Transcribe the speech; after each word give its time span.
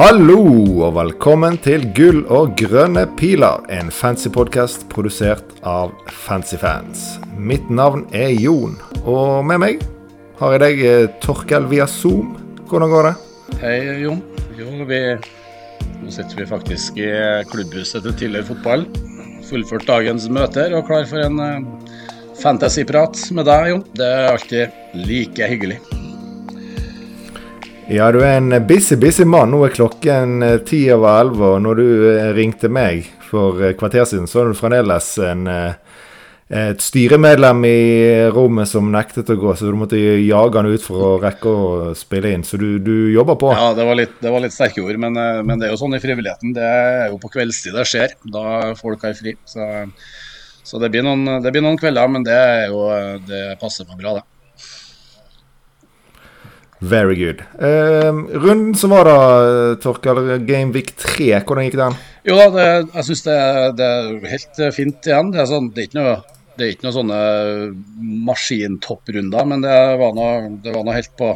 Hallo 0.00 0.38
og 0.86 0.94
velkommen 0.96 1.58
til 1.60 1.82
Gull 1.92 2.22
og 2.32 2.54
grønne 2.56 3.02
piler, 3.18 3.58
en 3.68 3.90
fancy 3.92 4.30
podkast 4.32 4.86
produsert 4.88 5.50
av 5.60 5.92
Fancyfans. 6.22 7.18
Mitt 7.36 7.68
navn 7.68 8.06
er 8.16 8.32
Jon, 8.32 8.78
og 9.02 9.44
med 9.44 9.60
meg 9.60 9.84
har 10.40 10.56
jeg 10.56 10.62
deg, 10.64 10.80
eh, 10.88 11.10
Torkel 11.20 11.68
via 11.68 11.84
Zoom. 11.84 12.32
Hvordan 12.72 12.94
går 12.94 13.10
det? 13.10 13.14
Hei, 13.60 13.76
Jon. 14.06 14.24
Jo, 14.56 14.72
vi, 14.88 15.04
nå 16.00 16.16
sitter 16.16 16.46
vi 16.46 16.48
faktisk 16.48 16.96
i 16.96 17.12
klubbhuset 17.52 18.00
til 18.00 18.16
tidligere 18.24 18.54
fotball. 18.54 18.88
Fullført 19.52 19.84
dagens 19.84 20.30
møter 20.32 20.80
og 20.80 20.88
klar 20.88 21.04
for 21.12 21.28
en 21.28 21.44
uh, 21.44 21.96
fantasyprat 22.40 23.20
med 23.36 23.52
deg, 23.52 23.74
Jon. 23.74 23.88
Det 23.92 24.12
er 24.16 24.32
alltid 24.32 25.02
like 25.04 25.56
hyggelig. 25.56 25.82
Ja, 27.90 28.12
du 28.14 28.20
er 28.22 28.36
en 28.38 28.52
busy, 28.68 28.94
busy 28.94 29.24
mann. 29.26 29.50
Nå 29.50 29.64
er 29.66 29.72
klokken 29.74 30.44
eh, 30.46 30.60
ti 30.62 30.84
over 30.94 31.24
elleve, 31.24 31.48
og 31.56 31.62
når 31.64 31.80
du 31.80 31.88
eh, 32.12 32.28
ringte 32.36 32.70
meg 32.70 33.08
for 33.26 33.58
kvarter 33.80 34.06
siden, 34.06 34.28
så 34.30 34.38
var 34.38 34.52
du 34.52 34.58
fremdeles 34.58 35.08
en, 35.26 35.42
et 36.50 36.82
styremedlem 36.82 37.66
i 37.66 37.80
rommet 38.34 38.70
som 38.70 38.92
nektet 38.94 39.32
å 39.34 39.36
gå, 39.42 39.56
så 39.58 39.70
du 39.70 39.78
måtte 39.78 39.98
jage 39.98 40.58
han 40.58 40.70
ut 40.70 40.86
for 40.86 41.06
å 41.08 41.10
rekke 41.22 41.50
å 41.50 41.90
spille 41.98 42.30
inn. 42.34 42.46
Så 42.46 42.62
du, 42.62 42.68
du 42.78 43.10
jobber 43.10 43.38
på. 43.42 43.50
Ja, 43.58 43.72
det 43.74 43.86
var 43.90 43.98
litt, 43.98 44.16
det 44.22 44.34
var 44.34 44.46
litt 44.46 44.54
sterke 44.54 44.86
ord, 44.86 45.02
men, 45.08 45.18
men, 45.18 45.58
det 45.58 45.66
er 45.66 45.74
jo 45.74 45.82
sånn 45.82 45.98
i 45.98 46.02
frivilligheten. 46.02 46.54
Det 46.54 46.66
er 46.70 47.08
jo 47.10 47.18
på 47.22 47.34
kveldstid 47.34 47.74
det 47.74 47.90
skjer, 47.90 48.18
da 48.38 48.74
folk 48.78 49.02
har 49.06 49.18
fri. 49.18 49.34
Så, 49.50 49.66
så 50.62 50.78
det, 50.78 50.94
blir 50.94 51.06
noen, 51.06 51.42
det, 51.42 51.50
blir 51.50 51.66
noen, 51.66 51.78
kvelder, 51.78 52.06
men 52.14 52.26
det, 52.26 52.38
er 52.38 52.68
jo, 52.70 52.86
det 53.26 53.48
passer 53.62 53.90
meg 53.90 53.98
bra, 53.98 54.20
det. 54.20 54.29
Very 56.80 57.16
good. 57.16 57.42
Uh, 57.60 58.24
runden 58.40 58.74
som 58.74 58.94
var 58.94 59.04
da, 59.04 59.16
Torkel, 59.82 60.20
Game 60.48 60.72
Week 60.72 60.94
3, 60.96 61.34
hvordan 61.44 61.66
gikk 61.66 61.76
den? 61.80 61.96
Jo 62.24 62.38
da, 62.38 62.46
det, 62.54 62.68
jeg 62.94 63.08
syns 63.10 63.24
det, 63.26 63.38
det, 63.76 63.88
er 63.88 64.30
helt 64.32 64.62
fint 64.76 65.10
igjen. 65.10 65.32
Det 65.34 65.42
er, 65.42 65.50
sånn, 65.50 65.68
det 65.76 65.82
er, 65.82 65.90
ikke, 65.90 66.00
noe, 66.00 66.46
det 66.56 66.64
er 66.64 66.72
ikke 66.72 66.88
noen 66.88 66.96
sånne 66.96 67.20
maskintopprunder, 68.30 69.50
men 69.52 69.66
det 69.66 69.76
var, 70.00 70.16
noe, 70.16 70.54
det 70.64 70.72
var 70.76 70.88
noe 70.88 70.96
helt 70.96 71.12
på 71.20 71.34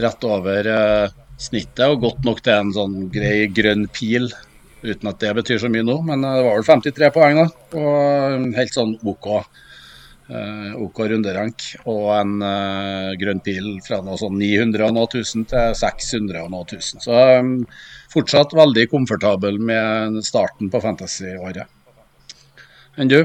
rett 0.00 0.24
over 0.24 0.70
eh, 0.72 1.12
snittet 1.40 1.84
og 1.88 2.00
godt 2.06 2.24
nok 2.24 2.40
til 2.44 2.54
en 2.56 2.72
sånn 2.72 2.96
grei 3.12 3.50
grønn 3.52 3.84
pil. 3.92 4.30
Uten 4.82 5.10
at 5.12 5.20
det 5.22 5.34
betyr 5.36 5.60
så 5.62 5.70
mye 5.70 5.84
nå, 5.86 5.98
men 6.06 6.24
det 6.24 6.32
var 6.42 6.56
vel 6.56 6.66
53 6.66 7.12
poeng 7.14 7.42
da. 7.42 7.46
Og 7.78 8.48
helt 8.56 8.74
sånn 8.74 8.96
OK. 9.04 9.28
Uh, 10.32 10.78
OK 10.80 10.96
runderank 11.10 11.64
og 11.90 12.06
en 12.14 12.38
uh, 12.40 13.10
grønn 13.20 13.42
pil 13.44 13.66
fra 13.84 13.98
noe 14.00 14.16
sånn 14.16 14.38
900 14.40 14.86
og 14.86 14.94
noe 14.96 15.10
tusen 15.12 15.42
til 15.50 15.74
600 15.76 16.38
og 16.40 16.52
noe 16.54 16.64
tusen. 16.70 17.02
Så 17.04 17.12
um, 17.42 17.50
fortsatt 18.12 18.54
veldig 18.56 18.86
komfortabel 18.88 19.58
med 19.60 20.16
starten 20.24 20.70
på 20.72 20.80
fantasy-året. 20.80 21.68
Enn 22.96 23.12
du? 23.12 23.18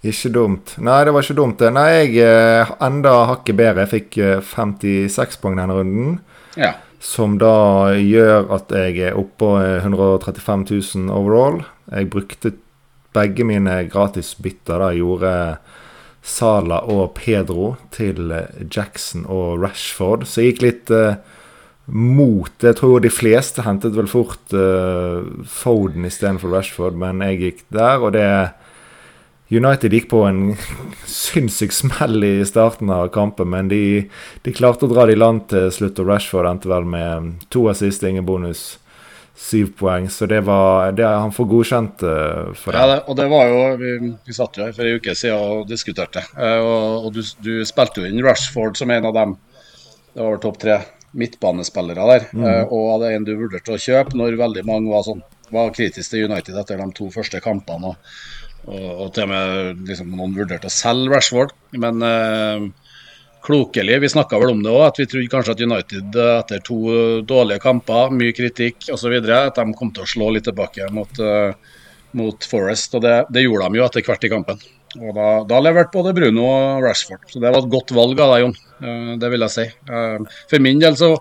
Ikke 0.00 0.32
dumt. 0.32 0.78
Nei, 0.80 1.02
det 1.04 1.12
var 1.12 1.26
ikke 1.26 1.36
dumt. 1.42 1.66
Nei, 1.76 1.88
jeg 1.98 2.24
uh, 2.24 2.72
enda 2.88 3.12
hakket 3.34 3.58
bedre. 3.60 3.84
Jeg 3.84 3.92
fikk 3.98 4.18
56 4.54 5.36
poeng 5.42 5.60
denne 5.60 5.76
runden. 5.76 6.16
Ja. 6.56 6.72
Som 7.04 7.36
da 7.42 7.92
gjør 8.00 8.48
at 8.56 8.72
jeg 8.76 9.10
er 9.10 9.20
oppå 9.20 9.58
135 9.60 10.64
000 10.72 11.12
overall. 11.12 11.60
Jeg 11.92 12.08
brukte 12.16 12.54
begge 13.12 13.44
mine 13.44 13.82
gratis 13.92 14.32
bytter 14.40 14.80
da 14.80 14.90
jeg 14.94 15.02
gjorde 15.02 15.34
Sala 16.22 16.82
og 16.90 17.14
Pedro 17.16 17.74
til 17.94 18.32
eh, 18.34 18.64
Jackson 18.68 19.24
og 19.28 19.60
Rashford. 19.62 20.26
Så 20.28 20.42
jeg 20.42 20.54
gikk 20.54 20.64
litt 20.66 20.92
uh, 20.92 21.14
mot 21.90 22.62
Jeg 22.62 22.76
tror 22.78 23.00
de 23.02 23.10
fleste 23.10 23.64
hentet 23.66 23.96
vel 23.96 24.10
fort 24.10 24.52
uh, 24.54 25.24
Foden 25.48 26.06
istedenfor 26.06 26.52
Rashford, 26.54 26.98
men 27.00 27.24
jeg 27.24 27.40
gikk 27.40 27.64
der, 27.74 28.04
og 28.04 28.12
det 28.14 28.28
United 29.50 29.90
gikk 29.90 30.10
på 30.12 30.22
en 30.28 30.42
sinnssyk 31.10 31.72
smell 31.74 32.22
i 32.22 32.34
starten 32.46 32.92
av 32.94 33.10
kampen, 33.14 33.50
men 33.50 33.72
de, 33.72 33.82
de 34.44 34.54
klarte 34.54 34.86
å 34.86 34.92
dra 34.92 35.08
det 35.08 35.16
i 35.16 35.20
land 35.20 35.48
til 35.50 35.72
slutt, 35.74 35.98
og 35.98 36.12
Rashford 36.12 36.52
endte 36.52 36.70
vel 36.70 36.86
med 36.86 37.32
to 37.50 37.64
assist, 37.72 38.04
ingen 38.06 38.28
bonus 38.28 38.79
syv 39.40 39.72
poeng. 39.78 40.08
Så 40.10 40.26
det 40.26 40.40
var 40.46 40.92
det 40.96 41.06
han 41.08 41.32
får 41.32 41.48
godkjent 41.50 42.04
uh, 42.04 42.52
for 42.54 42.74
det. 42.74 42.80
Ja, 42.80 42.86
det, 42.90 42.98
og 43.08 43.18
det 43.18 43.26
var 43.32 43.48
jo 43.48 43.60
Vi, 43.80 43.92
vi 44.26 44.36
satt 44.36 44.58
jo 44.58 44.66
her 44.66 44.74
for 44.76 44.86
en 44.86 45.00
uke 45.00 45.14
siden 45.16 45.40
og 45.40 45.68
diskuterte. 45.70 46.22
Uh, 46.36 46.60
og, 46.60 47.06
og 47.06 47.14
du, 47.16 47.22
du, 47.44 47.52
spilte 47.68 48.02
jo 48.02 48.10
inn 48.10 48.22
Rushford 48.24 48.78
som 48.80 48.92
en 48.92 49.08
av 49.10 49.16
dem. 49.16 49.36
Det 50.12 50.26
var 50.26 50.42
topp 50.42 50.60
tre 50.62 50.80
midtbanespillere 51.16 52.10
der. 52.12 52.28
Mm. 52.34 52.44
Uh, 52.44 52.74
og 52.76 53.06
er 53.06 53.16
en 53.16 53.26
du 53.26 53.32
vurderte 53.38 53.74
å 53.74 53.80
kjøpe 53.80 54.18
når 54.18 54.38
veldig 54.40 54.66
mange 54.68 54.92
var, 54.92 55.06
sånn, 55.08 55.24
var 55.50 55.72
kritiske 55.74 56.14
til 56.14 56.28
United 56.30 56.60
etter 56.60 56.82
de 56.82 56.90
to 56.96 57.08
første 57.14 57.40
kampene. 57.42 57.94
Og, 57.94 58.20
og, 58.68 58.86
og 59.06 59.08
til 59.16 59.26
og 59.26 59.32
med 59.32 59.88
liksom, 59.88 60.12
noen 60.20 60.36
vurderte 60.36 60.68
å 60.68 60.74
selge 60.74 61.16
Rashford. 61.16 61.56
Men 61.80 62.04
klokelig. 63.42 64.00
Vi 64.00 64.08
snakka 64.08 64.38
vel 64.38 64.54
om 64.54 64.62
det 64.62 64.72
òg, 64.72 64.84
at 64.86 65.00
vi 65.00 65.06
trodde 65.08 65.32
kanskje 65.32 65.54
at 65.56 65.62
United 65.64 66.16
eh, 66.16 66.32
etter 66.38 66.62
to 66.66 66.78
eh, 66.92 67.18
dårlige 67.26 67.62
kamper, 67.64 68.12
mye 68.14 68.34
kritikk 68.36 68.90
osv., 68.94 69.16
at 69.16 69.60
de 69.60 69.76
kom 69.78 69.92
til 69.94 70.04
å 70.04 70.10
slå 70.10 70.30
litt 70.34 70.46
tilbake 70.48 70.88
mot, 70.94 71.20
uh, 71.22 71.52
mot 72.18 72.46
Forest. 72.52 72.96
Og 72.98 73.04
det, 73.04 73.16
det, 73.34 73.44
gjorde 73.46 73.70
de 73.70 73.80
jo 73.80 73.86
etter 73.86 74.06
hvert 74.06 74.26
i 74.26 74.32
kampen. 74.32 74.64
Og 74.98 75.12
da, 75.16 75.28
da 75.46 75.60
leverte 75.62 75.94
både 75.94 76.14
Bruno 76.16 76.48
og 76.48 76.82
Rashford. 76.84 77.28
Så 77.30 77.42
det 77.42 77.52
var 77.52 77.62
et 77.62 77.72
godt 77.72 77.94
valg 77.94 78.18
av 78.20 78.34
deg, 78.34 78.44
Jon. 78.44 78.56
Det 79.20 79.28
vil 79.30 79.44
jeg 79.44 79.54
si. 79.54 79.66
For 80.50 80.64
min 80.64 80.80
del 80.80 80.96
så 80.98 81.12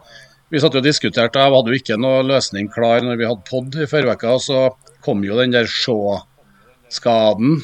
Vi 0.49 0.57
satt 0.57 0.73
jo 0.73 0.79
og 0.79 0.85
diskuterte, 0.87 1.37
jeg 1.37 1.53
hadde 1.53 1.69
jo 1.69 1.77
ikke 1.77 1.97
noe 2.01 2.23
løsning 2.25 2.71
klar 2.73 3.03
når 3.05 3.19
vi 3.19 3.27
hadde 3.29 3.45
pod 3.45 3.75
i 3.77 3.85
forrige 3.85 4.15
uke. 4.17 4.31
Så 4.41 4.63
kom 5.05 5.21
jo 5.21 5.37
den 5.37 5.53
der 5.53 5.69
Shaw-skaden. 6.89 7.59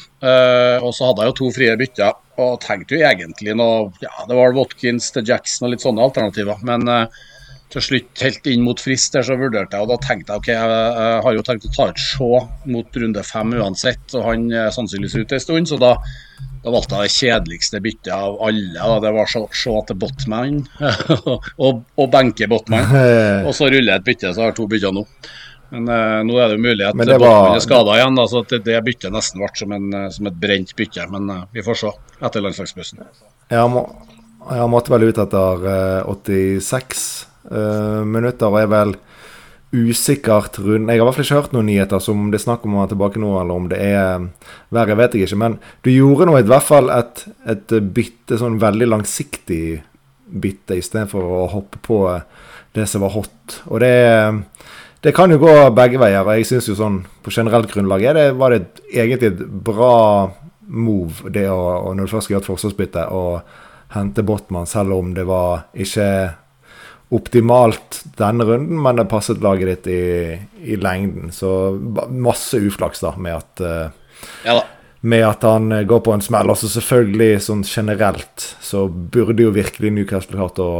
og 0.82 0.92
så 0.94 1.10
hadde 1.10 1.24
jeg 1.24 1.32
jo 1.32 1.38
to 1.40 1.50
frie 1.54 1.76
bytter 1.80 2.14
og 2.42 2.60
tenkte 2.60 2.96
jo 2.96 3.06
egentlig 3.06 3.54
noe 3.56 3.90
Ja, 4.02 4.26
det 4.28 4.36
var 4.36 4.54
Watkins 4.56 5.10
til 5.14 5.26
Jackson 5.26 5.68
og 5.68 5.74
litt 5.74 5.84
sånne 5.84 6.04
alternativer. 6.04 6.60
Men 6.68 6.84
uh, 6.88 7.06
til 7.72 7.82
slutt, 7.82 8.12
helt 8.22 8.46
inn 8.50 8.62
mot 8.64 8.80
frist 8.80 9.16
der, 9.16 9.24
så 9.26 9.36
vurderte 9.38 9.74
jeg, 9.76 9.86
og 9.86 9.90
da 9.90 9.98
tenkte 10.02 10.32
jeg 10.32 10.42
ok, 10.42 10.50
jeg, 10.52 10.76
jeg 11.00 11.22
har 11.24 11.34
jo 11.34 11.44
tenkt 11.46 11.66
å 11.66 11.72
ta 11.74 11.88
et 11.90 12.02
Shaw 12.02 12.36
mot 12.72 13.00
runde 13.02 13.24
fem 13.26 13.56
uansett, 13.58 14.04
og 14.14 14.26
han 14.28 14.46
er 14.54 14.70
sannsynligvis 14.74 15.16
ute 15.18 15.38
en 15.38 15.42
stund, 15.42 15.70
så 15.72 15.78
da, 15.82 15.90
da 16.62 16.74
valgte 16.74 17.00
jeg 17.00 17.08
det 17.10 17.16
kjedeligste 17.16 17.80
byttet 17.82 18.12
av 18.14 18.38
alle. 18.46 18.76
Da. 18.78 19.00
Det 19.02 19.12
var 19.18 19.32
Shaw 19.34 19.80
til 19.88 19.98
Botman 20.04 20.62
og, 21.64 21.82
og 21.82 22.06
benke 22.12 22.48
Botman. 22.50 22.94
Og 23.48 23.52
så 23.56 23.70
ruller 23.72 23.96
jeg 23.96 23.98
et 23.98 24.08
bytte, 24.12 24.30
så 24.30 24.44
jeg 24.44 24.52
har 24.52 24.56
to 24.60 24.68
bytter 24.70 24.94
nå. 24.94 25.02
Men 25.70 25.88
uh, 25.90 26.20
nå 26.26 26.36
er 26.38 26.52
det 26.52 26.58
jo 26.58 26.62
mulig 26.62 26.84
at. 26.86 26.98
Botman 26.98 27.56
er 27.56 27.64
skada 27.64 27.96
igjen, 27.98 28.18
da, 28.18 28.26
så 28.30 28.42
det, 28.46 28.62
det 28.66 28.82
byttet 28.86 29.14
nesten 29.14 29.42
ble 29.42 29.50
som, 29.58 29.72
en, 29.74 29.88
eh, 29.98 30.10
som 30.14 30.28
et 30.30 30.36
brent 30.42 30.74
bytte. 30.78 31.06
Men 31.12 31.32
uh, 31.32 31.40
vi 31.54 31.64
får 31.66 31.80
se 31.80 31.94
etter 32.22 32.44
landslagsbussen. 32.44 33.02
Jeg, 33.50 33.72
må, 33.72 33.82
jeg 34.46 34.70
måtte 34.72 34.94
vel 34.94 35.08
ut 35.10 35.24
etter 35.26 35.66
uh, 35.66 36.12
86 36.12 37.08
minutter, 37.46 38.50
og 38.50 38.56
er 38.58 38.70
vel 38.72 38.92
usikkert 39.70 40.56
rundt 40.58 40.90
Jeg 40.90 40.98
har 40.98 41.04
i 41.04 41.06
hvert 41.06 41.14
fall 41.14 41.26
ikke 41.26 41.36
hørt 41.36 41.52
noen 41.54 41.68
nyheter 41.68 42.00
som 42.02 42.24
det 42.32 42.40
er 42.40 42.42
snakk 42.42 42.64
om 42.66 42.74
å 42.74 42.80
være 42.80 42.90
tilbake 42.90 43.20
nå, 43.22 43.28
eller 43.38 43.60
om 43.60 43.68
det 43.70 43.78
er 43.82 44.24
verre, 44.74 44.96
vet 44.98 45.14
jeg 45.14 45.28
ikke. 45.28 45.38
Men 45.42 45.58
du 45.86 45.92
gjorde 45.92 46.26
nå 46.26 46.34
i 46.40 46.46
hvert 46.46 46.66
fall 46.66 46.90
et, 46.94 47.22
et 47.46 47.76
bytte, 47.94 48.38
sånn 48.40 48.58
veldig 48.62 48.88
langsiktig 48.90 49.60
bytte, 50.26 50.78
istedenfor 50.80 51.22
å 51.22 51.44
hoppe 51.52 51.82
på 51.86 52.00
det 52.74 52.86
som 52.90 53.04
var 53.06 53.14
hot. 53.14 53.60
Og 53.70 53.82
det 53.82 53.92
er 54.08 54.40
det 55.06 55.12
kan 55.14 55.30
jo 55.30 55.38
gå 55.38 55.52
begge 55.70 56.00
veier. 56.02 56.24
og 56.24 56.34
jeg 56.34 56.48
synes 56.48 56.66
jo 56.66 56.74
sånn 56.78 56.96
På 57.22 57.30
generelt 57.30 57.70
grunnlag 57.70 58.02
er 58.02 58.18
det, 58.18 58.26
var 58.40 58.50
det 58.50 58.64
egentlig 58.90 59.30
et 59.30 59.44
bra 59.46 60.32
move 60.66 61.30
det 61.30 61.44
å, 61.46 61.94
når 61.94 62.08
du 62.08 62.10
først 62.10 62.26
skal 62.26 62.34
gjøre 62.34 62.42
et 62.42 62.50
forsvarsbytte, 62.50 63.04
å 63.14 63.22
hente 63.94 64.24
Botman, 64.26 64.66
selv 64.66 64.96
om 64.96 65.12
det 65.14 65.22
var 65.28 65.68
ikke 65.78 66.08
optimalt 67.14 68.00
denne 68.18 68.42
runden, 68.48 68.80
men 68.82 68.98
det 68.98 69.04
passet 69.06 69.38
laget 69.44 69.68
ditt 69.70 69.86
i, 69.94 70.00
i 70.72 70.78
lengden. 70.80 71.30
Så 71.30 71.50
masse 72.10 72.58
uflaks 72.58 73.04
da 73.04 73.12
med 73.14 73.36
at 73.36 73.62
uh, 73.62 74.18
ja, 74.42 74.56
da. 74.56 74.64
Med 75.06 75.22
at 75.28 75.46
han 75.46 75.70
går 75.86 76.02
på 76.02 76.16
en 76.16 76.24
smell. 76.24 76.50
Altså 76.50 76.66
selvfølgelig 76.72 77.44
sånn 77.46 77.62
generelt 77.62 78.48
så 78.64 78.88
burde 78.90 79.46
jo 79.46 79.54
virkelig 79.54 79.92
Newcastle 79.94 80.34
klart 80.40 80.58
å 80.58 80.70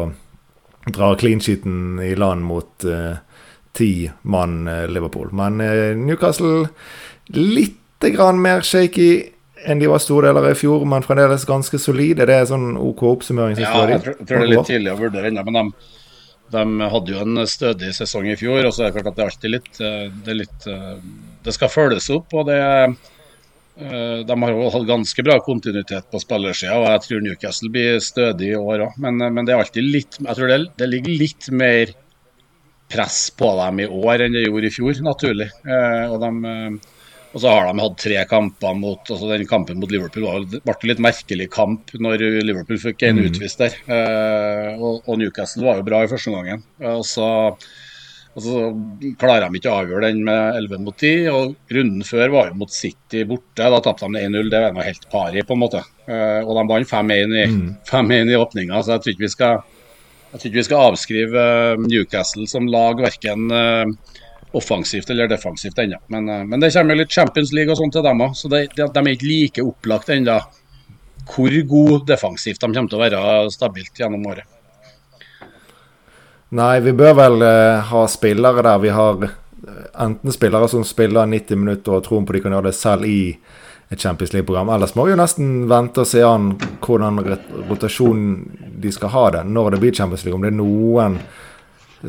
dra 0.91 1.13
clean 1.21 1.39
sheeten 1.39 2.01
i 2.03 2.17
land 2.19 2.43
mot 2.49 2.89
uh, 2.91 3.23
ti 3.77 4.11
mann 4.23 4.69
eh, 4.69 4.85
Liverpool. 4.89 5.33
Men 5.37 5.61
eh, 5.61 5.95
Newcastle 5.99 6.69
litt 7.35 8.07
grann 8.13 8.41
mer 8.43 8.63
shaky 8.65 9.11
enn 9.67 9.81
de 9.81 9.89
var 9.91 10.03
store 10.03 10.31
deler 10.31 10.53
i 10.53 10.59
fjor, 10.59 10.85
men 10.87 11.05
fremdeles 11.05 11.47
ganske 11.49 11.79
solide. 11.81 12.27
Det 12.29 12.35
er 12.37 12.49
sånn 12.49 12.77
OK 12.79 13.03
oppsummering? 13.09 13.59
Ja, 13.59 13.73
jeg 13.91 14.03
tror, 14.05 14.19
jeg 14.21 14.29
tror 14.29 14.43
det 14.43 14.47
er 14.47 14.53
litt 14.53 14.69
tidlig 14.69 14.93
å 14.93 15.01
vurdere 15.01 15.33
ennå, 15.33 15.43
men 15.49 15.59
de, 15.59 15.89
de, 16.55 16.65
hadde 16.93 17.15
jo 17.15 17.25
en 17.25 17.43
stødig 17.51 17.91
sesong 17.97 18.31
i 18.31 18.39
fjor. 18.39 18.63
Og 18.69 18.73
så 18.77 18.87
er 18.87 18.93
det 18.93 19.01
klart 19.01 19.11
at 19.11 19.19
det 19.19 19.25
er 19.25 19.33
alltid 19.33 19.55
litt 19.57 19.83
eh, 19.83 20.07
Det, 20.13 20.31
er 20.33 20.41
litt, 20.45 20.71
det 21.49 21.57
skal 21.57 21.73
følges 21.73 22.09
opp, 22.15 22.33
og 22.37 22.49
det 22.53 22.63
de 23.77 24.33
har 24.41 24.55
jo 24.55 24.71
hatt 24.73 24.87
ganske 24.89 25.21
bra 25.21 25.35
kontinuitet 25.45 26.07
på 26.09 26.17
spillersida, 26.23 26.79
og 26.79 26.87
jeg 26.87 27.01
tror 27.05 27.19
Newcastle 27.21 27.69
blir 27.69 27.99
stødig 28.01 28.55
i 28.55 28.57
år 28.57 28.87
òg. 28.87 28.95
Men, 29.05 29.21
men, 29.21 29.45
det 29.45 29.53
er 29.53 29.61
alltid 29.61 29.85
litt 29.85 30.17
Jeg 30.17 30.39
tror 30.39 30.49
det, 30.49 30.57
det 30.81 30.89
ligger 30.89 31.19
litt 31.21 31.51
mer 31.53 31.93
press 32.89 33.31
på 33.31 33.49
dem 33.61 33.81
i 33.81 33.87
år 33.87 34.27
enn 34.27 34.37
det 34.37 34.47
gjorde 34.47 34.69
i 34.69 34.75
fjor, 34.75 35.01
naturlig. 35.05 35.49
Eh, 35.67 36.05
og, 36.11 36.21
de, 36.23 36.31
eh, 36.51 37.25
og, 37.33 37.41
så 37.43 37.55
har 37.55 37.67
de 37.69 37.83
hatt 37.83 37.99
tre 38.03 38.21
kamper 38.31 38.79
mot 38.79 39.11
altså 39.11 39.33
Den 39.33 39.49
kampen 39.51 39.81
mot 39.83 39.91
Liverpool 39.93 40.29
var, 40.29 40.47
ble 40.53 40.77
en 40.77 40.93
litt 40.93 41.03
merkelig 41.03 41.49
kamp 41.55 41.91
når 41.99 42.23
Liverpool 42.47 42.81
fikk 42.83 43.09
en 43.09 43.21
mm. 43.21 43.27
utvist 43.31 43.65
der. 43.65 43.81
Eh, 43.91 44.71
og, 44.77 45.03
og, 45.03 45.19
Newcastle 45.21 45.67
var 45.67 45.83
jo 45.83 45.91
bra 45.91 46.05
i 46.05 46.13
første 46.13 46.35
gangen. 46.35 46.63
Og 46.95 47.03
så, 47.09 47.29
og 48.37 48.45
så 48.45 48.65
klarer 49.19 49.49
de 49.49 49.59
ikke 49.59 49.73
å 49.73 49.83
avgjøre 49.83 50.13
den 50.13 50.23
med 50.29 50.63
11 50.63 50.87
mot 50.87 50.95
10. 50.95 51.31
Og 51.35 51.77
runden 51.79 52.07
før 52.07 52.35
var 52.39 52.53
jo 52.53 52.61
mot 52.63 52.73
City 52.73 53.27
borte. 53.27 53.67
Da 53.67 53.83
tapte 53.83 54.07
de 54.07 54.27
1-0. 54.29 54.53
Det 54.53 54.63
var 54.63 54.77
noe 54.77 54.87
helt 54.87 55.09
pari, 55.11 55.43
på 55.43 55.59
en 55.59 55.65
måte. 55.65 55.83
Og 56.07 56.53
de 56.55 56.69
vant 56.71 56.93
5-1 56.93 57.35
i, 57.35 57.49
mm. 57.51 58.13
i 58.31 58.39
åpninga, 58.39 58.79
så 58.79 58.95
jeg 58.95 59.03
tror 59.03 59.17
ikke 59.17 59.27
vi 59.27 59.33
skal 59.35 59.65
jeg 60.37 60.43
tror 60.43 60.51
ikke 60.51 60.61
vi 60.61 60.67
skal 60.69 60.91
avskrive 60.91 61.43
eh, 61.43 61.85
Newcastle 61.87 62.47
som 62.51 62.67
lag 62.69 63.01
verken 63.01 63.51
eh, 63.51 63.87
offensivt 64.57 65.09
eller 65.11 65.31
defensivt 65.31 65.79
ennå. 65.81 65.99
Men, 66.13 66.29
eh, 66.29 66.45
men, 66.45 66.61
det 66.61 66.75
kommer 66.75 66.99
litt 66.99 67.15
Champions 67.15 67.55
League 67.57 67.73
og 67.73 67.81
sånt 67.81 67.97
til 67.97 68.05
dem 68.05 68.21
òg, 68.21 68.37
så 68.37 68.51
de, 68.53 68.67
de, 68.77 68.85
er 68.85 69.15
ikke 69.15 69.31
like 69.31 69.65
opplagt 69.65 70.13
ennå 70.13 70.37
hvor 71.27 71.57
god 71.71 72.05
defensivt 72.07 72.61
de 72.61 72.69
kommer 72.69 72.93
til 72.93 72.99
å 72.99 73.03
være 73.03 73.23
stabilt 73.51 73.99
gjennom 73.99 74.29
året. 74.31 74.47
Nei, 76.55 76.77
vi 76.85 76.93
bør 76.95 77.17
vel 77.19 77.43
ha 77.89 78.03
spillere 78.07 78.63
der 78.63 78.79
vi 78.79 78.93
har 78.95 79.25
enten 79.99 80.31
spillere 80.31 80.69
som 80.71 80.85
spiller 80.87 81.27
90 81.27 81.59
minutter 81.59 81.97
og 81.97 82.05
troen 82.07 82.29
på 82.29 82.37
de 82.37 82.45
kan 82.45 82.55
gjøre 82.55 82.69
det 82.69 82.77
selv 82.79 83.09
i 83.11 83.19
et 83.91 84.01
Champions 84.01 84.33
League-program. 84.35 84.71
Ellers 84.75 84.95
må 84.99 85.07
vi 85.07 85.15
jo 85.15 85.19
nesten 85.21 85.51
vente 85.71 86.03
og 86.03 86.11
se 86.11 86.23
an 86.27 86.53
hvordan 86.83 87.21
rotasjonen 87.71 88.31
de 88.83 88.93
skal 88.93 89.13
ha 89.15 89.27
det 89.39 89.45
når 89.47 89.77
det 89.77 89.83
blir 89.85 89.95
Champions 89.95 90.25
League. 90.27 90.37
Om 90.37 90.47
det 90.47 90.53
er 90.53 90.59
noen 90.59 91.21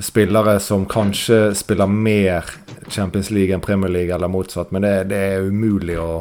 spillere 0.04 0.58
som 0.60 0.86
kanskje 0.90 1.54
spiller 1.58 1.90
mer 1.90 2.50
Champions 2.90 3.30
League 3.32 3.54
enn 3.54 3.64
Premier 3.64 3.92
League, 3.94 4.14
eller 4.14 4.32
motsatt. 4.32 4.74
Men 4.74 4.86
det, 4.86 4.94
det 5.14 5.24
er 5.32 5.48
umulig 5.48 6.00
å. 6.02 6.12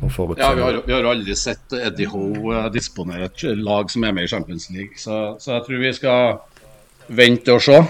Ja, 0.00 0.52
vi 0.54 0.62
har, 0.62 0.76
vi 0.86 0.92
har, 0.94 1.04
aldri 1.10 1.34
sett 1.34 1.74
Eddie 1.74 2.06
Hoe 2.08 2.54
eh, 2.54 2.68
disponere 2.70 3.26
et 3.26 3.42
lag 3.58 3.90
som 3.90 4.04
er 4.06 4.14
med 4.14 4.28
i 4.28 4.30
Champions 4.30 4.68
League. 4.70 4.94
Så, 4.96 5.16
så 5.42 5.56
jeg 5.56 5.64
tror 5.66 5.82
vi 5.82 5.90
skal 5.96 6.38
vente 7.18 7.56
og 7.56 7.64
se. 7.64 7.80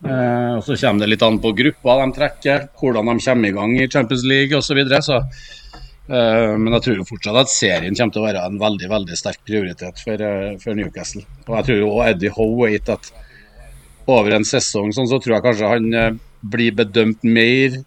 Eh, 0.00 0.54
og 0.56 0.64
Så 0.64 0.78
kommer 0.80 1.04
det 1.04 1.10
litt 1.12 1.24
an 1.26 1.36
på 1.42 1.52
gruppa 1.58 1.98
de 2.00 2.06
trekker, 2.16 2.64
hvordan 2.80 3.12
de 3.12 3.26
kommer 3.26 3.50
i 3.50 3.56
gang 3.58 3.76
i 3.76 3.90
Champions 3.92 4.24
League 4.24 4.56
osv. 4.56 4.70
Så, 4.70 4.78
videre. 4.80 5.02
så 5.04 5.20
men 6.10 6.74
jeg 6.74 6.82
tror 6.84 6.96
jo 6.98 7.06
fortsatt 7.06 7.36
at 7.38 7.52
serien 7.52 7.94
kommer 7.94 8.14
til 8.14 8.22
å 8.22 8.26
være 8.26 8.42
en 8.48 8.56
veldig 8.58 8.88
veldig 8.90 9.18
sterk 9.18 9.44
prioritet 9.46 10.00
for, 10.02 10.22
eh, 10.26 10.56
for 10.58 10.74
Newcastle. 10.74 11.22
Og 11.46 11.54
jeg 11.56 11.68
tror 11.68 11.78
jo 11.78 11.90
Eddie 12.02 12.32
Howe 12.34 12.70
vet 12.70 12.90
at 12.90 13.12
over 14.10 14.34
en 14.34 14.46
sesong 14.46 14.90
sånn, 14.90 15.06
så 15.06 15.20
tror 15.22 15.36
jeg 15.36 15.44
kanskje 15.44 15.70
han 15.70 15.94
eh, 15.94 16.18
blir 16.42 16.74
bedømt 16.74 17.22
mer 17.22 17.78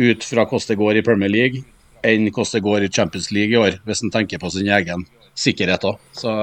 ut 0.00 0.26
fra 0.26 0.46
hvordan 0.48 0.72
det 0.72 0.80
går 0.80 0.98
i 0.98 1.06
Premier 1.06 1.30
League, 1.30 1.62
enn 2.02 2.26
hvordan 2.32 2.56
det 2.56 2.66
går 2.66 2.82
i 2.82 2.90
Champions 2.90 3.30
League 3.30 3.54
i 3.54 3.60
år, 3.60 3.78
hvis 3.86 4.02
han 4.02 4.10
tenker 4.10 4.42
på 4.42 4.50
sin 4.50 4.66
egen 4.66 5.06
sikkerhet 5.38 5.86
òg. 5.86 6.02
Så 6.18 6.34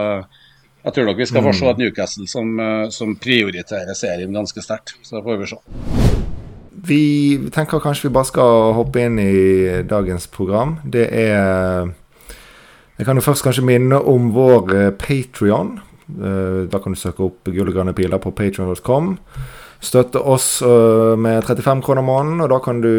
jeg 0.85 0.95
tror 0.95 1.09
nok 1.09 1.19
vi 1.19 1.27
skal 1.27 1.43
få 1.43 1.51
se 1.57 1.67
et 1.67 1.83
Newcastle 1.83 2.31
som, 2.31 2.55
som 2.95 3.17
prioriterer 3.19 3.97
serien 3.97 4.31
ganske 4.31 4.63
sterkt. 4.63 4.95
Så 5.03 5.19
får 5.19 5.43
vi 5.43 5.51
se. 5.51 6.28
Vi 6.87 7.49
tenker 7.51 7.81
kanskje 7.83 8.07
vi 8.07 8.15
bare 8.15 8.29
skal 8.29 8.73
hoppe 8.77 9.01
inn 9.03 9.19
i 9.19 9.83
dagens 9.87 10.27
program. 10.31 10.77
Det 10.83 11.07
er 11.11 11.89
Jeg 12.99 13.05
kan 13.07 13.15
jo 13.15 13.23
først 13.23 13.45
kanskje 13.45 13.63
minne 13.63 13.95
om 13.95 14.33
vår 14.35 14.73
eh, 14.75 14.89
Patrion. 14.91 15.77
Eh, 16.09 16.67
da 16.67 16.81
kan 16.83 16.91
du 16.91 16.99
søke 16.99 17.23
opp 17.23 17.47
Gull 17.47 17.69
og 17.71 17.77
grønne 17.77 17.93
piler 17.95 18.19
på 18.19 18.33
patrion.com. 18.35 19.13
Støtte 19.79 20.19
oss 20.19 20.59
eh, 20.61 21.15
med 21.15 21.45
35 21.47 21.79
kroner 21.85 22.03
måneden, 22.03 22.43
og 22.43 22.51
da 22.51 22.59
kan 22.59 22.81
du 22.83 22.91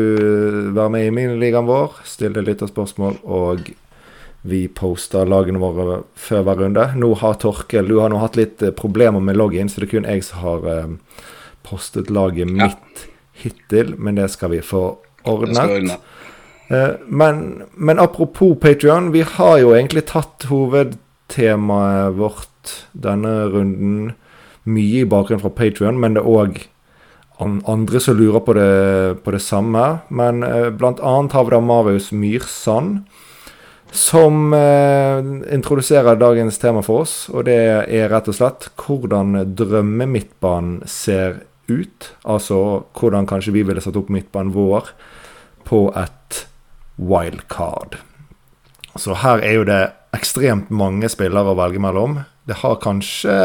være 0.73 0.89
med 0.95 1.05
i 1.05 1.13
miniligaen 1.13 1.69
vår. 1.69 2.01
Stille 2.09 2.41
litt 2.47 2.65
av 2.65 2.73
spørsmål, 2.73 3.21
og 3.29 3.69
vi 4.49 4.63
poster 4.73 5.29
lagene 5.29 5.61
våre 5.61 6.01
før 6.17 6.49
hver 6.49 6.65
runde. 6.65 6.89
Nå 6.97 7.13
har 7.21 7.37
Torkel 7.37 7.93
Du 7.93 7.99
har 8.01 8.09
nå 8.09 8.25
hatt 8.25 8.41
litt 8.41 8.65
problemer 8.81 9.21
med 9.21 9.37
login, 9.37 9.69
så 9.69 9.85
det 9.85 9.91
er 9.91 9.95
kun 9.99 10.09
jeg 10.09 10.25
som 10.25 10.47
har 10.47 10.69
postet 11.69 12.09
laget 12.09 12.49
mitt 12.49 13.10
hittil, 13.43 13.95
men 13.99 14.19
det 14.21 14.31
skal 14.33 14.55
vi 14.55 14.63
få 14.65 14.85
ordnet. 15.29 15.99
Eh, 16.71 16.91
men, 17.07 17.63
men, 17.75 17.99
apropos 17.99 18.55
Patrion, 18.61 19.11
vi 19.13 19.25
har 19.27 19.59
jo 19.59 19.75
egentlig 19.75 20.07
tatt 20.11 20.47
hovedtemaet 20.51 22.19
vårt 22.19 22.75
denne 22.93 23.33
runden 23.51 24.13
mye 24.71 25.03
i 25.03 25.09
bakgrunnen 25.09 25.43
fra 25.43 25.55
Patrion, 25.57 25.99
men 26.01 26.15
det 26.15 26.23
er 26.23 26.31
òg 26.31 26.61
andre 27.41 28.01
som 28.05 28.19
lurer 28.19 28.43
på 28.45 28.53
det, 28.53 29.25
på 29.25 29.33
det 29.33 29.41
samme. 29.43 29.85
Men 30.09 30.45
eh, 30.45 30.69
blant 30.71 31.01
annet 31.01 31.33
har 31.33 31.49
vi 31.49 31.57
da 31.57 31.61
Marius 31.65 32.13
Myrsand. 32.13 33.05
Som 33.91 34.53
eh, 34.55 35.19
introduserer 35.55 36.15
dagens 36.15 36.61
tema 36.63 36.83
for 36.87 37.03
oss, 37.03 37.15
og 37.33 37.49
det 37.49 37.59
er 37.91 38.13
rett 38.13 38.29
og 38.31 38.37
slett 38.37 38.69
hvordan 38.79 39.41
drømmemidtbanen 39.59 40.85
ser 40.87 41.41
ut. 41.71 42.11
Altså 42.25 42.61
hvordan 42.99 43.29
kanskje 43.31 43.55
vi 43.55 43.65
ville 43.67 43.83
satt 43.85 43.99
opp 44.01 44.11
midtbanen 44.13 44.55
vår 44.55 44.93
på 45.69 45.87
et 45.99 46.45
wildcard. 47.01 48.01
Så 48.99 49.15
her 49.23 49.43
er 49.45 49.61
jo 49.61 49.69
det 49.69 49.83
ekstremt 50.17 50.73
mange 50.75 51.09
spillere 51.11 51.53
å 51.53 51.59
velge 51.59 51.83
mellom. 51.83 52.19
Det 52.47 52.59
har 52.65 52.81
kanskje 52.83 53.37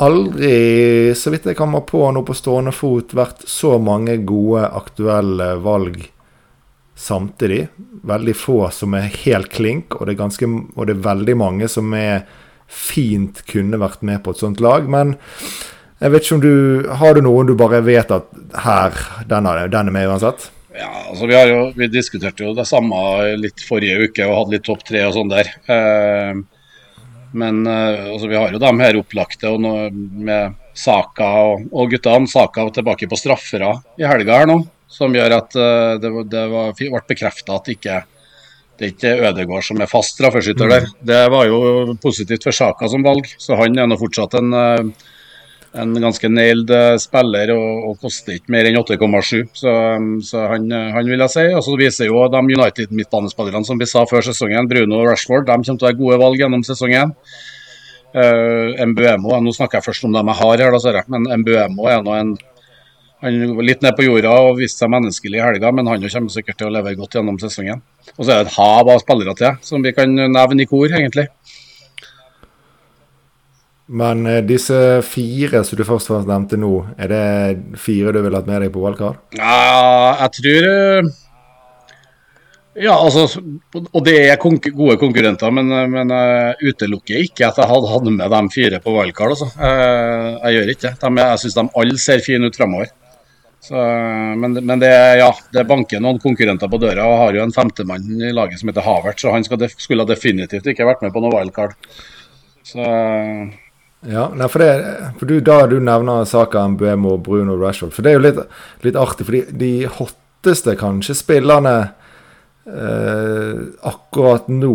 aldri, 0.00 1.12
så 1.16 1.32
vidt 1.32 1.48
jeg 1.48 1.58
kommer 1.58 1.84
på 1.88 2.02
nå 2.12 2.22
på 2.24 2.36
stående 2.36 2.72
fot, 2.72 3.14
vært 3.16 3.44
så 3.48 3.76
mange 3.82 4.18
gode 4.28 4.66
aktuelle 4.68 5.54
valg 5.64 6.02
samtidig. 7.00 7.66
Veldig 8.08 8.36
få 8.36 8.62
som 8.74 8.94
er 8.96 9.10
helt 9.24 9.50
klink, 9.52 9.96
og 9.96 10.06
det 10.06 10.14
er, 10.14 10.22
ganske, 10.22 10.48
og 10.76 10.88
det 10.88 10.96
er 10.96 11.04
veldig 11.08 11.36
mange 11.40 11.68
som 11.72 11.92
er 11.96 12.24
fint 12.70 13.42
kunne 13.50 13.80
vært 13.80 14.04
med 14.06 14.22
på 14.24 14.34
et 14.34 14.42
sånt 14.44 14.60
lag. 14.62 14.88
Men 14.88 15.16
jeg 16.00 16.12
vet 16.14 16.24
ikke 16.24 16.36
om 16.38 16.42
du 16.44 16.54
Har 17.00 17.14
du 17.14 17.20
noen 17.24 17.50
du 17.50 17.54
bare 17.58 17.82
vet 17.84 18.10
at 18.14 18.30
her, 18.64 18.96
den 19.28 19.46
er, 19.46 19.66
den 19.72 19.90
er 19.90 19.94
med 19.94 20.08
uansett? 20.08 20.48
Ja, 20.76 20.88
altså 21.10 21.26
vi, 21.26 21.34
jo, 21.50 21.64
vi, 21.76 21.90
diskuterte 21.90 22.46
jo 22.46 22.54
det 22.56 22.64
samme 22.68 22.96
litt 23.40 23.60
forrige 23.66 24.06
uke 24.06 24.26
og 24.28 24.36
hadde 24.36 24.54
litt 24.54 24.64
topp 24.68 24.84
tre 24.86 25.02
og 25.08 25.16
sånn 25.16 25.32
der. 25.32 25.50
Eh, 25.66 26.38
men 27.32 27.66
eh, 27.66 28.06
altså, 28.12 28.30
vi 28.30 28.38
har 28.38 28.54
jo 28.54 28.62
dem 28.62 28.82
her 28.82 28.98
opplagte 29.00 29.50
og 29.50 29.60
noe 29.64 29.88
med 29.90 30.56
Saka 30.78 31.28
og, 31.44 31.66
og 31.74 31.92
guttene. 31.92 32.30
Saka 32.30 32.68
tilbake 32.74 33.10
på 33.10 33.18
straffere 33.18 33.74
i 34.00 34.06
helga 34.06 34.40
her 34.40 34.50
nå, 34.50 34.60
som 34.90 35.14
gjør 35.14 35.36
at 35.40 35.58
eh, 35.58 35.98
det, 36.02 36.14
det 36.32 36.46
var, 36.54 36.72
ble 36.78 37.04
bekrefta 37.12 37.58
at 37.58 37.70
ikke, 37.74 38.00
det 38.78 38.86
er 38.86 38.94
ikke 38.94 39.14
Ødegaard 39.28 39.66
som 39.66 39.82
er 39.82 39.90
fast 39.90 40.16
straffeskytter 40.16 40.70
der. 40.70 40.86
Mm. 40.88 40.98
Det 41.12 41.22
var 41.34 41.50
jo 41.50 41.60
positivt 42.02 42.46
for 42.46 42.56
Saka 42.56 42.90
som 42.90 43.06
valg, 43.06 43.30
så 43.38 43.58
han 43.60 43.78
er 43.78 43.90
nå 43.90 43.98
fortsatt 44.00 44.38
en 44.40 44.54
eh, 44.54 45.08
en 45.78 45.94
ganske 46.02 46.28
nailed 46.30 46.70
eh, 46.74 46.96
spiller 46.98 47.52
og, 47.54 47.84
og 47.90 48.02
koster 48.02 48.36
ikke 48.36 48.50
mer 48.54 48.66
enn 48.66 48.78
8,7. 48.80 49.44
Så, 49.54 49.70
um, 49.70 50.10
så 50.24 50.48
han, 50.50 50.66
eh, 50.74 50.90
han, 50.96 51.06
vil 51.06 51.22
jeg 51.22 51.34
si. 51.34 51.46
Og 51.54 51.62
så 51.66 51.76
viser 51.78 52.10
jo 52.10 52.24
de 52.32 52.42
United-midtbanespillerne 52.56 53.66
som 53.66 53.78
vi 53.78 53.88
sa 53.90 54.04
før 54.10 54.26
sesongen, 54.26 54.68
Bruno 54.70 55.00
og 55.00 55.10
Rashford, 55.12 55.46
de 55.46 55.54
kommer 55.54 55.70
til 55.70 55.86
å 55.86 55.90
være 55.90 56.00
gode 56.00 56.20
valg 56.24 56.42
gjennom 56.42 56.66
sesongen. 56.66 57.14
Uh, 58.10 58.74
Mbuemo, 58.90 59.36
Nå 59.38 59.52
snakker 59.54 59.78
jeg 59.78 59.86
først 59.86 60.06
om 60.08 60.14
dem 60.16 60.32
jeg 60.32 60.40
har 60.40 60.62
her, 60.64 60.78
da, 60.82 61.02
men 61.14 61.28
Mbuemo 61.44 61.86
er 61.86 62.00
nå 62.02 62.16
en 62.16 62.38
han 63.20 63.34
var 63.52 63.66
litt 63.68 63.82
ned 63.84 63.92
på 63.98 64.06
jorda 64.06 64.30
og 64.46 64.54
viste 64.62 64.80
seg 64.80 64.88
menneskelig 64.94 65.36
i 65.36 65.42
helga, 65.44 65.68
men 65.76 65.88
han 65.90 66.00
kommer 66.00 66.32
sikkert 66.32 66.56
til 66.56 66.70
å 66.70 66.72
leve 66.72 66.94
godt 66.96 67.18
gjennom 67.18 67.36
sesongen. 67.36 67.82
Og 68.14 68.22
så 68.24 68.32
er 68.32 68.38
det 68.38 68.46
et 68.46 68.54
hav 68.54 68.88
av 68.88 69.02
spillere 69.02 69.34
til 69.36 69.58
som 69.66 69.84
vi 69.84 69.92
kan 69.92 70.14
nevne 70.16 70.64
i 70.64 70.68
kor, 70.70 70.86
egentlig. 70.88 71.26
Men 73.90 74.22
eh, 74.26 74.42
disse 74.46 74.76
fire 75.02 75.64
som 75.66 75.78
du 75.78 75.82
først 75.86 76.10
og 76.10 76.14
fremst 76.14 76.30
nevnte 76.30 76.58
nå, 76.60 76.74
er 76.94 77.10
det 77.10 77.24
fire 77.80 78.14
du 78.14 78.20
ville 78.22 78.38
hatt 78.38 78.46
med 78.46 78.62
deg 78.62 78.70
på 78.74 78.84
valgkart? 78.84 79.18
Ja, 79.34 80.20
jeg 80.20 80.36
tror 80.36 80.68
eh, 80.70 81.08
Ja, 82.86 82.94
altså 82.94 83.26
Og 83.74 84.04
det 84.06 84.14
er 84.28 84.38
konk 84.40 84.68
gode 84.76 84.94
konkurrenter, 85.00 85.50
men, 85.54 85.72
eh, 85.74 85.88
men 85.90 86.14
jeg 86.14 86.70
utelukker 86.70 87.24
ikke 87.24 87.48
at 87.48 87.58
jeg 87.58 87.70
hadde 87.72 87.90
hatt 87.90 88.06
med 88.06 88.30
de 88.36 88.40
fire 88.54 88.80
på 88.84 88.94
valgkart. 88.94 89.34
Altså. 89.34 89.50
Jeg, 89.58 90.36
jeg 90.36 90.56
gjør 90.56 90.72
ikke 90.74 90.92
det. 90.94 91.12
Jeg 91.24 91.42
syns 91.42 91.58
de 91.58 91.64
alle 91.82 92.02
ser 92.04 92.22
fine 92.26 92.50
ut 92.50 92.58
fremover. 92.60 92.92
Så, 93.60 93.74
men, 94.40 94.54
men 94.54 94.80
det, 94.80 94.92
ja, 95.20 95.32
det 95.52 95.66
banker 95.68 96.00
noen 96.00 96.22
konkurrenter 96.22 96.70
på 96.70 96.78
døra, 96.80 97.04
og 97.04 97.18
har 97.26 97.36
jo 97.36 97.42
en 97.42 97.52
femtemann 97.52 98.06
i 98.22 98.30
laget 98.32 98.62
som 98.62 98.70
heter 98.70 98.86
Havert, 98.86 99.20
så 99.20 99.34
han 99.34 99.44
def 99.60 99.74
skulle 99.76 100.06
definitivt 100.08 100.70
ikke 100.70 100.86
vært 100.88 101.02
med 101.04 101.12
på 101.12 101.20
noe 101.20 101.34
wildcard. 101.34 101.74
Så 102.64 102.86
ja, 104.08 104.28
nei, 104.32 104.48
for, 104.48 104.64
det, 104.64 105.10
for 105.20 105.28
du, 105.28 105.34
Da 105.44 105.66
du 105.68 105.76
nevner 105.84 106.24
Saka, 106.28 106.62
Mbuemo, 106.72 107.18
Bruno 107.20 107.58
Rashford 107.60 107.92
For 107.92 108.06
det 108.06 108.12
er 108.12 108.16
jo 108.16 108.24
litt, 108.24 108.38
litt 108.86 108.96
artig, 108.96 109.26
for 109.28 109.52
de, 109.60 109.72
hotteste 109.98 110.76
kanskje 110.80 111.18
spillerne 111.18 111.74
eh, 112.64 113.60
akkurat 113.90 114.48
nå 114.48 114.74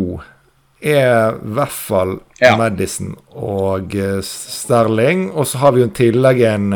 er 0.86 1.39
i 1.39 1.55
hvert 1.58 1.74
fall 1.74 2.20
ja. 2.38 2.53
Madison 2.60 3.15
og 3.34 3.96
eh, 3.98 4.20
Sterling. 4.22 5.32
Og 5.34 5.50
så 5.50 5.63
har 5.63 5.74
vi 5.74 5.82
jo 5.82 5.89
i 5.89 5.98
tillegg 6.03 6.46
en 6.46 6.70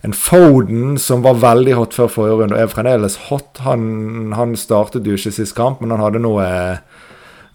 en 0.00 0.14
Foden 0.14 0.98
som 0.98 1.24
var 1.24 1.40
veldig 1.42 1.74
hot 1.74 1.96
før 1.96 2.10
forrige 2.12 2.38
runde, 2.38 2.54
og 2.56 2.62
er 2.62 2.70
fremdeles 2.70 3.16
hot. 3.28 3.58
Han, 3.66 4.32
han 4.38 4.54
startet 4.56 5.06
jo 5.06 5.18
ikke 5.18 5.34
sist 5.34 5.56
kamp, 5.58 5.82
men 5.82 5.90
han 5.94 6.04
hadde 6.04 6.22
noe 6.22 6.44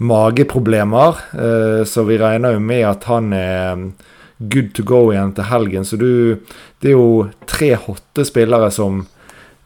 mageproblemer. 0.03 1.21
Eh, 1.33 1.83
så 1.87 2.03
vi 2.07 2.19
regner 2.21 2.57
jo 2.57 2.61
med 2.63 2.85
at 2.87 3.03
han 3.09 3.33
er 3.33 3.75
mm, 3.79 3.93
good 4.51 4.73
to 4.75 4.83
go 4.87 5.11
igjen 5.13 5.33
til 5.37 5.49
helgen. 5.49 5.85
Så 5.85 5.95
du 5.97 6.39
Det 6.79 6.89
er 6.91 6.97
jo 6.97 7.29
tre 7.47 7.75
hotte 7.79 8.25
spillere 8.27 8.71
som 8.71 9.05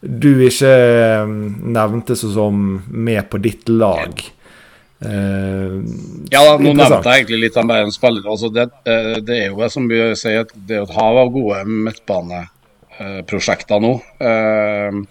du 0.00 0.38
ikke 0.46 1.26
nevnte 1.26 1.72
nevnte 1.74 2.16
som 2.16 2.82
med 2.86 3.30
på 3.30 3.38
ditt 3.42 3.68
lag. 3.68 4.22
Uh, 4.98 5.78
ja, 6.30 6.42
da, 6.42 6.58
nå 6.58 6.72
nevnte 6.74 7.06
jeg 7.06 7.14
egentlig 7.22 7.40
litt 7.48 7.56
om 7.58 7.70
en 7.74 7.92
spillere. 7.94 8.30
Altså 8.30 8.48
det, 8.54 8.70
eh, 8.86 9.16
det, 9.18 9.36
er 9.42 9.46
jo 9.50 9.68
som 9.70 9.88
vi 9.90 10.14
sier, 10.18 10.44
det 10.54 10.76
er 10.76 10.82
et 10.86 10.94
hav 10.94 11.16
av 11.18 11.28
gode 11.34 11.64
midtbaneprosjekter 11.66 13.78
nå. 13.82 14.00
Uh, 14.22 15.02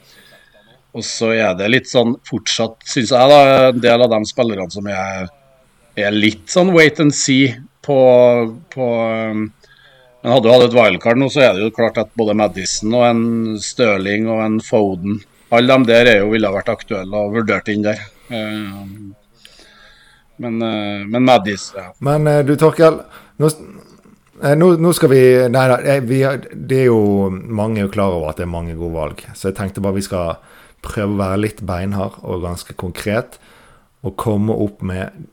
og 0.98 1.06
så 1.06 1.30
er 1.36 1.54
det 1.58 1.70
litt 1.70 1.90
sånn 1.90 2.16
fortsatt, 2.26 2.80
syns 2.90 3.12
jeg, 3.14 3.30
da, 3.30 3.68
en 3.70 3.82
del 3.84 4.04
av 4.04 4.10
de 4.16 4.20
spillerne 4.26 4.74
som 4.74 4.88
er, 4.90 5.28
er 5.98 6.16
litt 6.16 6.50
sånn 6.50 6.74
wait 6.74 7.02
and 7.04 7.14
see 7.14 7.52
på, 7.86 8.00
på 8.74 8.88
um, 8.88 9.44
Men 10.24 10.34
hadde 10.34 10.48
du 10.48 10.52
hatt 10.52 10.66
et 10.66 10.78
wildcard 10.78 11.22
nå, 11.22 11.30
så 11.32 11.46
er 11.46 11.54
det 11.54 11.68
jo 11.68 11.76
klart 11.76 12.00
at 12.02 12.10
både 12.18 12.36
Madison 12.40 12.98
og 12.98 13.06
en 13.06 13.24
Stirling 13.62 14.26
og 14.26 14.42
en 14.44 14.58
Foden 14.66 15.22
Alle 15.54 15.78
de 15.78 15.92
der 15.92 16.12
er 16.16 16.20
jo 16.24 16.34
ville 16.34 16.52
vært 16.52 16.74
aktuelle 16.74 17.22
og 17.22 17.38
vurdert 17.38 17.70
inn 17.72 17.86
der. 17.86 18.02
Uh, 18.34 19.14
men, 20.42 20.58
uh, 20.60 21.06
men 21.06 21.24
Madison 21.30 21.80
ja. 21.80 21.92
Men 22.04 22.28
uh, 22.28 22.42
du, 22.44 22.58
Torkel. 22.60 23.00
Nå, 23.38 23.54
nå, 24.58 24.74
nå, 24.82 24.92
skal 24.98 25.14
vi 25.14 25.22
Nei 25.54 25.64
da, 25.70 25.78
det 25.78 26.82
er 26.82 26.90
jo 26.90 27.30
mange 27.32 27.80
er 27.80 27.86
jo 27.86 27.94
klar 27.94 28.18
over 28.18 28.34
at 28.34 28.42
det 28.42 28.50
er 28.50 28.56
mange 28.58 28.76
gode 28.76 28.98
valg. 28.98 29.24
Så 29.38 29.52
jeg 29.52 29.60
tenkte 29.62 29.86
bare 29.86 30.02
vi 30.02 30.08
skal 30.10 30.42
prøve 30.88 31.14
å 31.14 31.22
være 31.22 31.42
litt 31.44 31.64
beinhard 31.68 32.18
og 32.24 32.46
ganske 32.46 32.76
konkret, 32.80 33.38
og 34.06 34.16
komme 34.20 34.56
opp 34.56 34.84
med 34.86 35.26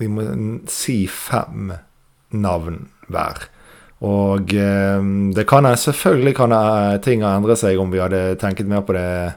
Vi 0.00 0.08
må 0.08 0.24
si 0.72 1.04
fem 1.06 1.70
navn 2.32 2.78
hver. 3.12 3.44
Og 4.02 4.54
eh, 4.56 5.04
det 5.36 5.44
kan 5.46 5.68
jeg, 5.68 5.78
selvfølgelig 5.78 6.34
kan 6.34 6.54
ting 7.04 7.22
ha 7.22 7.36
endret 7.36 7.60
seg 7.60 7.78
om 7.78 7.92
vi 7.92 8.00
hadde 8.02 8.32
tenkt 8.40 8.66
mer 8.66 8.82
på 8.86 8.96
det 8.96 9.36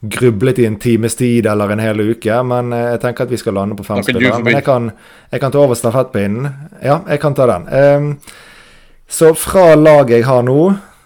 grublet 0.00 0.58
i 0.58 0.66
en 0.66 0.78
times 0.80 1.14
tid 1.14 1.46
eller 1.46 1.74
en 1.74 1.82
hel 1.82 2.00
uke, 2.00 2.42
men 2.42 2.72
eh, 2.72 2.86
jeg 2.94 3.02
tenker 3.04 3.26
at 3.26 3.32
vi 3.34 3.40
skal 3.40 3.58
lande 3.58 3.76
på 3.76 3.84
fem 3.84 4.00
spillere. 4.02 4.40
Men 4.42 4.56
jeg 4.56 4.64
kan, 4.66 4.90
jeg 5.30 5.42
kan, 5.42 5.52
ta 5.52 5.60
over 5.60 5.78
stafettpinnen. 5.78 6.48
Ja, 6.82 7.02
jeg 7.08 7.20
kan 7.20 7.36
ta 7.36 7.48
den. 7.50 7.68
Um, 7.68 8.14
så 9.10 9.34
fra 9.36 9.74
laget 9.76 10.20
jeg 10.20 10.28
har 10.28 10.46
nå, 10.46 10.60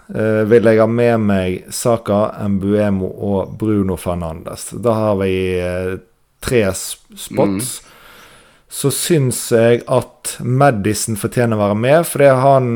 vil 0.09 0.69
jeg 0.69 0.81
ha 0.83 0.87
med 0.91 1.23
meg 1.25 1.71
Saka, 1.73 2.27
Mbuemo 2.49 3.09
og 3.25 3.55
Bruno 3.59 3.97
Fernandes. 3.97 4.67
Da 4.85 4.93
har 4.99 5.15
vi 5.23 5.33
uh, 5.65 5.95
tre 6.45 6.65
spots. 6.75 7.71
Mm. 7.81 7.93
Så 8.69 8.91
syns 8.91 9.41
jeg 9.53 9.85
at 9.87 10.37
Madison 10.45 11.17
fortjener 11.17 11.57
å 11.57 11.63
være 11.69 11.79
med, 11.79 12.03
fordi 12.11 12.35
han 12.43 12.69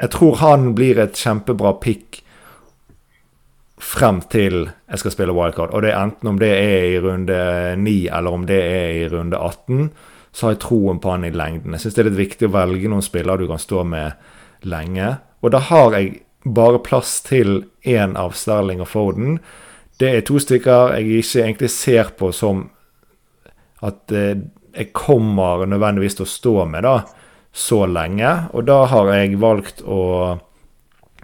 Jeg 0.00 0.14
tror 0.14 0.38
han 0.40 0.70
blir 0.72 0.96
et 0.96 1.18
kjempebra 1.20 1.74
pick 1.76 2.22
frem 3.76 4.22
til 4.32 4.70
jeg 4.88 5.02
skal 5.02 5.12
spille 5.12 5.34
wildcard. 5.36 5.74
Og 5.76 5.82
det 5.84 5.90
er 5.92 6.00
enten 6.00 6.30
om 6.30 6.38
det 6.40 6.48
er 6.56 6.86
i 6.88 7.00
runde 7.04 7.36
9 7.76 7.96
eller 8.08 8.36
om 8.36 8.46
det 8.48 8.60
er 8.64 8.94
i 8.96 9.08
runde 9.12 9.36
18, 9.36 9.90
så 10.32 10.46
har 10.46 10.54
jeg 10.54 10.62
troen 10.64 11.00
på 11.04 11.12
han 11.12 11.26
i 11.28 11.32
lengden. 11.34 11.74
Jeg 11.76 11.84
syns 11.84 11.98
det 11.98 12.02
er 12.04 12.08
litt 12.08 12.22
viktig 12.22 12.48
å 12.48 12.54
velge 12.54 12.88
noen 12.88 13.04
spillere 13.04 13.42
du 13.44 13.50
kan 13.50 13.60
stå 13.60 13.84
med 13.84 14.64
lenge. 14.72 15.18
Og 15.44 15.52
da 15.52 15.60
har 15.68 15.98
jeg 15.98 16.22
bare 16.44 16.80
plass 16.84 17.20
til 17.26 17.64
én 17.82 18.16
av 18.16 18.36
Sterling 18.36 18.80
og 18.80 18.88
Foden. 18.88 19.38
Det 20.00 20.08
er 20.08 20.22
to 20.24 20.40
stykker 20.40 20.94
jeg 20.96 21.20
ikke 21.20 21.42
egentlig 21.44 21.72
ser 21.74 22.12
på 22.16 22.30
som 22.32 22.68
at 23.84 24.12
eh, 24.12 24.40
jeg 24.70 24.92
kommer 24.96 25.66
nødvendigvis 25.66 26.16
til 26.18 26.26
å 26.26 26.30
stå 26.30 26.54
med 26.70 26.86
da, 26.86 26.94
så 27.52 27.82
lenge. 27.90 28.30
Og 28.54 28.64
da 28.68 28.84
har 28.92 29.12
jeg 29.16 29.40
valgt 29.40 29.82
å 29.82 30.02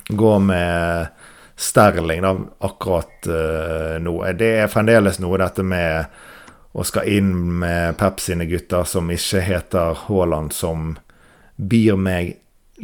gå 0.09 0.33
med 0.43 1.13
Sterling 1.57 2.21
da, 2.25 2.35
akkurat 2.69 3.29
uh, 3.31 3.97
nå. 4.03 4.19
Det 4.37 4.51
er 4.61 4.73
fremdeles 4.73 5.21
noe 5.23 5.39
dette 5.41 5.65
med 5.65 6.11
å 6.77 6.85
skal 6.85 7.09
inn 7.09 7.31
med 7.63 7.97
Pep 7.97 8.21
sine 8.21 8.45
gutter 8.51 8.85
som 8.85 9.09
ikke 9.09 9.41
heter 9.47 10.03
Haaland, 10.05 10.53
som 10.53 10.99
byr 11.57 11.97
meg 11.97 12.35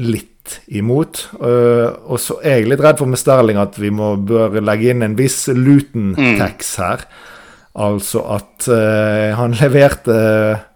litt 0.01 0.32
imot. 0.67 1.27
Uh, 1.39 1.93
og 2.09 2.21
så 2.23 2.39
er 2.43 2.61
jeg 2.61 2.73
litt 2.73 2.83
redd 2.85 3.01
for 3.01 3.11
med 3.11 3.21
Sterling 3.21 3.61
at 3.63 3.79
vi 3.81 3.93
må, 3.95 4.15
bør 4.17 4.61
legge 4.63 4.93
inn 4.93 5.05
en 5.07 5.17
viss 5.19 5.45
Luton-tax 5.49 6.75
her. 6.83 7.07
Altså 7.73 8.25
at 8.35 8.69
uh, 8.69 9.33
han 9.39 9.57
leverte 9.63 10.17
uh, 10.17 10.67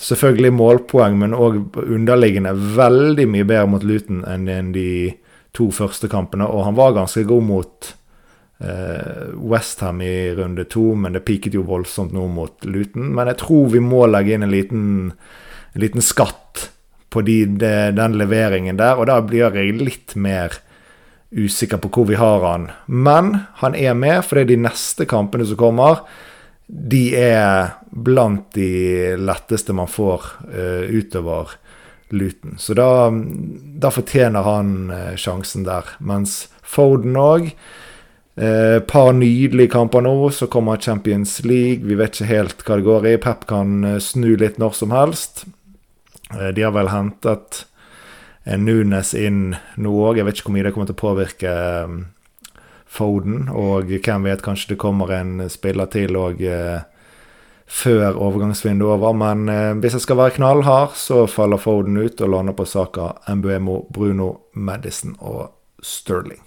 selvfølgelig 0.00 0.54
målpoeng, 0.56 1.18
men 1.20 1.36
òg 1.36 1.76
underliggende 1.84 2.54
veldig 2.54 3.28
mye 3.30 3.48
bedre 3.48 3.68
mot 3.70 3.84
Luton 3.86 4.24
enn 4.28 4.72
de 4.74 4.88
to 5.54 5.70
første 5.74 6.10
kampene. 6.10 6.48
Og 6.48 6.66
han 6.66 6.78
var 6.78 6.96
ganske 6.96 7.22
god 7.28 7.46
mot 7.46 7.90
uh, 8.64 9.30
Westham 9.38 10.02
i 10.02 10.32
runde 10.34 10.66
to, 10.70 10.92
men 10.98 11.14
det 11.14 11.24
piket 11.28 11.54
jo 11.54 11.66
voldsomt 11.68 12.14
nå 12.14 12.26
mot 12.32 12.66
Luton. 12.66 13.12
Men 13.14 13.30
jeg 13.30 13.42
tror 13.44 13.70
vi 13.74 13.82
må 13.84 14.04
legge 14.10 14.34
inn 14.34 14.46
en 14.46 14.54
liten, 14.54 14.86
en 15.74 15.84
liten 15.84 16.04
skatt 16.04 16.70
på 17.14 17.22
de, 17.22 17.38
de, 17.62 17.72
den 17.94 18.18
leveringen 18.18 18.78
der, 18.80 18.98
og 18.98 19.08
da 19.10 19.20
blir 19.22 19.54
jeg 19.54 19.78
litt 19.78 20.16
mer 20.18 20.58
usikker 21.34 21.80
på 21.82 21.90
hvor 21.94 22.08
vi 22.10 22.18
har 22.18 22.44
han. 22.44 22.68
Men 22.86 23.36
han 23.62 23.74
er 23.74 23.94
med, 23.98 24.22
fordi 24.26 24.54
de 24.54 24.62
neste 24.66 25.06
kampene 25.10 25.46
som 25.46 25.58
kommer, 25.60 26.04
de 26.66 27.12
er 27.18 27.74
blant 27.90 28.54
de 28.56 29.14
letteste 29.20 29.74
man 29.76 29.90
får 29.90 30.30
uh, 30.48 30.86
utover 30.88 31.56
Luton. 32.14 32.56
Så 32.58 32.76
da, 32.78 33.10
da 33.10 33.90
fortjener 33.92 34.46
han 34.46 34.76
uh, 34.90 35.12
sjansen 35.20 35.66
der. 35.66 35.96
Mens 35.98 36.44
Foden 36.64 37.18
òg 37.20 37.50
et 38.34 38.80
uh, 38.80 38.80
par 38.82 39.12
nydelige 39.14 39.70
kamper 39.76 40.02
nå, 40.02 40.14
så 40.34 40.48
kommer 40.50 40.80
Champions 40.82 41.36
League. 41.46 41.86
Vi 41.86 41.98
vet 41.98 42.16
ikke 42.16 42.30
helt 42.32 42.64
hva 42.66 42.78
det 42.80 42.86
går 42.88 43.06
i. 43.06 43.18
Pep 43.22 43.44
kan 43.50 43.76
uh, 43.86 43.98
snu 44.02 44.32
litt 44.40 44.58
når 44.58 44.74
som 44.80 44.94
helst. 44.94 45.44
Eh, 46.40 46.50
de 46.56 46.66
har 46.66 46.74
vel 46.74 46.92
hentet 46.92 47.64
Nunes 48.44 49.14
inn 49.16 49.54
nå 49.80 49.92
òg. 50.04 50.18
Jeg 50.18 50.28
vet 50.28 50.38
ikke 50.38 50.50
hvor 50.50 50.56
mye 50.58 50.66
det 50.66 50.74
kommer 50.74 50.88
til 50.90 50.96
å 50.98 51.00
påvirke 51.02 51.52
eh, 51.52 51.94
Foden. 52.94 53.48
Og 53.50 53.88
hvem 53.90 54.28
vet, 54.28 54.44
kanskje 54.44 54.74
det 54.74 54.82
kommer 54.82 55.14
en 55.16 55.48
spiller 55.50 55.88
til 55.90 56.18
òg 56.20 56.42
eh, 56.44 56.84
før 57.64 58.18
overgangsvinduet 58.20 58.92
er 58.92 58.98
over. 58.98 59.16
Men 59.16 59.48
eh, 59.48 59.72
hvis 59.80 59.96
jeg 59.96 60.04
skal 60.04 60.20
være 60.20 60.36
knallhard, 60.36 60.98
så 61.00 61.24
faller 61.30 61.62
Foden 61.62 61.96
ut 61.98 62.20
og 62.20 62.34
lander 62.36 62.56
på 62.56 62.68
Saka, 62.68 63.14
Mbuemo, 63.32 63.86
Bruno, 63.90 64.30
Madison 64.52 65.16
og 65.24 65.48
Sterling. 65.84 66.42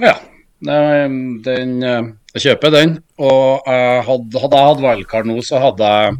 Ja, 0.00 0.14
den, 0.64 1.82
jeg 1.84 2.40
kjøper 2.40 2.72
den. 2.72 2.94
Og 3.20 3.66
hadde, 3.66 4.40
hadde 4.40 4.60
jeg 4.62 4.70
hatt 4.70 4.82
valgkart 4.86 5.28
nå, 5.28 5.36
så 5.44 5.60
hadde 5.60 5.90
jeg 5.92 6.16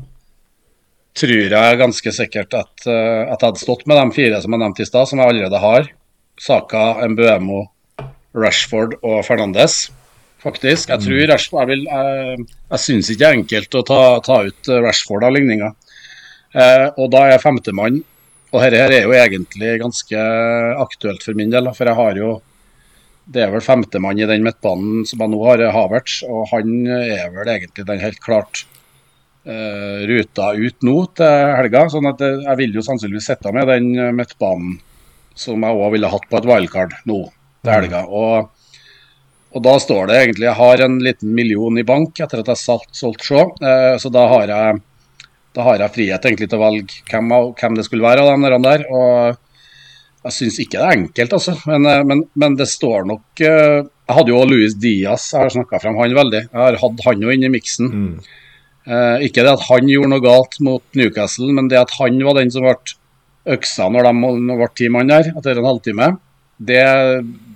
tror 1.18 1.52
jeg 1.52 1.78
ganske 1.80 2.12
sikkert 2.14 2.54
at, 2.56 2.74
uh, 2.86 3.30
at 3.30 3.38
jeg 3.40 3.46
hadde 3.48 3.62
stått 3.62 3.86
med 3.90 3.98
de 3.98 4.16
fire 4.16 4.40
som 4.42 4.54
jeg 4.54 4.62
nevnte 4.62 4.84
i 4.84 4.88
stad, 4.88 5.10
som 5.10 5.22
jeg 5.22 5.32
allerede 5.34 5.62
har. 5.62 5.88
Saka, 6.40 6.84
Mbuemo, 7.12 7.64
Rashford 8.36 8.96
og 9.02 9.24
Fernandes, 9.26 9.90
faktisk. 10.40 10.92
Jeg 10.92 11.04
tror 11.04 11.18
mm. 11.18 11.26
Rashford, 11.32 11.60
Jeg, 11.60 11.70
vil, 11.72 11.86
jeg, 11.90 12.46
jeg 12.70 12.84
syns 12.84 13.10
ikke 13.10 13.22
det 13.22 13.28
er 13.28 13.40
enkelt 13.40 13.80
å 13.80 13.86
ta, 13.90 14.02
ta 14.24 14.38
ut 14.48 14.70
Rashford 14.86 15.26
av 15.26 15.34
ligninga. 15.36 15.72
Uh, 16.54 16.86
og 16.96 17.10
da 17.12 17.28
er 17.30 17.38
femtemann 17.38 18.00
Og 18.50 18.56
dette 18.58 18.78
her 18.80 18.90
er 18.90 19.04
jo 19.04 19.12
egentlig 19.14 19.76
ganske 19.78 20.22
aktuelt 20.82 21.22
for 21.22 21.38
min 21.38 21.52
del, 21.52 21.68
for 21.76 21.86
jeg 21.86 21.94
har 21.94 22.16
jo 22.18 22.30
det 23.30 23.44
er 23.44 23.52
vel 23.52 23.62
femtemann 23.62 24.18
i 24.18 24.26
den 24.26 24.42
midtbanen 24.42 25.04
som 25.06 25.20
jeg 25.22 25.30
nå 25.30 25.38
har, 25.44 25.62
Havertz, 25.70 26.24
og 26.26 26.48
han 26.50 26.80
er 26.90 27.28
vel 27.30 27.50
egentlig 27.52 27.84
den 27.86 28.02
helt 28.02 28.18
klart 28.24 28.64
ruta 30.10 30.52
ut 30.54 30.86
nå 30.86 30.96
til 31.18 31.50
helga. 31.58 31.86
sånn 31.92 32.08
at 32.10 32.22
jeg 32.22 32.56
vil 32.60 32.78
jo 32.78 32.84
sannsynligvis 32.86 33.30
sitte 33.32 33.52
med 33.56 33.68
den 33.70 33.90
eh, 33.98 34.14
midtbanen 34.14 34.78
som 35.34 35.62
jeg 35.64 35.82
òg 35.82 35.92
ville 35.94 36.10
hatt 36.12 36.26
på 36.28 36.38
et 36.38 36.48
wildcard 36.48 36.96
nå 37.08 37.20
til 37.64 37.72
helga. 37.72 38.04
Mm. 38.04 38.14
Og, 38.20 38.78
og, 39.54 39.60
da 39.64 39.74
står 39.80 40.10
det 40.10 40.18
egentlig 40.20 40.48
Jeg 40.48 40.58
har 40.58 40.84
en 40.84 40.98
liten 41.02 41.34
million 41.34 41.78
i 41.78 41.86
bank 41.86 42.20
etter 42.20 42.42
at 42.42 42.50
jeg 42.50 42.60
har 42.60 42.86
solgt 43.00 43.26
Shaw, 43.26 43.54
så 43.98 44.12
da 44.12 44.26
har 44.34 44.52
jeg 44.52 44.80
da 45.56 45.64
har 45.66 45.80
jeg 45.82 45.94
frihet 45.94 46.26
egentlig 46.26 46.46
til 46.50 46.60
å 46.60 46.62
velge 46.62 47.00
hvem, 47.10 47.32
hvem 47.58 47.78
det 47.78 47.84
skulle 47.86 48.06
være 48.06 48.22
av 48.22 48.44
de 48.44 48.58
der. 48.62 48.84
og 48.86 49.38
jeg 50.20 50.36
syns 50.36 50.58
ikke 50.60 50.76
det 50.76 50.84
er 50.84 50.98
enkelt, 50.98 51.32
altså. 51.32 51.54
Men, 51.70 51.88
men, 52.06 52.22
men 52.36 52.56
det 52.58 52.68
står 52.68 53.06
nok 53.08 53.40
Jeg 53.40 53.86
hadde 54.12 54.32
jo 54.32 54.42
Louis 54.44 54.74
Diaz, 54.76 55.30
jeg 55.32 55.46
har 55.46 55.54
snakka 55.54 55.80
frem 55.80 55.96
han 55.96 56.16
veldig. 56.18 56.42
Jeg 56.50 56.60
har 56.60 56.78
hatt 56.82 57.02
han 57.06 57.24
jo 57.24 57.32
inn 57.32 57.46
i 57.46 57.52
miksen. 57.52 57.88
Mm. 57.90 58.39
Eh, 58.90 59.26
ikke 59.28 59.44
det 59.46 59.52
at 59.52 59.66
han 59.68 59.90
gjorde 59.90 60.10
noe 60.10 60.24
galt 60.24 60.56
mot 60.66 60.82
Newcastle, 60.98 61.52
men 61.54 61.68
det 61.70 61.78
at 61.78 61.92
han 62.00 62.18
var 62.26 62.40
den 62.40 62.50
som 62.50 62.66
ble 62.66 62.74
øksa 63.54 63.86
når 63.92 64.08
de 64.08 64.32
ble 64.50 64.68
ti 64.76 64.88
mann 64.92 65.12
der 65.12 65.30
etter 65.30 65.60
en 65.60 65.68
halvtime. 65.68 66.10
det, 66.58 66.82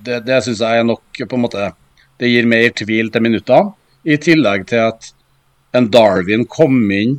det, 0.06 0.20
det 0.28 0.38
syns 0.44 0.62
jeg 0.62 0.80
er 0.80 0.86
nok 0.86 1.20
på 1.28 1.36
en 1.36 1.42
måte 1.42 1.72
Det 2.20 2.30
gir 2.30 2.46
mer 2.46 2.70
tvil 2.70 3.10
til 3.10 3.24
minuttene. 3.24 3.74
I 4.06 4.16
tillegg 4.22 4.68
til 4.70 4.84
at 4.86 5.08
en 5.74 5.88
Darwin 5.90 6.44
kom 6.46 6.76
inn 6.94 7.16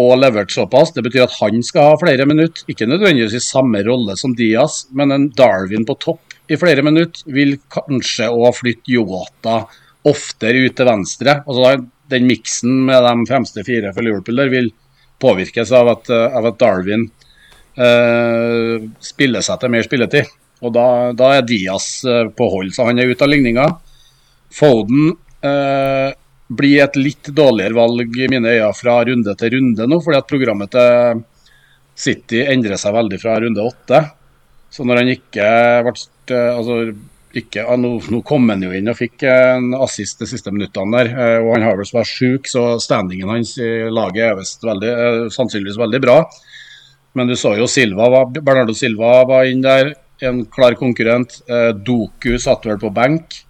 og 0.00 0.18
leverte 0.20 0.52
såpass. 0.52 0.92
Det 0.92 1.04
betyr 1.06 1.24
at 1.24 1.38
han 1.40 1.62
skal 1.64 1.88
ha 1.88 2.00
flere 2.00 2.26
minutter. 2.28 2.66
Ikke 2.68 2.88
nødvendigvis 2.88 3.38
i 3.38 3.40
samme 3.40 3.80
rolle 3.86 4.16
som 4.20 4.34
Diaz, 4.36 4.84
men 4.92 5.14
en 5.14 5.28
Darwin 5.36 5.86
på 5.88 5.96
topp 6.04 6.36
i 6.50 6.58
flere 6.60 6.84
minutter 6.84 7.24
vil 7.32 7.56
kanskje 7.72 8.28
òg 8.28 8.52
flytte 8.58 8.92
Yota 8.92 9.62
oftere 10.10 10.66
ut 10.66 10.76
til 10.76 10.88
venstre. 10.88 11.38
Altså 11.46 11.72
Den 12.10 12.26
miksen 12.28 12.84
med 12.88 13.04
de 13.06 13.26
fremste 13.28 13.64
fire 13.66 13.94
for 13.94 14.06
Liverpool 14.06 14.40
der 14.42 14.52
vil 14.52 14.70
påvirkes 15.20 15.72
av 15.76 15.90
at, 15.92 16.10
av 16.10 16.48
at 16.48 16.58
Darwin 16.60 17.06
eh, 17.76 18.76
spiller 19.04 19.44
seg 19.44 19.60
til 19.60 19.72
mer 19.74 19.86
spilletid. 19.86 20.30
Og 20.60 20.72
da, 20.76 20.86
da 21.16 21.34
er 21.38 21.46
Diaz 21.48 22.02
eh, 22.08 22.26
på 22.36 22.48
hold, 22.52 22.72
så 22.76 22.88
han 22.88 23.00
er 23.00 23.12
ute 23.12 23.24
av 23.24 23.32
ligninga. 23.32 23.66
Foden 24.52 25.12
eh, 25.46 26.08
blir 26.50 26.84
et 26.84 26.96
litt 26.98 27.30
dårligere 27.36 27.76
valg 27.76 28.16
i 28.18 28.30
mine 28.32 28.56
øyne 28.56 28.72
fra 28.76 28.98
runde 29.06 29.36
til 29.38 29.54
runde 29.56 29.86
nå, 29.86 30.00
fordi 30.02 30.18
at 30.18 30.30
programmet 30.30 30.72
til 30.74 31.22
City 32.00 32.42
endrer 32.48 32.80
seg 32.80 32.96
veldig 32.96 33.20
fra 33.22 33.36
runde 33.44 33.64
åtte. 33.64 34.02
Så 34.70 34.86
når 34.86 35.02
han 35.02 35.12
ikke 35.14 35.46
ble 35.86 35.94
altså, 36.54 36.80
ikke, 37.36 37.62
nå, 37.78 37.92
nå, 38.10 38.20
kom 38.26 38.48
han 38.50 38.62
jo 38.64 38.72
inn 38.74 38.90
og 38.90 38.96
fikk 38.98 39.22
en 39.30 39.70
assist 39.78 40.18
de 40.18 40.26
siste 40.26 40.50
minuttene 40.50 40.96
der. 40.96 41.10
Eh, 41.14 41.36
og 41.44 41.52
Han 41.54 41.66
har 41.66 41.76
vel 41.78 41.90
vært 41.94 42.10
sjuk, 42.10 42.48
så 42.50 42.64
standingen 42.82 43.30
hans 43.30 43.56
i 43.62 43.86
laget 43.90 44.24
er 44.26 44.40
veldig, 44.66 44.90
eh, 44.90 45.28
sannsynligvis 45.34 45.78
veldig 45.78 46.00
bra. 46.02 46.24
Men 47.14 47.30
du 47.30 47.34
så 47.38 47.56
jo 47.58 47.68
Silva, 47.70 48.24
Bernardo 48.26 48.74
Silva 48.74 49.24
var 49.26 49.46
inn 49.46 49.62
der, 49.62 49.94
en 50.22 50.44
klar 50.46 50.74
konkurrent. 50.74 51.40
Eh, 51.48 51.70
Doku 51.72 52.36
satt 52.38 52.66
vel 52.66 52.78
på 52.78 52.92
benk. 52.94 53.44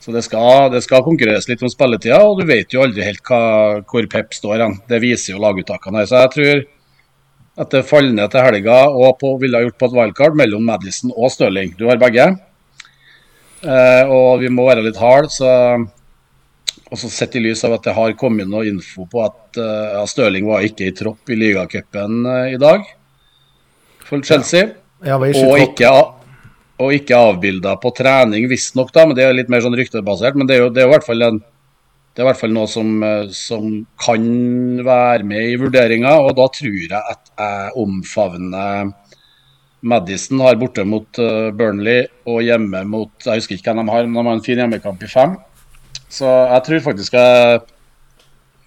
Så 0.00 0.12
det 0.12 0.24
skal, 0.26 0.70
det 0.70 0.82
skal, 0.84 1.02
konkurreres 1.02 1.48
litt 1.48 1.62
om 1.64 1.70
spilletida, 1.72 2.20
og 2.20 2.40
du 2.40 2.46
vet 2.46 2.74
jo 2.74 2.82
aldri 2.84 3.06
helt 3.06 3.22
hva, 3.24 3.80
hvor 3.88 4.06
Pep 4.12 4.34
står 4.36 4.60
hen. 4.60 4.80
Det 4.86 5.00
viser 5.00 5.32
jo 5.32 5.40
laguttakene 5.40 6.02
her. 6.02 6.06
Så 6.10 6.20
jeg 6.20 6.34
tror 6.34 6.64
at 7.64 7.70
det 7.70 7.86
faller 7.88 8.12
ned 8.12 8.30
til 8.30 8.44
helga 8.44 8.80
og 8.90 9.16
på, 9.20 9.36
ville 9.40 9.56
ha 9.56 9.64
gjort 9.64 9.78
på 9.80 9.88
et 9.88 9.96
wildcard 9.96 10.36
mellom 10.36 10.66
Madison 10.66 11.14
og 11.14 11.32
Stirling. 11.32 11.72
Du 11.78 11.86
har 11.88 12.02
begge. 12.02 12.26
Eh, 13.64 14.12
og 14.12 14.42
vi 14.42 14.50
må 14.52 14.66
være 14.68 14.84
litt 14.84 14.98
harde, 15.00 15.30
så 15.32 15.50
også 16.94 17.10
sett 17.10 17.36
i 17.38 17.42
lys 17.42 17.64
av 17.66 17.78
at 17.78 17.86
det 17.86 17.94
har 17.96 18.16
kommet 18.18 18.50
noe 18.50 18.66
info 18.68 19.06
på 19.10 19.22
at 19.24 19.58
uh, 19.58 20.02
Stirling 20.06 20.46
var 20.46 20.62
ikke 20.66 20.86
i 20.86 20.92
tropp 20.94 21.32
i 21.32 21.38
ligacupen 21.38 22.20
uh, 22.28 22.52
i 22.52 22.58
dag 22.60 22.84
for 24.04 24.22
Chelsea. 24.22 24.68
Ja. 25.02 25.16
Ikke 25.16 25.46
og 25.48 25.62
ikke, 25.64 25.90
og 26.84 26.94
ikke 26.94 27.18
avbilda 27.18 27.74
på 27.82 27.90
trening, 27.96 28.46
visstnok, 28.52 28.92
da, 28.94 29.08
men 29.08 29.18
det 29.18 29.26
er 29.26 29.34
litt 29.34 29.50
mer 29.50 29.64
sånn 29.64 29.76
ryktebasert. 29.80 30.38
Men 30.38 30.50
det 30.50 30.58
er 30.58 30.64
jo, 30.66 30.70
det 30.70 30.84
er 30.84 30.88
jo 30.88 30.94
hvert 30.94 31.08
fall 31.08 31.26
en 31.26 31.42
det 32.14 32.22
er 32.22 32.28
i 32.28 32.28
hvert 32.28 32.38
fall 32.38 32.52
noe 32.54 32.68
som, 32.70 32.90
eh, 33.02 33.30
som 33.34 33.70
kan 33.98 34.26
være 34.86 35.26
med 35.26 35.48
i 35.50 35.56
vurderinga, 35.58 36.12
og 36.22 36.36
da 36.38 36.44
tror 36.54 36.76
jeg 36.76 36.94
at 36.94 37.32
jeg 37.34 37.72
omfavner 37.82 38.92
Madison 39.84 40.40
har 40.44 40.56
borte 40.60 40.84
mot 40.88 41.20
uh, 41.20 41.50
Burnley 41.54 42.06
og 42.30 42.40
hjemme 42.46 42.80
mot 42.88 43.26
Jeg 43.26 43.42
husker 43.42 43.58
ikke 43.58 43.72
hvem 43.72 43.84
de 43.84 43.92
har, 43.92 44.08
men 44.08 44.16
de 44.16 44.26
har 44.26 44.38
en 44.38 44.44
fin 44.44 44.60
hjemmekamp 44.62 45.02
i 45.04 45.10
fem. 45.10 45.36
Så 46.08 46.28
jeg 46.28 46.66
tror 46.68 46.84
faktisk 46.88 47.16
jeg 47.18 47.62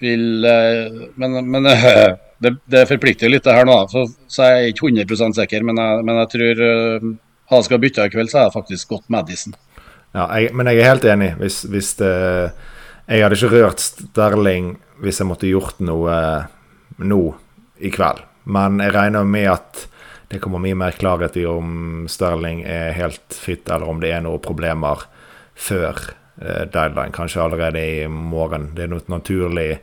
vil 0.04 0.46
uh, 0.46 1.06
Men, 1.18 1.40
men 1.50 1.70
det, 2.44 2.54
det, 2.70 2.86
forplikter 2.90 3.32
litt, 3.34 3.46
det 3.48 3.56
her 3.58 3.66
nå. 3.66 3.80
Så, 3.90 4.06
så 4.30 4.52
jeg 4.52 4.68
er 4.68 4.74
ikke 4.74 4.92
100% 4.94 5.40
sikker, 5.42 5.66
men 5.66 5.82
jeg, 5.82 6.04
men 6.06 6.22
jeg 6.22 6.34
tror 6.36 6.66
hadde 7.48 7.62
jeg 7.62 7.68
skal 7.70 7.82
bytte 7.82 8.06
i 8.06 8.12
kveld, 8.12 8.30
så 8.32 8.42
er 8.42 8.48
jeg 8.50 8.56
faktisk 8.58 8.92
gått 8.92 9.10
Madison. 9.14 9.56
Ja, 10.16 10.26
jeg, 10.36 10.52
men 10.56 10.68
jeg 10.70 10.82
er 10.82 10.92
helt 10.92 11.06
enig. 11.08 11.32
Hvis, 11.40 11.62
hvis 11.70 11.94
det, 12.00 12.14
Jeg 13.08 13.24
hadde 13.24 13.38
ikke 13.38 13.54
rørt 13.54 13.80
Sterling 13.84 14.76
hvis 15.00 15.22
jeg 15.22 15.30
måtte 15.30 15.50
gjort 15.50 15.78
noe 15.80 16.16
nå 16.98 17.22
i 17.78 17.92
kveld. 17.94 18.24
Men 18.50 18.82
jeg 18.82 18.96
regner 18.96 19.28
med 19.28 19.48
at 19.52 19.84
det 20.28 20.42
kommer 20.44 20.60
mye 20.60 20.76
mer 20.76 20.96
klarhet 21.00 21.38
i 21.40 21.46
om 21.48 22.08
Sterling 22.12 22.64
er 22.68 22.96
helt 22.98 23.34
fit, 23.34 23.70
eller 23.70 23.88
om 23.88 24.02
det 24.04 24.12
er 24.12 24.24
noen 24.26 24.44
problemer 24.44 25.06
før 25.56 25.96
eh, 26.42 26.66
deadline. 26.68 27.16
Kanskje 27.16 27.46
allerede 27.46 27.80
i 27.80 28.08
morgen. 28.12 28.74
Det 28.76 28.86
er 28.86 28.92
noe 28.92 29.08
naturlig 29.12 29.78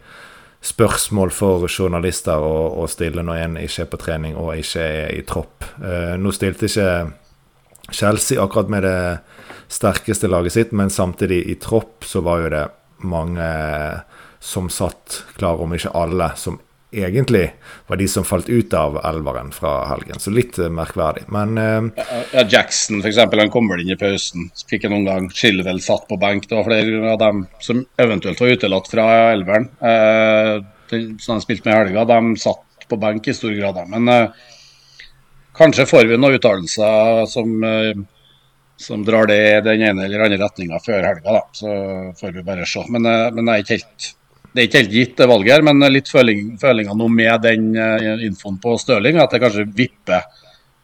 spørsmål 0.65 1.33
for 1.33 1.69
journalister 1.69 2.41
å, 2.41 2.81
å 2.81 2.87
stille 2.89 3.25
når 3.25 3.41
en 3.41 3.59
ikke 3.61 3.85
er 3.85 3.91
på 3.93 4.01
trening 4.01 4.37
og 4.41 4.55
ikke 4.61 4.85
er 4.85 5.13
i 5.17 5.25
tropp. 5.29 5.65
Eh, 5.81 6.15
nå 6.21 6.33
stilte 6.37 6.69
ikke 6.69 6.91
Chelsea 7.93 8.41
akkurat 8.41 8.73
med 8.73 8.85
det 8.85 8.99
sterkeste 9.73 10.29
laget 10.29 10.57
sitt, 10.57 10.77
men 10.77 10.93
samtidig 10.93 11.43
i 11.49 11.57
tropp 11.61 12.05
så 12.05 12.21
var 12.25 12.45
jo 12.45 12.53
det 12.53 12.65
mange 13.05 13.49
som 14.45 14.69
satt 14.73 15.23
klar, 15.39 15.61
om 15.61 15.73
ikke 15.73 15.93
alle, 15.97 16.31
som 16.37 16.61
egentlig 16.95 17.45
var 17.91 18.01
de 18.01 18.09
som 18.09 18.27
falt 18.27 18.49
ut 18.49 18.75
av 18.79 19.01
elveren 19.05 19.53
fra 19.55 19.77
helgen. 19.91 20.21
Så 20.23 20.33
litt 20.35 20.59
uh, 20.59 20.71
merkverdig, 20.73 21.27
men 21.35 21.59
uh, 21.59 22.07
ja, 22.33 22.47
Jackson 22.49 23.03
f.eks. 23.03 23.21
han 23.25 23.53
kom 23.53 23.69
vel 23.73 23.85
inn 23.85 23.95
i 23.95 24.01
pausen. 24.01 24.49
Fikk 24.71 24.89
en 24.89 24.99
omgang. 25.01 25.29
Chilwell 25.35 25.83
satt 25.85 26.09
på 26.09 26.21
benk. 26.21 26.49
Det 26.49 26.59
var 26.59 26.69
flere 26.69 27.13
av 27.13 27.21
dem 27.23 27.45
som 27.65 27.85
eventuelt 28.01 28.41
var 28.41 28.57
utelatt 28.57 28.91
fra 28.91 29.09
elveren. 29.33 29.71
Uh, 29.83 30.65
som 31.19 31.39
de 31.39 31.43
spilte 31.43 31.67
med 31.67 31.75
i 31.75 31.79
helga, 31.81 32.05
de 32.07 32.37
satt 32.39 32.89
på 32.89 33.01
benk 33.01 33.27
i 33.29 33.35
stor 33.35 33.55
grad. 33.57 33.81
Men 33.91 34.11
uh, 34.11 34.51
Kanskje 35.55 35.87
får 35.87 36.09
vi 36.11 36.19
noen 36.19 36.35
uttalelser 36.35 37.27
som, 37.31 37.53
eh, 37.65 37.95
som, 38.77 39.05
drar 39.07 39.29
det 39.31 39.39
i 39.39 39.61
den 39.63 39.85
ene 39.87 40.07
eller 40.09 40.27
andre 40.27 40.41
retninga 40.43 40.81
før 40.83 41.07
helga. 41.07 41.33
da, 41.37 41.43
Så 41.53 41.69
får 42.21 42.33
vi 42.35 42.43
bare 42.43 42.67
se. 42.67 42.83
Men, 42.89 43.07
eh, 43.07 43.31
men 43.31 43.45
det, 43.45 43.53
er 43.53 43.63
ikke 43.63 43.79
helt, 43.79 44.09
det 44.55 44.63
er 44.63 44.69
ikke 44.69 44.81
helt 44.85 44.95
gitt, 44.95 45.15
det 45.19 45.27
valget 45.29 45.57
her. 45.57 45.67
Men 45.67 45.83
litt 45.91 46.11
føling, 46.11 46.55
følinga 46.61 46.95
nå 46.97 47.11
med 47.11 47.43
den 47.43 47.73
uh, 47.75 48.25
infoen 48.25 48.61
på 48.63 48.77
Stirling, 48.81 49.19
at 49.19 49.35
det 49.35 49.43
kanskje 49.43 49.67
vipper 49.75 50.23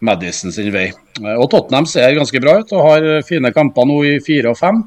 Madison 0.03 0.53
sin 0.53 0.73
vei. 0.75 0.89
Og 1.37 1.47
Tottenham 1.53 1.87
ser 1.87 2.17
ganske 2.17 2.41
bra 2.43 2.57
ut 2.61 2.73
og 2.73 2.87
har 2.87 3.11
fine 3.29 3.53
kamper 3.55 3.87
nå 3.87 4.01
i 4.09 4.17
fire 4.25 4.55
og 4.55 4.59
fem. 4.59 4.81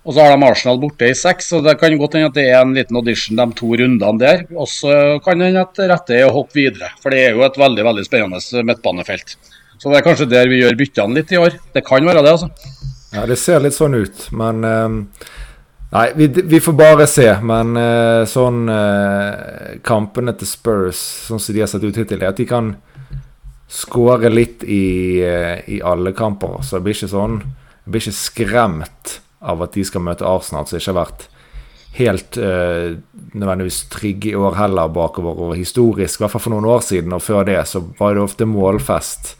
Og 0.00 0.14
så 0.16 0.24
har 0.24 0.32
de 0.32 0.46
Arsenal 0.48 0.78
borte 0.80 1.10
i 1.10 1.16
seks, 1.16 1.50
så 1.52 1.60
det 1.60 1.74
kan 1.80 1.92
godt 2.00 2.16
hende 2.16 2.30
at 2.30 2.36
det 2.38 2.46
er 2.48 2.62
en 2.62 2.72
liten 2.72 2.96
audition 2.96 3.36
de 3.36 3.46
to 3.58 3.68
rundene 3.76 4.20
der. 4.20 4.46
Og 4.56 4.68
så 4.70 4.94
kan 5.24 5.44
hende 5.44 5.60
at 5.60 5.80
rette 5.92 6.16
er 6.16 6.28
å 6.28 6.34
hoppe 6.38 6.56
videre, 6.56 6.88
for 7.02 7.12
det 7.12 7.26
er 7.26 7.36
jo 7.36 7.44
et 7.44 7.58
veldig 7.60 7.84
veldig 7.84 8.06
spennende 8.08 8.64
midtbanefelt. 8.70 9.36
Så 9.76 9.92
det 9.92 10.00
er 10.00 10.06
kanskje 10.06 10.28
der 10.28 10.48
vi 10.48 10.62
gjør 10.62 10.78
byttene 10.80 11.20
litt 11.20 11.34
i 11.36 11.40
år. 11.40 11.58
Det 11.76 11.84
kan 11.84 12.08
være 12.08 12.24
det, 12.24 12.32
altså. 12.32 12.48
Ja, 13.12 13.26
det 13.28 13.36
ser 13.42 13.60
litt 13.60 13.76
sånn 13.76 13.96
ut, 13.98 14.26
men 14.38 14.64
uh, 14.64 15.28
Nei, 15.90 16.12
vi, 16.14 16.28
vi, 16.28 16.60
får 16.62 16.76
bare 16.78 17.06
se. 17.10 17.26
Men 17.42 17.74
uh, 17.74 18.22
sånn 18.30 18.68
uh, 18.70 19.80
Kampene 19.86 20.36
til 20.38 20.50
Spurs, 20.50 21.00
sånn 21.26 21.42
som 21.42 21.56
de 21.56 21.64
har 21.64 21.70
sett 21.70 21.86
ut 21.86 21.98
hittil, 21.98 22.22
er 22.22 22.30
at 22.30 22.38
de 22.38 22.46
kan 22.46 22.76
skåre 23.70 24.30
litt 24.30 24.64
i, 24.66 25.22
i 25.22 25.80
alle 25.86 26.14
kamper. 26.14 26.60
Så 26.66 26.78
det 26.78 26.86
blir 26.86 26.96
ikke 26.96 27.10
sånn 27.12 27.36
Jeg 27.40 27.92
blir 27.92 28.02
ikke 28.02 28.18
skremt 28.18 29.20
av 29.40 29.62
at 29.64 29.76
de 29.76 29.84
skal 29.86 30.02
møte 30.04 30.26
Arsenal, 30.26 30.66
som 30.68 30.78
ikke 30.78 30.92
har 30.92 31.02
vært 31.04 31.28
helt 31.96 32.36
øh, 32.38 32.98
nødvendigvis 33.32 33.84
trygge 33.90 34.30
i 34.30 34.34
år 34.38 34.54
heller 34.58 34.90
bakover. 34.94 35.38
Og 35.38 35.56
historisk, 35.58 36.20
i 36.20 36.24
hvert 36.24 36.34
fall 36.34 36.44
for 36.44 36.54
noen 36.54 36.68
år 36.70 36.84
siden, 36.86 37.14
og 37.16 37.22
før 37.24 37.46
det, 37.48 37.58
så 37.66 37.82
var 37.98 38.14
det 38.14 38.24
ofte 38.24 38.46
målfest. 38.46 39.34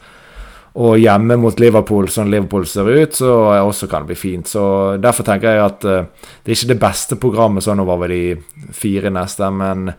Og 0.79 1.01
hjemme 1.03 1.35
mot 1.41 1.59
Liverpool, 1.59 2.07
sånn 2.13 2.31
Liverpool 2.31 2.67
ser 2.69 2.87
ut, 2.87 3.17
så 3.19 3.33
også 3.59 3.89
kan 3.91 4.05
det 4.05 4.13
bli 4.13 4.19
fint. 4.21 4.47
Så 4.47 4.63
Derfor 5.03 5.27
tenker 5.27 5.57
jeg 5.57 5.65
at 5.65 5.87
uh, 5.89 6.29
det 6.45 6.53
er 6.53 6.59
ikke 6.59 6.73
det 6.73 6.81
beste 6.85 7.19
programmet 7.19 7.67
sånn 7.67 7.83
over 7.83 8.11
de 8.11 8.39
fire 8.77 9.11
neste, 9.11 9.51
men 9.51 9.91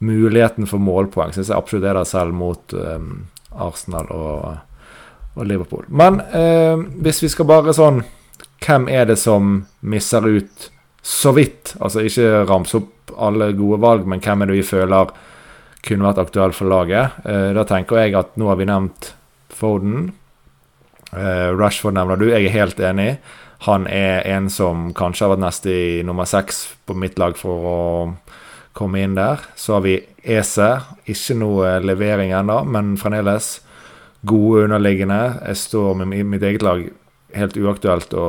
muligheten 0.00 0.68
for 0.70 0.80
målpoeng 0.80 1.34
syns 1.34 1.50
jeg 1.50 1.58
absolutt 1.58 1.88
er 1.90 1.98
der 1.98 2.08
selv 2.08 2.36
mot 2.36 2.72
um, 2.72 3.26
Arsenal 3.50 4.06
og, 4.14 4.60
og, 5.34 5.42
Liverpool. 5.44 5.88
Men 5.90 6.22
uh, 6.30 6.78
hvis 7.02 7.24
vi 7.24 7.32
skal 7.32 7.50
bare 7.50 7.74
sånn 7.76 8.04
hvem 8.60 8.86
er 8.92 9.08
det 9.10 9.18
som 9.18 9.64
misser 9.80 10.24
ut 10.28 10.70
så 11.02 11.34
vidt? 11.34 11.74
Altså 11.80 12.04
ikke 12.06 12.44
ramse 12.46 12.78
opp 12.78 13.16
alle 13.18 13.50
gode 13.58 13.80
valg, 13.82 14.06
men 14.06 14.22
hvem 14.22 14.44
er 14.44 14.50
det 14.50 14.60
vi 14.60 14.68
føler 14.68 15.10
kunne 15.82 16.06
vært 16.06 16.22
aktuell 16.22 16.54
for 16.54 16.70
laget? 16.70 17.18
Uh, 17.26 17.50
da 17.56 17.66
tenker 17.66 18.04
jeg 18.04 18.14
at 18.20 18.38
nå 18.38 18.52
har 18.52 18.60
vi 18.60 18.70
nevnt 18.70 19.16
Foden. 19.60 20.12
Eh, 21.16 21.50
Rashford 21.56 21.96
nevner 21.96 22.20
du. 22.20 22.28
Jeg 22.30 22.46
er 22.46 22.54
helt 22.54 22.80
enig. 22.80 23.14
Han 23.66 23.86
er 23.90 24.24
en 24.30 24.48
som 24.52 24.90
kanskje 24.96 25.26
har 25.26 25.34
vært 25.34 25.44
neste 25.44 25.72
i 25.74 25.88
nummer 26.06 26.28
seks 26.28 26.62
på 26.88 26.96
mitt 26.96 27.18
lag 27.20 27.36
for 27.36 27.66
å 27.70 27.80
komme 28.76 29.02
inn 29.02 29.18
der. 29.18 29.42
Så 29.58 29.76
har 29.76 29.84
vi 29.84 29.98
Ese. 30.20 30.70
Ikke 31.08 31.36
noe 31.40 31.78
levering 31.84 32.32
ennå, 32.36 32.62
men 32.68 32.94
fremdeles 33.00 33.58
gode 34.28 34.66
underliggende. 34.66 35.40
Jeg 35.48 35.60
står 35.60 36.00
med 36.00 36.26
mitt 36.28 36.44
eget 36.44 36.64
lag 36.64 36.86
helt 37.36 37.56
uaktuelt 37.56 38.14
å 38.16 38.28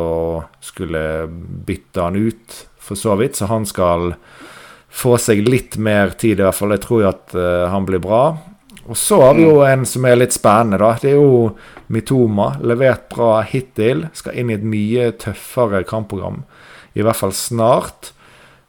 skulle 0.63 1.27
bytte 1.67 2.05
han 2.05 2.15
ut, 2.19 2.61
for 2.81 2.99
så 2.99 3.15
vidt. 3.19 3.37
Så 3.37 3.49
han 3.51 3.67
skal 3.69 4.13
få 4.91 5.17
seg 5.21 5.43
litt 5.47 5.77
mer 5.77 6.15
tid, 6.19 6.39
i 6.39 6.45
hvert 6.45 6.57
fall. 6.57 6.75
Jeg 6.75 6.85
tror 6.85 7.03
jo 7.03 7.11
at 7.11 7.35
uh, 7.37 7.69
han 7.71 7.87
blir 7.87 8.01
bra. 8.03 8.23
Og 8.89 8.97
så 8.97 9.19
har 9.21 9.35
vi 9.37 9.43
jo 9.45 9.59
en 9.65 9.85
som 9.85 10.05
er 10.09 10.15
litt 10.17 10.33
spennende, 10.33 10.79
da. 10.81 10.93
Det 11.01 11.11
er 11.11 11.19
jo 11.19 11.51
Mitoma. 11.93 12.55
Levert 12.65 13.09
bra 13.13 13.41
hittil. 13.45 14.07
Skal 14.17 14.37
inn 14.41 14.49
i 14.49 14.55
et 14.57 14.63
mye 14.65 15.11
tøffere 15.21 15.83
kampprogram. 15.87 16.43
I 16.97 17.03
hvert 17.05 17.15
fall 17.19 17.31
snart. 17.31 18.11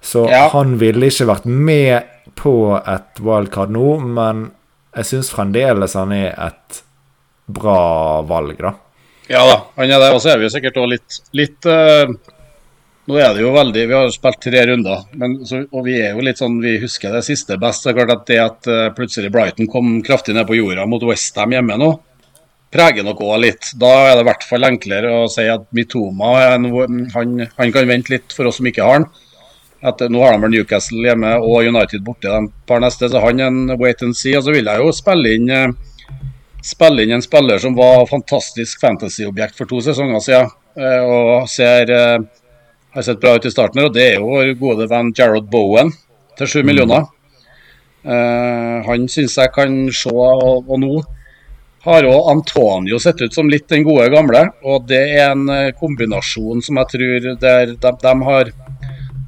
Så 0.03 0.29
Ja. 0.31 0.49
han 0.53 0.77
ville 0.79 1.07
ikke 1.07 1.27
vært 1.31 1.45
med 1.47 2.05
på 2.37 2.53
et 2.87 3.21
wildcard 3.21 3.71
nå, 3.71 4.01
men 4.03 4.51
jeg 4.97 5.05
syns 5.05 5.31
fremdeles 5.33 5.95
han 5.95 6.13
er 6.13 6.35
et 6.39 6.83
bra 7.49 8.23
valg, 8.23 8.59
da. 8.59 8.75
Ja 9.31 9.47
da, 9.47 9.57
han 9.77 9.91
er 9.91 9.99
det. 10.03 10.13
Og 10.15 10.21
så 10.21 10.33
er 10.35 10.39
vi 10.39 10.45
jo 10.49 10.53
sikkert 10.53 10.77
også 10.77 10.91
litt, 10.91 11.21
litt 11.33 11.67
eh, 11.67 12.07
Nå 13.11 13.17
er 13.19 13.33
det 13.35 13.43
jo 13.43 13.51
veldig 13.55 13.83
Vi 13.89 13.97
har 13.97 14.13
spilt 14.15 14.39
tre 14.45 14.63
runder, 14.69 15.03
men, 15.19 15.41
så, 15.47 15.65
og 15.75 15.87
vi 15.89 15.97
er 15.99 16.15
jo 16.15 16.23
litt 16.23 16.39
sånn 16.39 16.61
Vi 16.63 16.77
husker 16.85 17.15
det 17.15 17.25
siste 17.27 17.59
best. 17.61 17.83
Det 17.83 17.93
er 17.93 17.99
klart 17.99 18.15
at 18.15 18.25
det 18.31 18.39
at 18.43 18.71
uh, 18.71 18.87
plutselig 18.95 19.33
Brighton 19.35 19.71
kom 19.71 19.97
kraftig 20.07 20.37
ned 20.37 20.47
på 20.47 20.59
jorda 20.61 20.87
mot 20.87 21.03
Westham 21.09 21.57
hjemme 21.57 21.79
nå, 21.81 21.91
preger 22.73 23.07
nok 23.07 23.21
òg 23.27 23.41
litt. 23.43 23.73
Da 23.81 23.91
er 24.07 24.15
det 24.15 24.23
i 24.23 24.29
hvert 24.31 24.47
fall 24.47 24.69
enklere 24.69 25.11
å 25.19 25.27
si 25.31 25.49
at 25.51 25.67
Mitoma 25.75 26.37
han, 26.47 26.71
han 27.59 27.75
kan 27.75 27.91
vente 27.91 28.15
litt 28.15 28.35
for 28.37 28.49
oss 28.49 28.61
som 28.61 28.71
ikke 28.71 28.87
har 28.87 29.01
han. 29.01 29.09
At, 29.83 29.99
eh, 29.99 30.11
nå 30.13 30.23
har 30.23 30.39
de 30.39 30.51
Newcastle 30.53 31.03
hjemme 31.03 31.35
og 31.43 31.67
United 31.67 32.05
borte 32.07 32.31
de 32.31 32.53
par 32.71 32.81
neste, 32.85 33.09
så 33.11 33.21
han 33.25 33.43
er 33.43 33.51
en 33.51 33.75
wait 33.81 34.05
and 34.07 34.15
see. 34.15 34.37
Og 34.39 34.47
så 34.47 34.55
vil 34.55 34.71
jeg 34.71 34.79
jo 34.79 34.95
spille 34.95 35.35
inn 35.35 35.51
eh, 35.51 35.73
spille 36.63 37.03
inn 37.03 37.17
en 37.17 37.25
spiller 37.25 37.59
som 37.59 37.75
var 37.75 38.07
fantastisk 38.07 38.81
fantasy-objekt 38.85 39.59
for 39.59 39.67
to 39.67 39.83
sesonger 39.83 40.23
siden, 40.23 40.53
og 41.03 41.49
ser 41.51 41.91
har 42.95 43.03
sett 43.03 43.21
bra 43.21 43.37
ut 43.37 43.47
i 43.47 43.51
starten. 43.51 43.81
her, 43.81 43.89
og 43.89 43.95
Det 43.95 44.05
er 44.07 44.15
jo 44.19 44.29
vår 44.31 44.55
gode 44.61 44.89
venn 44.91 45.13
Jarrod 45.17 45.51
Bowen 45.51 45.93
til 46.39 46.47
sju 46.47 46.63
millioner. 46.63 47.09
Uh, 48.03 48.83
han 48.87 49.07
syns 49.09 49.37
jeg 49.39 49.53
kan 49.55 49.75
se, 49.95 50.11
og, 50.11 50.69
og 50.69 50.81
nå 50.83 51.03
har 51.83 52.07
òg 52.07 52.31
Antonio 52.31 52.99
sett 53.03 53.21
ut 53.23 53.35
som 53.35 53.49
litt 53.51 53.69
den 53.71 53.85
gode 53.87 54.09
gamle. 54.13 54.45
Og 54.63 54.87
det 54.87 55.03
er 55.17 55.33
en 55.33 55.49
eh, 55.51 55.73
kombinasjon 55.75 56.63
som 56.63 56.79
jeg 56.79 56.93
tror 56.93 57.27
der 57.43 57.73
de, 57.75 57.93
de 58.05 58.13
har 58.29 58.53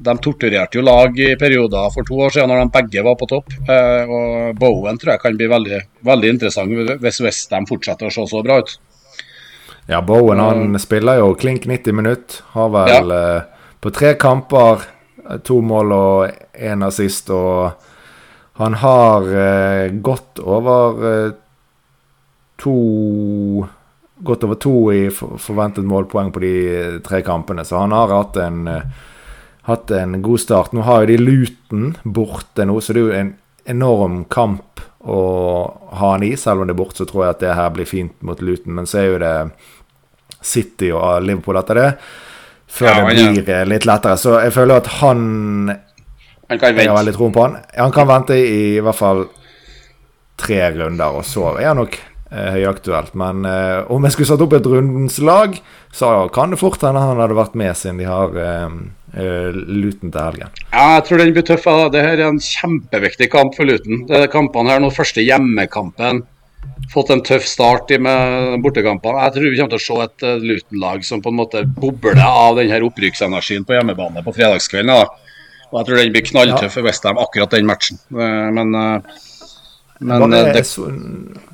de 0.05 0.15
torturerte 0.21 0.79
jo 0.79 0.85
lag 0.85 1.19
i 1.19 1.33
perioder 1.41 1.91
for 1.95 2.07
to 2.07 2.19
år 2.27 2.35
siden 2.35 2.53
når 2.53 2.61
de 2.63 2.73
begge 2.77 3.05
var 3.07 3.17
på 3.19 3.29
topp. 3.31 3.55
Uh, 3.67 4.03
og 4.07 4.59
Bowen 4.61 5.01
tror 5.01 5.15
jeg 5.15 5.23
kan 5.25 5.39
bli 5.39 5.49
veldig, 5.51 5.81
veldig 6.07 6.35
interessant 6.37 7.01
hvis 7.03 7.23
Westham 7.25 7.67
fortsetter 7.71 8.11
å 8.11 8.15
se 8.15 8.27
så 8.31 8.43
bra 8.45 8.61
ut. 8.63 8.77
Ja, 9.91 10.01
Bowen 10.01 10.41
han 10.41 10.79
spiller 10.81 11.21
jo 11.21 11.35
klink 11.37 11.67
90 11.69 11.97
minutt. 11.97 12.39
Har 12.55 12.71
vel 12.73 13.11
eh, 13.13 13.54
på 13.85 13.93
tre 13.93 14.15
kamper 14.17 14.87
to 15.45 15.61
mål 15.61 15.93
og 15.93 16.57
én 16.57 16.85
assist. 16.87 17.29
Og 17.31 17.73
han 18.61 18.77
har 18.81 19.29
eh, 19.29 19.93
gått 19.93 20.41
over 20.41 21.09
eh, 21.13 21.33
to 22.61 22.77
Godt 24.25 24.45
over 24.47 24.57
to 24.63 24.73
i 24.95 25.09
forventet 25.11 25.85
målpoeng 25.85 26.31
på 26.33 26.41
de 26.41 26.53
eh, 26.71 26.99
tre 27.05 27.19
kampene, 27.27 27.65
så 27.67 27.81
han 27.83 27.93
har 27.93 28.13
hatt 28.15 28.37
en 28.41 28.61
eh, 28.71 28.85
hatt 29.67 29.91
en 29.91 30.15
god 30.23 30.41
start. 30.41 30.73
Nå 30.73 30.85
har 30.87 31.03
jo 31.03 31.11
de 31.11 31.17
Luton 31.19 31.89
borte 32.05 32.65
nå, 32.65 32.79
så 32.81 32.95
det 32.95 33.03
er 33.03 33.05
jo 33.05 33.19
en 33.19 33.33
enorm 33.75 34.23
kamp 34.31 34.85
å 35.01 35.21
ha 35.99 36.13
han 36.15 36.25
i. 36.25 36.35
Selv 36.41 36.63
om 36.63 36.71
det 36.71 36.77
er 36.77 36.79
borte, 36.79 37.03
så 37.03 37.09
tror 37.11 37.25
jeg 37.25 37.35
at 37.35 37.43
det 37.43 37.57
her 37.59 37.75
blir 37.75 37.89
fint 37.89 38.15
mot 38.25 38.41
Luton. 38.41 38.77
Men 38.79 38.89
så 38.89 39.03
er 39.03 39.09
jo 39.09 39.21
det 39.25 39.35
City 40.45 40.93
og 40.95 41.25
Liverpool 41.27 41.59
etter 41.61 41.81
det. 41.81 41.89
Før 42.69 42.89
Ja, 42.91 42.95
det 43.07 43.45
blir 43.45 43.47
ja. 43.55 43.65
litt 43.69 43.85
lettere. 43.87 44.17
Så 44.19 44.39
jeg 44.43 44.53
føler 44.55 44.77
at 44.83 44.87
han 45.01 45.21
Han 46.49 46.59
kan 46.59 46.77
Jeg 46.77 46.89
har 46.89 46.95
vente. 46.95 46.99
veldig 46.99 47.15
troen 47.17 47.33
på 47.33 47.43
han. 47.47 47.55
Han 47.77 47.93
kan 47.93 48.09
vente 48.09 48.35
i, 48.37 48.77
i 48.77 48.81
hvert 48.85 48.99
fall 48.99 49.25
tre 50.37 50.59
runder, 50.75 51.15
og 51.21 51.25
så 51.25 51.55
er 51.61 51.71
han 51.71 51.77
nok 51.79 51.95
eh, 52.33 52.51
høyaktuelt. 52.59 53.15
Men 53.15 53.45
eh, 53.49 53.85
om 53.89 54.03
jeg 54.05 54.13
skulle 54.13 54.29
satt 54.33 54.43
opp 54.45 54.53
et 54.59 54.67
rundens 54.67 55.19
lag, 55.25 55.57
så 55.95 56.29
kan 56.35 56.51
det 56.51 56.59
fort 56.61 56.83
hende 56.83 57.01
han 57.01 57.21
hadde 57.23 57.39
vært 57.39 57.55
med, 57.55 57.73
siden 57.79 57.99
de 58.03 58.09
har 58.11 58.35
eh, 58.37 58.69
eh, 59.15 59.55
Luton 59.55 60.11
til 60.13 60.21
helgen. 60.21 60.51
Ja, 60.73 60.97
jeg 60.99 61.05
tror 61.09 61.23
den 61.23 61.33
blir 61.37 61.47
tøff. 61.47 61.65
ja. 61.71 61.89
Det 61.95 62.03
her 62.03 62.19
er 62.19 62.27
en 62.29 62.43
kjempeviktig 62.43 63.31
kamp 63.33 63.55
for 63.57 63.65
Luton. 63.71 64.05
Det 64.11 64.21
er 64.25 64.33
kampene 64.33 64.75
her 64.75 64.83
nå, 64.85 64.91
første 64.93 65.23
hjemmekampen. 65.25 66.25
Fått 66.93 67.11
en 67.11 67.23
tøff 67.27 67.47
start 67.49 67.91
med 68.03 68.61
bortekampene. 68.63 69.25
Jeg 69.27 69.35
tror 69.35 69.51
vi 69.51 69.59
kommer 69.59 69.75
til 69.75 69.81
å 69.81 69.85
se 69.85 69.97
et 70.05 70.27
eh, 70.29 70.47
Luton-lag 70.51 71.05
som 71.07 71.23
på 71.25 71.33
en 71.33 71.39
måte 71.41 71.65
bobler 71.67 72.21
av 72.23 72.61
den 72.61 72.71
her 72.71 72.85
opprykksenergien 72.87 73.67
på 73.67 73.77
hjemmebane 73.77 74.23
på 74.25 74.35
fredagskvelden. 74.37 74.93
da. 74.93 75.09
Og 75.73 75.81
jeg 75.81 75.89
tror 75.89 75.99
den 75.99 76.15
blir 76.15 76.27
knalltøff 76.29 76.77
for 76.77 76.87
Westham, 76.87 77.19
akkurat 77.19 77.57
den 77.57 77.67
matchen. 77.67 77.99
Eh, 78.15 78.49
Men, 78.55 78.75
eh, 78.75 79.21
men 80.01 80.33
eh, 80.33 80.53
det, 80.55 80.65
så, 80.67 80.87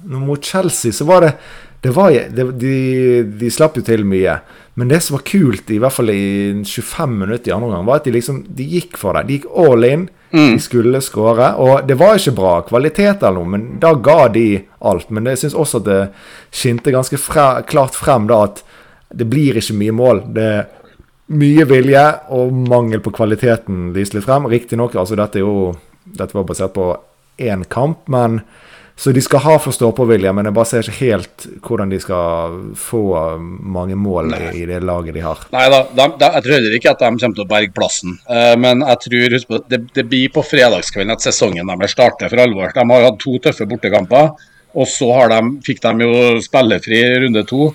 mot 0.04 0.44
Chelsea 0.44 0.92
så 0.92 1.04
var 1.04 1.24
det, 1.24 1.34
det, 1.80 1.94
var, 1.96 2.10
det 2.10 2.46
de, 2.60 3.22
de 3.40 3.50
slapp 3.50 3.78
jo 3.78 3.84
til 3.86 4.04
mye. 4.04 4.40
Men 4.74 4.88
det 4.92 5.00
som 5.04 5.16
var 5.16 5.24
kult, 5.28 5.70
i 5.70 5.78
hvert 5.80 5.94
fall 5.94 6.12
i 6.12 6.62
25 6.64 7.16
minutter 7.16 7.50
i 7.50 7.54
andre 7.54 7.70
omgang, 7.70 7.86
var 7.88 8.00
at 8.00 8.08
de 8.08 8.14
liksom 8.16 8.44
de 8.48 8.66
gikk 8.76 9.00
for 9.00 9.16
det. 9.16 9.26
De 9.28 9.38
gikk 9.38 9.48
all 9.56 9.88
in. 9.88 10.08
Mm. 10.30 10.52
De 10.54 10.62
skulle 10.62 11.00
skåre. 11.02 11.52
Og 11.58 11.86
det 11.88 11.96
var 11.98 12.18
ikke 12.18 12.36
bra 12.36 12.54
kvalitet 12.66 13.22
eller 13.22 13.38
noe, 13.40 13.52
men 13.56 13.68
da 13.82 13.94
ga 13.98 14.28
de 14.32 14.46
alt. 14.86 15.10
Men 15.10 15.30
jeg 15.30 15.42
syns 15.42 15.56
også 15.58 15.82
at 15.82 15.88
det 15.88 16.00
skinte 16.54 16.94
ganske 16.94 17.18
fre, 17.20 17.64
klart 17.68 17.98
frem 17.98 18.28
da 18.30 18.44
at 18.48 18.62
det 19.10 19.26
blir 19.30 19.58
ikke 19.58 19.78
mye 19.78 19.96
mål. 19.96 20.22
Det 20.34 20.46
er 20.46 20.68
mye 21.30 21.66
vilje 21.70 22.04
og 22.34 22.54
mangel 22.70 23.02
på 23.02 23.12
kvaliteten 23.14 23.90
lyser 23.94 24.18
litt 24.18 24.26
frem. 24.26 24.48
Riktignok, 24.50 24.96
altså 24.98 25.18
dette 25.18 25.40
er 25.40 25.46
jo 25.46 25.70
Dette 26.10 26.34
var 26.34 26.46
basert 26.48 26.72
på 26.74 26.84
én 27.38 27.60
kamp, 27.70 28.08
men 28.10 28.40
så 29.00 29.14
de 29.16 29.20
skal 29.24 29.40
ha 29.46 29.54
for 29.56 29.72
stå-på-vilje, 29.72 30.28
men 30.36 30.44
jeg 30.44 30.52
bare 30.58 30.68
ser 30.68 30.84
ikke 30.84 31.06
helt 31.06 31.44
hvordan 31.64 31.88
de 31.88 32.00
skal 32.02 32.56
få 32.76 33.00
mange 33.40 33.96
mål 33.96 34.34
i, 34.36 34.40
i 34.60 34.64
det 34.68 34.82
laget 34.84 35.16
de 35.16 35.22
har. 35.24 35.40
Nei 35.54 35.62
da, 35.72 35.78
de, 35.88 36.04
de, 36.20 36.28
jeg 36.34 36.44
tror 36.44 36.54
heller 36.58 36.74
ikke 36.76 36.90
at 36.92 37.00
de 37.00 37.08
kommer 37.08 37.38
til 37.38 37.44
å 37.46 37.48
berge 37.48 37.72
plassen. 37.76 38.18
Uh, 38.28 38.52
men 38.60 38.84
jeg 38.84 39.00
tror 39.06 39.36
husk 39.36 39.48
på, 39.48 39.60
det, 39.72 39.78
det 39.96 40.04
blir 40.10 40.32
på 40.34 40.44
fredagskvelden 40.44 41.14
at 41.14 41.24
sesongen 41.24 41.72
deres 41.72 41.94
starter 41.96 42.28
for 42.28 42.42
alvor. 42.44 42.74
De 42.76 42.84
har 42.90 43.06
hatt 43.06 43.16
to 43.22 43.38
tøffe 43.40 43.64
bortekamper, 43.70 44.34
og 44.76 44.90
så 44.92 45.08
har 45.16 45.32
de, 45.32 45.38
fikk 45.64 45.80
de 45.86 46.04
jo 46.04 46.42
spillefri 46.44 47.00
runde 47.24 47.44
to. 47.48 47.70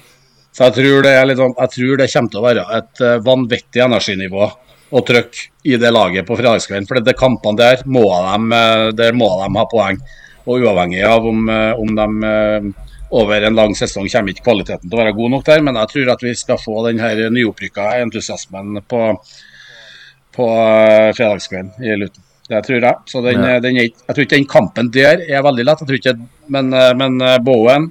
Så 0.55 0.67
jeg 0.67 0.75
tror 0.77 1.07
det, 1.07 1.15
sånn, 1.39 1.55
jeg 1.57 1.73
tror 1.73 1.97
det 2.03 2.07
kommer 2.13 2.31
til 2.31 2.39
å 2.39 2.45
være 2.45 2.67
et 2.77 3.01
eh, 3.03 3.17
vanvittig 3.25 3.81
energinivå 3.83 4.45
og 4.95 5.03
trøkk 5.09 5.41
i 5.67 5.75
det 5.81 5.91
laget 5.91 6.27
på 6.29 6.37
fredagskvelden. 6.39 6.87
For 6.87 7.01
det 7.03 7.17
kampene 7.19 7.59
der 7.59 7.83
må 7.89 8.05
de, 8.07 8.37
eh, 8.55 8.85
der 8.95 9.17
må 9.17 9.27
de 9.41 9.49
ha 9.57 9.65
poeng. 9.73 9.99
Og 10.45 10.61
uavhengig 10.61 11.01
av 11.07 11.25
om, 11.25 11.49
eh, 11.49 11.73
om 11.81 11.95
de 11.97 12.29
eh, 12.29 12.67
over 13.15 13.47
en 13.47 13.57
lang 13.57 13.73
sesong 13.77 14.07
kommer 14.11 14.33
ikke 14.33 14.45
kvaliteten 14.45 14.89
til 14.89 14.97
å 14.97 15.01
være 15.01 15.15
god 15.17 15.33
nok 15.35 15.45
der, 15.47 15.63
men 15.65 15.79
jeg 15.81 15.91
tror 15.93 16.13
at 16.13 16.23
vi 16.25 16.35
skal 16.37 16.61
få 16.61 16.85
den 16.87 17.01
her 17.01 17.21
nyopprykka 17.33 17.89
entusiasmen 18.03 18.81
på, 18.89 19.01
på 20.35 20.47
eh, 20.53 21.11
fredagskvelden 21.17 21.85
i 21.85 21.97
Luton. 22.01 22.23
Det 22.45 22.59
tror 22.61 22.77
jeg. 22.77 22.95
Så 23.09 23.21
den, 23.25 23.41
Ja. 23.41 23.59
den 23.59 23.79
jeg 23.79 23.93
tror 23.97 24.21
ikke 24.21 24.37
den 24.37 24.45
kampen 24.45 24.91
der 24.93 25.23
er 25.25 25.41
veldig 25.41 25.63
lett. 25.65 25.79
Ikke, 25.89 26.13
men, 26.53 26.69
men 26.69 27.17
Bowen 27.41 27.87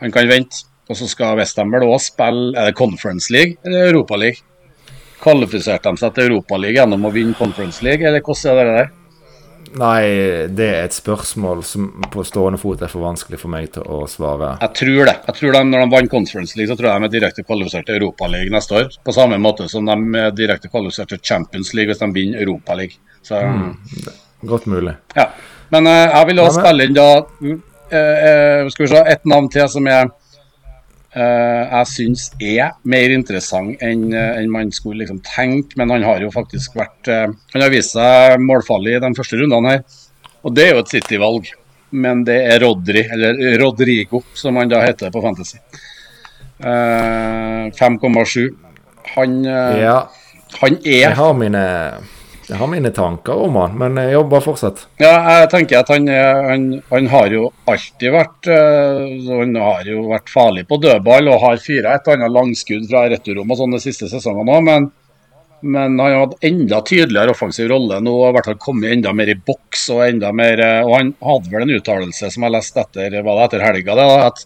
han 0.00 0.10
kan 0.10 0.26
vente. 0.26 0.64
Og 0.90 0.98
så 0.98 1.06
skal 1.08 1.38
Westham 1.38 1.70
vel 1.72 1.86
òg 1.86 2.00
spille 2.02 2.52
Er 2.58 2.68
det 2.68 2.74
Conference 2.76 3.32
League 3.32 3.56
eller 3.64 3.86
Europa 3.92 4.18
League? 4.20 4.42
Kvalifiserte 5.22 5.88
de 5.94 6.02
seg 6.02 6.12
til 6.16 6.26
Europa 6.26 6.58
League 6.60 6.76
gjennom 6.76 7.06
å 7.06 7.12
vinne 7.14 7.38
Conference 7.38 7.80
League, 7.86 8.04
eller 8.04 8.20
hvordan 8.20 8.58
er 8.58 8.68
det 8.68 8.74
der? 8.80 8.90
Nei, 9.74 10.46
det 10.54 10.66
er 10.70 10.84
et 10.86 10.94
spørsmål 10.94 11.62
som 11.66 11.88
på 12.12 12.22
stående 12.26 12.60
fot 12.62 12.82
er 12.84 12.90
for 12.92 13.02
vanskelig 13.02 13.40
for 13.40 13.50
meg 13.50 13.72
til 13.74 13.86
å 13.90 14.04
svare. 14.10 14.52
Jeg 14.62 14.76
tror 14.78 15.08
det. 15.10 15.14
Jeg 15.26 15.38
tror 15.40 15.56
de, 15.56 15.62
Når 15.70 15.82
de 15.82 15.88
vant 15.96 16.12
Conference 16.12 16.58
League, 16.58 16.70
så 16.70 16.78
tror 16.78 16.92
jeg 16.92 17.02
de 17.02 17.08
er 17.08 17.14
direkte 17.16 17.46
kvalifisert 17.46 17.88
til 17.88 17.98
Europa 17.98 18.28
League 18.30 18.54
neste 18.54 18.78
år. 18.78 18.92
På 19.04 19.14
samme 19.16 19.40
måte 19.42 19.66
som 19.72 19.88
de 19.88 20.20
er 20.20 20.36
direkte 20.36 20.70
kvalifisert 20.70 21.10
til 21.10 21.22
Champions 21.22 21.74
League 21.74 21.90
hvis 21.90 22.02
de 22.02 22.10
vinner 22.14 22.44
Europa 22.46 22.78
League. 22.78 23.00
Godt 24.44 24.66
mulig. 24.70 24.94
ja. 25.16 25.30
Men 25.72 25.88
uh, 25.88 25.92
jeg 25.92 26.28
vil 26.28 26.42
også 26.42 26.60
spille 26.60 26.86
inn 26.86 26.94
da 26.94 27.08
uh, 27.24 27.54
uh, 27.94 28.68
Skal 28.70 28.84
vi 28.84 28.90
se, 28.92 29.00
et 29.10 29.24
navn 29.26 29.48
til 29.50 29.66
som 29.72 29.88
jeg 29.88 30.06
eh, 30.06 30.12
jeg 31.14 31.86
syns 31.92 32.24
er 32.42 32.72
mer 32.90 33.12
interessant 33.14 33.82
enn 33.84 34.08
eh, 34.12 34.40
enn 34.40 34.50
man 34.50 34.72
skulle 34.74 35.04
liksom 35.04 35.20
tenke. 35.26 35.76
Men 35.78 35.92
han 35.94 36.06
har 36.06 36.22
jo 36.24 36.32
faktisk 36.34 36.74
vært 36.78 37.10
eh, 37.10 37.28
Han 37.54 37.62
har 37.62 37.70
vist 37.72 37.94
seg 37.94 38.40
målfarlig 38.42 38.96
i 38.96 39.02
de 39.04 39.12
første 39.18 39.38
rundene 39.38 39.76
her. 39.76 39.84
Og 40.44 40.56
det 40.56 40.66
er 40.66 40.74
jo 40.74 40.82
et 40.82 40.94
City-valg. 40.96 41.52
Men 41.94 42.24
det 42.26 42.40
er 42.50 42.58
Rodri, 42.64 43.04
eller 43.14 43.38
Rodrigo, 43.62 44.24
som 44.34 44.58
han 44.58 44.72
da 44.72 44.80
heter 44.82 45.12
på 45.14 45.22
Fantasy. 45.22 45.60
Eh, 46.58 47.70
5,7. 47.78 48.48
Han, 49.14 49.38
eh, 49.46 49.78
Ja, 49.84 50.08
han 50.60 50.78
er 50.82 51.00
jeg 51.04 51.16
har 51.18 51.34
mine 51.38 51.64
jeg 52.44 52.58
har 52.60 52.68
mine 52.68 52.90
tanker 52.92 53.44
om 53.46 53.56
han, 53.56 53.76
men 53.80 53.96
jeg 54.00 54.16
jobber 54.18 54.42
fortsatt. 54.44 54.82
Ja, 55.00 55.14
jeg 55.40 55.48
tenker 55.52 55.80
at 55.80 55.92
han, 55.92 56.08
han, 56.10 56.66
han 56.90 57.08
har 57.12 57.30
jo 57.32 57.46
alltid 57.70 58.12
vært 58.12 58.50
eh, 58.52 59.30
Han 59.30 59.56
har 59.56 59.88
jo 59.88 60.02
vært 60.10 60.28
farlig 60.32 60.66
på 60.68 60.78
dødball 60.82 61.30
og 61.32 61.40
har 61.46 61.62
fyra 61.62 61.96
et 61.96 62.10
annet 62.12 62.34
langskudd 62.34 62.84
fra 62.90 63.06
returrom 63.12 63.50
og 63.50 63.60
sånn 63.60 63.76
de 63.76 63.80
siste 63.82 64.10
sesongene 64.12 64.58
òg, 64.58 64.68
men, 64.68 64.90
Men 65.64 65.96
han 65.96 66.18
hatt 66.18 66.44
enda 66.44 66.82
tydeligere 66.84 67.32
offensiv 67.32 67.70
rolle 67.72 67.96
nå, 68.04 68.12
og 68.12 68.26
i 68.28 68.32
hvert 68.36 68.50
fall 68.50 68.60
kommet 68.60 68.92
enda 68.92 69.14
mer 69.16 69.30
i 69.32 69.38
boks. 69.38 69.86
Og 69.94 70.02
enda 70.04 70.28
mer, 70.36 70.60
og 70.84 70.92
han 70.98 71.14
hadde 71.24 71.52
vel 71.54 71.64
en 71.64 71.72
uttalelse 71.78 72.28
som 72.34 72.44
jeg 72.44 72.52
leste 72.52 72.84
etter, 72.84 73.16
etter 73.16 73.64
helga, 73.64 73.96
at, 74.26 74.44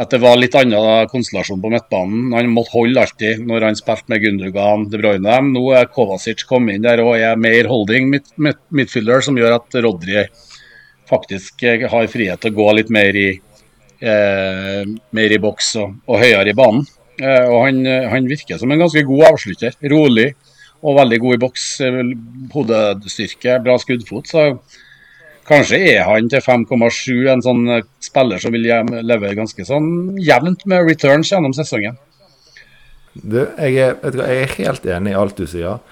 at 0.00 0.12
det 0.12 0.22
var 0.22 0.38
litt 0.40 0.54
annen 0.56 1.08
konstellasjon 1.10 1.60
på 1.60 1.70
midtbanen. 1.72 2.30
Han 2.32 2.48
måtte 2.54 2.72
holde 2.76 3.02
alltid 3.02 3.42
når 3.44 3.66
han 3.68 3.76
spilte 3.78 4.12
med 4.12 4.22
Gundogan, 4.24 4.86
De 4.90 5.00
Bruyne. 5.00 5.36
Nå 5.52 5.66
er 5.76 5.90
Kovacic 5.92 6.46
kommet 6.48 6.78
inn 6.78 6.86
der 6.86 7.02
og 7.04 7.18
er 7.18 7.36
mer 7.40 7.68
holding 7.68 8.08
midtfielder, 8.12 9.24
som 9.24 9.36
gjør 9.38 9.58
at 9.58 9.78
Rodri 9.84 10.24
faktisk 11.12 11.66
har 11.92 12.08
frihet 12.08 12.40
til 12.40 12.54
å 12.54 12.56
gå 12.56 12.68
litt 12.78 12.92
mer 12.94 13.18
i, 13.20 13.28
eh, 14.00 14.82
mer 15.12 15.36
i 15.36 15.40
boks 15.42 15.74
og, 15.82 16.00
og 16.08 16.22
høyere 16.24 16.54
i 16.54 16.56
banen. 16.56 16.88
Eh, 17.20 17.44
og 17.50 17.66
han, 17.66 17.82
eh, 17.86 18.08
han, 18.08 18.28
virker 18.30 18.58
som 18.58 18.72
en 18.72 18.80
ganske 18.80 19.04
god 19.06 19.26
avslutter. 19.32 19.76
Rolig 19.92 20.32
og 20.82 20.96
veldig 20.98 21.18
god 21.22 21.36
i 21.36 21.42
boks. 21.44 21.66
Eh, 21.84 22.00
hodestyrke, 22.54 23.58
bra 23.64 23.76
skuddfot. 23.78 24.32
Så 24.32 24.46
kanskje 25.52 25.80
er 25.94 26.06
han 26.08 26.30
til 26.32 26.42
5,7 26.44 27.28
en 27.32 27.44
sånn 27.44 27.66
spiller 28.02 28.42
som 28.42 28.54
vil 28.54 28.66
leve 29.04 29.34
ganske 29.38 29.66
sånn 29.68 30.18
jevnt 30.22 30.66
med 30.70 30.88
returns 30.88 31.32
gjennom 31.32 31.54
sesongen. 31.56 31.98
Du, 33.12 33.42
jeg, 33.44 33.76
er, 33.76 33.98
jeg 34.02 34.42
er 34.42 34.56
helt 34.56 34.88
enig 34.88 35.12
i 35.12 35.18
alt 35.20 35.36
du 35.36 35.44
sier. 35.46 35.82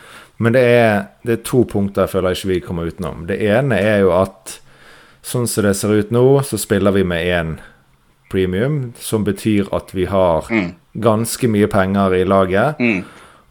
Men 0.41 0.57
det 0.57 0.65
er, 0.65 0.95
det 1.27 1.35
er, 1.35 1.43
to 1.45 1.67
punkter 1.69 2.07
jeg 2.07 2.15
føler 2.15 2.37
ikke 2.37 2.53
vi 2.55 2.63
kommer 2.65 2.89
utenom. 2.89 3.27
Det 3.29 3.37
ene 3.45 3.77
er 3.77 4.01
jo 4.07 4.15
at 4.17 4.57
sånn 5.21 5.45
som 5.51 5.67
det 5.69 5.75
ser 5.77 5.93
ut 6.01 6.15
nå, 6.17 6.25
så 6.49 6.57
spiller 6.59 6.97
vi 6.97 7.05
med 7.05 7.29
én 7.29 7.57
premium, 8.33 8.95
som 8.97 9.27
betyr 9.27 9.69
at 9.77 9.93
vi 9.93 10.07
har 10.09 10.49
mm 10.49 10.71
ganske 10.93 11.49
mye 11.49 11.69
penger 11.71 12.15
i 12.15 12.25
laget. 12.25 12.81
Mm. 12.81 13.05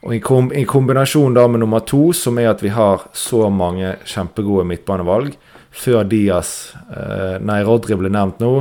Og 0.06 0.16
i, 0.16 0.20
kom, 0.24 0.48
i, 0.56 0.64
kombinasjon 0.68 1.36
da 1.36 1.44
med 1.52 1.60
nummer 1.64 1.84
to, 1.84 2.14
som 2.16 2.40
er 2.40 2.54
at 2.54 2.64
vi 2.64 2.72
har 2.72 3.04
så 3.16 3.50
mange 3.52 3.98
kjempegode 4.08 4.64
midtbanevalg. 4.70 5.34
Før 5.76 6.06
Diaz 6.10 6.72
eh, 6.90 7.36
Nei, 7.46 7.60
Rodri 7.68 7.98
ble 8.00 8.10
nevnt 8.12 8.40
nå, 8.42 8.54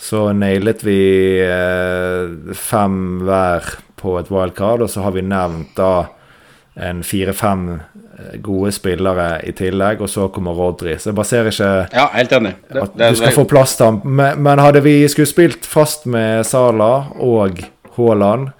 så 0.00 0.30
nailet 0.32 0.84
vi 0.86 1.00
eh, 1.44 2.54
fem 2.56 2.94
hver 3.26 3.66
på 4.00 4.14
et 4.16 4.30
wildcard, 4.32 4.86
og 4.86 4.88
så 4.88 5.04
har 5.04 5.12
vi 5.18 5.26
nevnt 5.26 5.74
da 5.76 5.92
en 6.80 7.02
fire-fem 7.04 7.66
eh, 7.74 8.38
gode 8.40 8.70
spillere 8.72 9.42
i 9.44 9.52
tillegg, 9.58 10.00
og 10.00 10.08
så 10.08 10.30
kommer 10.32 10.56
Rodri. 10.56 10.94
Så 10.96 11.10
jeg 11.10 11.18
bare 11.18 11.30
ser 11.32 11.50
ikke 11.50 11.72
ja, 11.90 12.06
helt 12.14 12.32
enig. 12.38 12.54
Det, 12.70 12.86
at 12.86 12.96
du 12.96 13.20
skal 13.20 13.36
få 13.36 13.46
plass 13.50 13.74
til 13.76 13.90
ham. 13.90 14.00
Men, 14.06 14.40
men, 14.46 14.62
hadde 14.62 14.86
vi 14.86 14.96
skulle 15.10 15.28
spilt 15.28 15.68
fast 15.68 16.06
med 16.08 16.46
Sala 16.48 16.92
og 17.18 17.60
Haaland. 17.98 18.54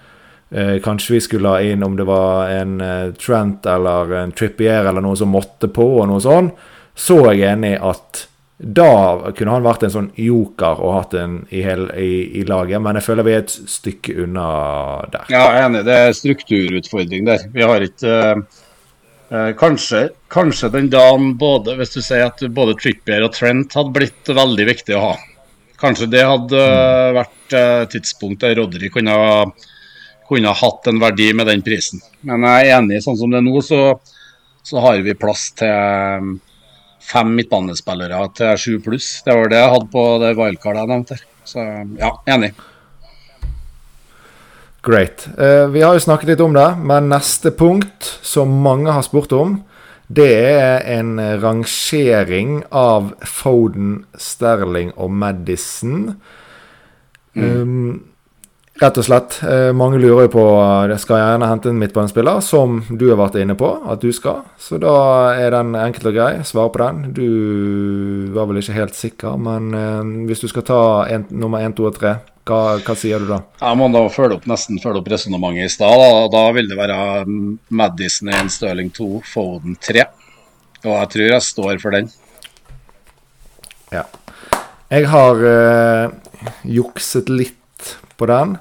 Eh, 0.51 0.81
kanskje 0.83 1.13
vi 1.15 1.21
skulle 1.23 1.53
ha 1.53 1.61
inn 1.63 1.83
om 1.83 1.95
det 1.95 2.03
var 2.03 2.49
en 2.51 2.81
eh, 2.81 3.13
Trent 3.15 3.65
eller 3.65 4.11
en 4.19 4.33
Trippier 4.35 4.83
eller 4.89 5.03
noe 5.03 5.15
som 5.15 5.31
måtte 5.31 5.69
på, 5.71 5.85
og 6.01 6.09
noe 6.11 6.19
sånn. 6.23 6.51
Så 6.97 7.21
er 7.29 7.37
jeg 7.39 7.55
enig 7.55 7.77
at 7.79 8.25
da 8.61 9.31
kunne 9.33 9.55
han 9.55 9.63
vært 9.65 9.87
en 9.87 9.93
sånn 9.93 10.09
joker 10.21 10.81
og 10.83 10.93
hatt 10.93 11.15
en 11.17 11.39
i, 11.49 11.63
hel, 11.65 11.87
i, 11.97 12.41
i, 12.41 12.43
laget, 12.45 12.81
men 12.83 12.99
jeg 12.99 13.07
føler 13.07 13.25
vi 13.25 13.33
er 13.33 13.45
et 13.45 13.55
stykke 13.73 14.17
unna 14.25 14.49
der. 15.09 15.31
Ja, 15.33 15.45
jeg 15.55 15.63
er 15.63 15.69
enig. 15.69 15.85
Det 15.87 15.95
er 15.97 16.19
strukturutfordring 16.19 17.25
der. 17.31 17.47
Vi 17.55 17.65
har 17.71 17.87
ikke 17.87 18.13
eh, 18.35 19.49
kanskje, 19.57 20.03
kanskje, 20.35 20.69
den 20.75 20.91
dagen 20.93 21.33
både 21.41 21.79
Hvis 21.79 21.95
du 21.95 22.01
sier 22.03 22.27
at 22.27 22.43
både 22.53 22.77
Trippier 22.77 23.25
og 23.25 23.33
Trent 23.39 23.73
hadde 23.79 23.95
blitt 23.95 24.35
veldig 24.43 24.67
viktig 24.69 24.99
å 24.99 25.05
ha. 25.07 25.17
Kanskje 25.81 26.11
det 26.11 26.27
hadde 26.27 26.61
mm. 26.61 27.17
vært 27.17 27.57
eh, 27.57 27.83
tidspunkt 27.95 28.43
der 28.43 28.59
Rodry 28.59 28.91
kunne, 28.93 29.15
kunne 30.31 30.53
hatt 30.55 30.87
en 30.87 31.01
verdi 31.01 31.31
med 31.35 31.49
den 31.51 31.63
prisen. 31.65 32.01
Men 32.27 32.45
jeg 32.47 32.69
er 32.69 32.79
enig, 32.79 33.01
sånn 33.03 33.19
som 33.19 33.33
det 33.33 33.41
er 33.41 33.45
nå, 33.45 33.61
så, 33.65 33.81
så 34.63 34.81
har 34.85 35.01
vi 35.03 35.17
plass 35.19 35.49
til 35.59 35.71
um, 36.21 36.33
fem 37.11 37.33
midtbanespillere 37.35 38.21
til 38.37 38.59
sju 38.61 38.75
pluss. 38.83 39.13
Det 39.25 39.35
var 39.35 39.51
det 39.51 39.59
jeg 39.59 39.73
hadde 39.75 39.89
på 39.93 40.05
det 40.23 40.35
wildcardet 40.39 40.83
jeg 40.83 40.91
nevnte. 40.93 41.19
Så 41.51 41.65
ja, 41.99 42.13
enig. 42.31 42.53
Great. 44.85 45.27
Uh, 45.35 45.67
vi 45.73 45.83
har 45.83 45.97
jo 45.97 46.05
snakket 46.07 46.33
litt 46.33 46.45
om 46.45 46.55
det, 46.55 46.69
men 46.79 47.11
neste 47.11 47.51
punkt, 47.53 48.15
som 48.25 48.61
mange 48.63 48.93
har 48.95 49.05
spurt 49.05 49.35
om, 49.35 49.59
det 50.11 50.31
er 50.35 50.81
en 50.91 51.15
rangering 51.39 52.61
av 52.75 53.13
Foden, 53.23 54.01
Sterling 54.19 54.89
og 54.99 55.13
Madison. 55.15 56.15
Mm. 57.31 57.45
Um, 57.45 58.10
rett 58.79 58.97
og 58.97 59.05
slett. 59.05 59.37
Uh, 59.43 59.71
mange 59.75 59.99
lurer 60.01 60.25
jo 60.25 60.31
på 60.33 60.45
uh, 60.57 60.95
skal 61.01 61.19
jeg 61.19 61.29
gjerne 61.33 61.49
hente 61.51 61.71
en 61.71 61.79
midtbanespiller, 61.81 62.41
som 62.45 62.79
du 62.89 63.09
har 63.09 63.19
vært 63.19 63.39
inne 63.41 63.57
på 63.59 63.69
at 63.91 64.03
du 64.03 64.11
skal. 64.15 64.43
Så 64.61 64.79
da 64.81 64.95
er 65.35 65.53
den 65.55 65.75
enkel 65.77 66.11
og 66.11 66.17
grei. 66.17 66.31
Svar 66.47 66.71
på 66.73 66.81
den. 66.81 67.11
Du 67.17 68.31
var 68.35 68.49
vel 68.49 68.61
ikke 68.61 68.77
helt 68.77 68.97
sikker, 68.97 69.37
men 69.41 69.71
uh, 69.75 70.27
hvis 70.29 70.43
du 70.45 70.49
skal 70.51 70.67
ta 70.67 70.81
en, 71.11 71.27
nummer 71.31 71.63
én, 71.63 71.75
to 71.77 71.89
og 71.89 71.97
tre, 71.97 72.17
hva, 72.47 72.61
hva, 72.81 72.95
sier 72.97 73.21
du 73.21 73.29
da? 73.29 73.41
Jeg 73.61 73.77
må 73.77 73.91
da 73.93 74.01
følge 74.09 74.39
opp 74.39 74.47
nesten 74.49 74.81
følge 74.81 75.03
opp 75.03 75.11
resonnementet 75.13 75.67
i 75.67 75.75
stad. 75.75 76.01
Da. 76.01 76.25
da 76.33 76.47
vil 76.55 76.71
det 76.71 76.79
være 76.79 76.97
Madison 77.69 78.33
1, 78.33 78.49
Stirling 78.55 78.89
2, 78.95 79.11
Foden 79.29 79.77
3. 79.77 80.07
Og 80.81 80.91
jeg 80.95 81.13
tror 81.13 81.27
jeg 81.35 81.45
står 81.45 81.77
for 81.83 81.93
den. 81.93 82.09
Ja. 83.93 84.07
Jeg 84.91 85.07
har 85.11 85.45
jukset 86.67 87.29
litt 87.31 87.60
på 88.21 88.29
den. 88.29 88.55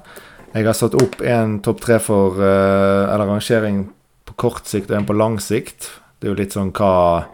Jeg 0.50 0.66
har 0.66 0.74
satt 0.74 0.96
opp 0.98 1.20
en 1.22 1.60
topp 1.62 1.84
tre 1.84 2.00
for 2.02 2.40
uh, 2.40 3.06
Eller 3.12 3.28
rangering 3.28 3.84
på 4.26 4.34
kort 4.40 4.66
sikt 4.66 4.90
og 4.90 4.98
en 4.98 5.06
på 5.06 5.16
lang 5.18 5.38
sikt. 5.42 5.92
Det 6.18 6.28
er 6.28 6.34
jo 6.34 6.40
litt 6.40 6.56
sånn 6.56 6.72
hva, 6.76 7.28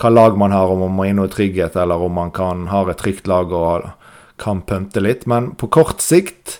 hva 0.00 0.12
lag 0.12 0.38
man 0.40 0.54
har, 0.54 0.72
om 0.72 0.82
man 0.86 0.96
må 0.96 1.06
inn 1.08 1.20
noe 1.20 1.30
trygghet, 1.32 1.76
eller 1.78 2.00
om 2.02 2.16
man 2.16 2.32
kan 2.34 2.66
ha 2.72 2.82
et 2.90 3.00
trygt 3.00 3.28
lag 3.30 3.52
og 3.54 3.86
kan 4.42 4.64
pønte 4.66 5.02
litt. 5.04 5.28
Men 5.30 5.52
på 5.58 5.68
kort 5.72 6.02
sikt, 6.04 6.58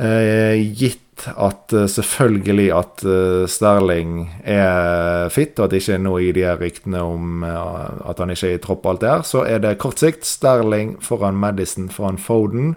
uh, 0.00 0.56
gitt 0.56 1.10
at 1.28 1.72
uh, 1.76 1.84
selvfølgelig 1.90 2.68
at 2.72 3.04
uh, 3.04 3.44
Sterling 3.50 4.30
er 4.44 5.28
fit, 5.32 5.58
og 5.58 5.66
at 5.66 5.74
det 5.74 5.82
ikke 5.82 5.96
er 5.98 6.02
noe 6.04 6.22
i 6.24 6.32
de 6.36 6.46
ryktene 6.60 7.02
om 7.04 7.44
uh, 7.44 8.08
at 8.08 8.22
han 8.22 8.32
ikke 8.32 8.54
er 8.54 8.58
i 8.58 8.62
tropp 8.62 8.86
og 8.86 8.94
alt 8.94 9.04
det 9.04 9.12
her, 9.12 9.28
så 9.28 9.44
er 9.44 9.62
det 9.64 9.76
kort 9.82 10.00
sikt 10.02 10.28
Sterling 10.28 10.96
foran 11.04 11.38
Madison 11.40 11.90
foran 11.92 12.20
Foden. 12.20 12.74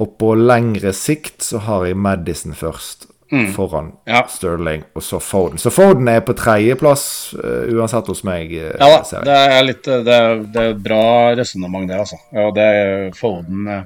Og 0.00 0.16
på 0.18 0.34
lengre 0.38 0.92
sikt 0.96 1.44
så 1.46 1.60
har 1.68 1.84
jeg 1.86 1.98
Madison 1.98 2.54
først. 2.56 3.08
Mm. 3.32 3.48
Foran 3.54 3.88
ja. 4.06 4.20
Sterling 4.30 4.84
og 4.94 5.02
så 5.02 5.18
Foden. 5.22 5.58
Så 5.58 5.70
Foden 5.72 6.08
er 6.12 6.20
på 6.22 6.36
tredjeplass 6.38 7.06
uh, 7.34 7.64
uansett 7.72 8.10
hos 8.10 8.22
meg. 8.26 8.52
Uh, 8.52 8.74
ja 8.78 8.90
da, 8.92 9.22
det 9.26 9.38
er 9.56 9.64
litt 9.64 9.88
Det 9.88 10.18
er, 10.18 10.42
det 10.54 10.66
er 10.68 10.76
bra 10.78 11.06
resonnement, 11.38 11.88
det, 11.88 11.98
altså. 12.04 12.20
Ja, 12.34 12.50
det 12.54 12.66
er 12.82 13.16
Foden 13.16 13.70
uh, 13.70 13.80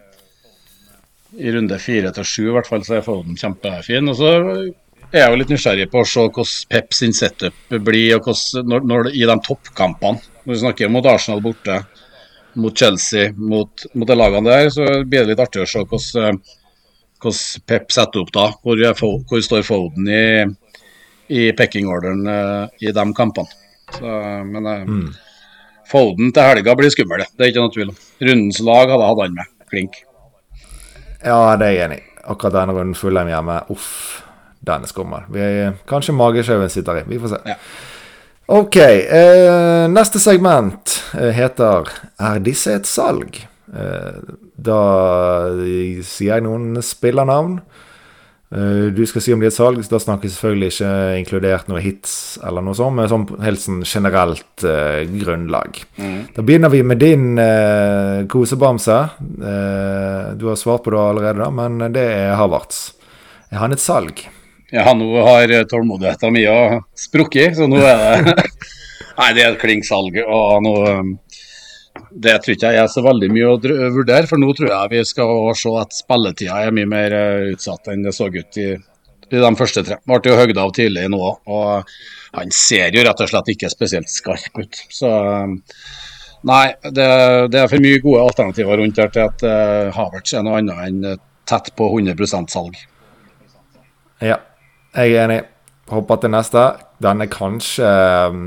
i 1.38 1.54
runde 1.54 1.78
fire 1.80 2.10
til 2.16 2.26
sju, 2.26 2.42
i 2.48 2.54
hvert 2.56 2.68
fall, 2.68 2.84
så 2.84 2.98
er 2.98 3.06
Foden 3.06 3.38
kjempefin. 3.38 4.10
Og 4.10 4.18
så 4.18 4.34
er 5.12 5.22
jeg 5.22 5.30
jo 5.30 5.40
litt 5.40 5.54
nysgjerrig 5.54 5.88
på 5.92 6.02
å 6.02 6.08
se 6.08 6.26
hvordan 6.26 6.54
Pep 6.74 6.96
sin 6.96 7.14
setup 7.16 7.78
blir 7.86 8.18
og 8.18 8.28
hvordan, 8.28 8.68
når, 8.72 8.88
når, 8.90 9.10
i 9.14 9.24
de 9.28 9.38
toppkampene. 9.46 10.24
Når 10.44 10.54
vi 10.56 10.60
snakker 10.64 10.92
mot 10.92 11.08
Arsenal 11.08 11.44
borte, 11.44 11.82
mot 12.58 12.78
Chelsea, 12.78 13.32
mot, 13.36 13.86
mot 13.94 14.08
de 14.08 14.16
lagene 14.16 14.50
der, 14.50 14.70
så 14.74 14.86
blir 15.04 15.24
det 15.24 15.32
litt 15.32 15.42
artig 15.42 15.62
å 15.62 15.68
se 15.68 15.84
hvordan, 15.84 16.40
hvordan 17.22 17.64
Pep 17.70 17.94
setter 17.94 18.24
opp 18.24 18.34
da. 18.34 18.48
Hvor, 18.62 18.82
hvor 18.98 19.44
står 19.44 19.64
Foden 19.66 20.10
i, 20.10 20.26
i 21.34 21.48
pecking-orderen 21.56 22.26
uh, 22.26 22.76
i 22.82 22.92
de 22.94 23.06
kampene. 23.16 23.58
Så, 23.94 24.18
men 24.48 24.68
uh, 24.68 24.84
mm. 24.84 25.08
Foden 25.88 26.34
til 26.36 26.44
helga 26.50 26.74
blir 26.76 26.92
skummel, 26.92 27.24
det 27.38 27.46
er 27.46 27.52
ikke 27.52 27.64
noe 27.64 27.72
tvil 27.72 27.92
om. 27.94 28.00
Rundens 28.28 28.60
lag 28.60 28.90
hadde 28.92 29.08
hatt 29.08 29.22
han 29.24 29.36
med. 29.38 29.52
Klink. 29.68 30.02
Ja, 31.22 31.56
det 31.60 31.70
er 31.70 31.74
jeg 31.74 31.84
enig 31.86 32.00
i. 32.02 32.08
Akkurat 32.28 32.58
denne 32.58 32.74
runden 32.76 32.96
Fullheim 32.98 33.30
hjemme, 33.30 33.54
uff, 33.72 33.92
den 34.68 34.84
er 34.84 34.90
skummel. 34.90 35.24
Kanskje 35.88 36.12
magesjauen 36.16 36.68
sitter 36.72 37.00
i. 37.00 37.06
Vi 37.08 37.20
får 37.22 37.32
se. 37.32 37.38
Ja. 37.48 37.56
Ok, 38.48 38.76
eh, 38.80 39.86
neste 39.92 40.16
segment 40.18 40.94
eh, 41.12 41.34
heter 41.36 41.84
'Er 42.16 42.38
disse 42.40 42.72
et 42.72 42.86
salg?' 42.86 43.44
Eh, 43.68 44.20
da 44.56 45.52
sier 46.00 46.38
jeg 46.38 46.42
noen 46.46 46.80
spillernavn. 46.80 47.58
Eh, 48.48 48.88
du 48.96 49.04
skal 49.04 49.20
si 49.20 49.34
om 49.34 49.42
de 49.42 49.44
er 49.44 49.52
et 49.52 49.58
salg, 49.58 49.82
da 49.84 50.00
snakker 50.00 50.24
jeg 50.24 50.32
selvfølgelig 50.32 50.70
ikke 50.72 51.18
inkludert 51.18 51.68
noe 51.68 51.82
hits 51.84 52.38
eller 52.42 52.64
noe 52.64 52.72
sånt, 52.72 52.96
men 52.96 53.10
sånn 53.12 53.26
helt 53.44 53.60
sånn 53.60 53.84
generelt 53.84 54.64
uh, 54.64 55.04
grunnlag. 55.04 55.82
Mm. 56.00 56.32
Da 56.32 56.40
begynner 56.40 56.72
vi 56.72 56.82
med 56.82 56.98
din 57.04 57.36
uh, 57.36 58.24
kosebamse. 58.24 59.10
du 59.28 60.48
har 60.48 60.56
svart 60.56 60.88
på 60.88 60.90
det 60.96 61.04
allerede, 61.04 61.44
da, 61.44 61.50
men 61.50 61.92
det 61.92 62.08
er 62.08 62.36
Havertz. 62.40 62.94
Er 63.52 63.60
han 63.60 63.76
et 63.76 63.84
salg? 63.84 64.24
Ja, 64.74 64.92
nå 64.92 65.08
har 65.24 65.54
tålmodigheten 65.70 66.34
min 66.34 66.82
sprukket, 66.98 67.56
så 67.56 67.68
nå 67.70 67.80
er 67.80 68.26
det 68.26 68.34
Nei, 69.18 69.32
det 69.34 69.42
er 69.42 69.54
et 69.54 69.62
klinksalg. 69.62 70.20
Og 70.22 70.60
nå 70.62 70.74
det 72.08 72.36
tror 72.42 72.54
ikke 72.54 72.70
jeg 72.72 72.82
er 72.84 72.90
så 72.92 73.02
veldig 73.04 73.28
mye 73.34 73.48
å 73.50 73.56
vurdere, 73.94 74.28
for 74.30 74.40
nå 74.40 74.52
tror 74.56 74.70
jeg 74.70 74.92
vi 74.92 75.00
skal 75.08 75.32
se 75.58 75.72
at 75.80 75.96
spilletida 75.96 76.60
er 76.62 76.76
mye 76.76 76.88
mer 76.88 77.16
eh, 77.16 77.48
utsatt 77.54 77.90
enn 77.92 78.04
det 78.06 78.14
så 78.16 78.30
ut 78.30 78.60
i 78.62 78.68
i 79.28 79.40
de 79.42 79.50
første 79.58 79.82
tre. 79.84 79.98
Ble 80.08 80.20
jo 80.24 80.38
høgda 80.38 80.64
av 80.64 80.74
tidlig 80.76 81.04
nå 81.12 81.20
og 81.20 81.90
han 82.32 82.52
ser 82.54 82.94
jo 82.96 83.04
rett 83.04 83.22
og 83.24 83.30
slett 83.30 83.50
ikke 83.52 83.70
spesielt 83.72 84.08
skarp 84.12 84.60
ut. 84.60 84.82
Så 84.92 85.10
nei, 86.48 86.66
det, 86.84 87.08
det 87.52 87.62
er 87.62 87.70
for 87.70 87.84
mye 87.84 88.02
gode 88.04 88.24
alternativer 88.24 88.80
rundt 88.80 89.00
her 89.00 89.12
til 89.12 89.26
at 89.26 89.44
uh, 89.44 89.92
Havertz 89.96 90.32
er 90.36 90.46
noe 90.46 90.60
annet 90.60 90.84
enn 90.86 91.24
tett 91.48 91.72
på 91.76 91.90
100% 91.96 92.52
salg. 92.52 92.76
Ja, 94.24 94.40
jeg 94.96 95.14
er 95.14 95.24
enig. 95.26 95.42
Hopper 95.88 96.20
til 96.20 96.32
neste. 96.34 96.64
Den 97.00 97.24
er 97.24 97.30
kanskje 97.32 97.88
um, 98.28 98.42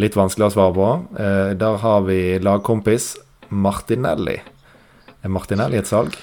litt 0.00 0.16
vanskelig 0.16 0.48
å 0.48 0.54
svare 0.54 0.76
på. 0.76 0.90
Uh, 1.18 1.50
der 1.58 1.80
har 1.82 2.04
vi 2.06 2.20
lagkompis 2.42 3.14
Martinelli. 3.48 4.38
Er 5.24 5.32
Martinelli 5.32 5.80
et 5.80 5.90
salg? 5.90 6.16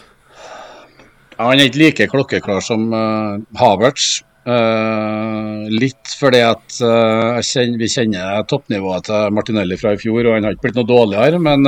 Ja, 1.36 1.50
han 1.50 1.60
er 1.60 1.68
ikke 1.68 1.82
like 1.82 2.08
klokkeklar 2.14 2.64
som 2.64 2.88
uh, 2.96 3.38
Havertz. 3.60 4.24
Uh, 4.46 5.66
litt 5.74 6.12
fordi 6.20 6.44
at 6.46 6.76
uh, 6.86 7.42
kjenner, 7.42 7.80
vi 7.82 7.90
kjenner 7.90 8.44
toppnivået 8.50 9.08
til 9.10 9.34
Martinelli 9.34 9.78
fra 9.82 9.96
i 9.96 10.02
fjor, 10.02 10.22
og 10.22 10.38
han 10.38 10.46
har 10.46 10.56
ikke 10.56 10.68
blitt 10.68 10.80
noe 10.80 10.90
dårligere. 10.90 11.42
Men 11.42 11.66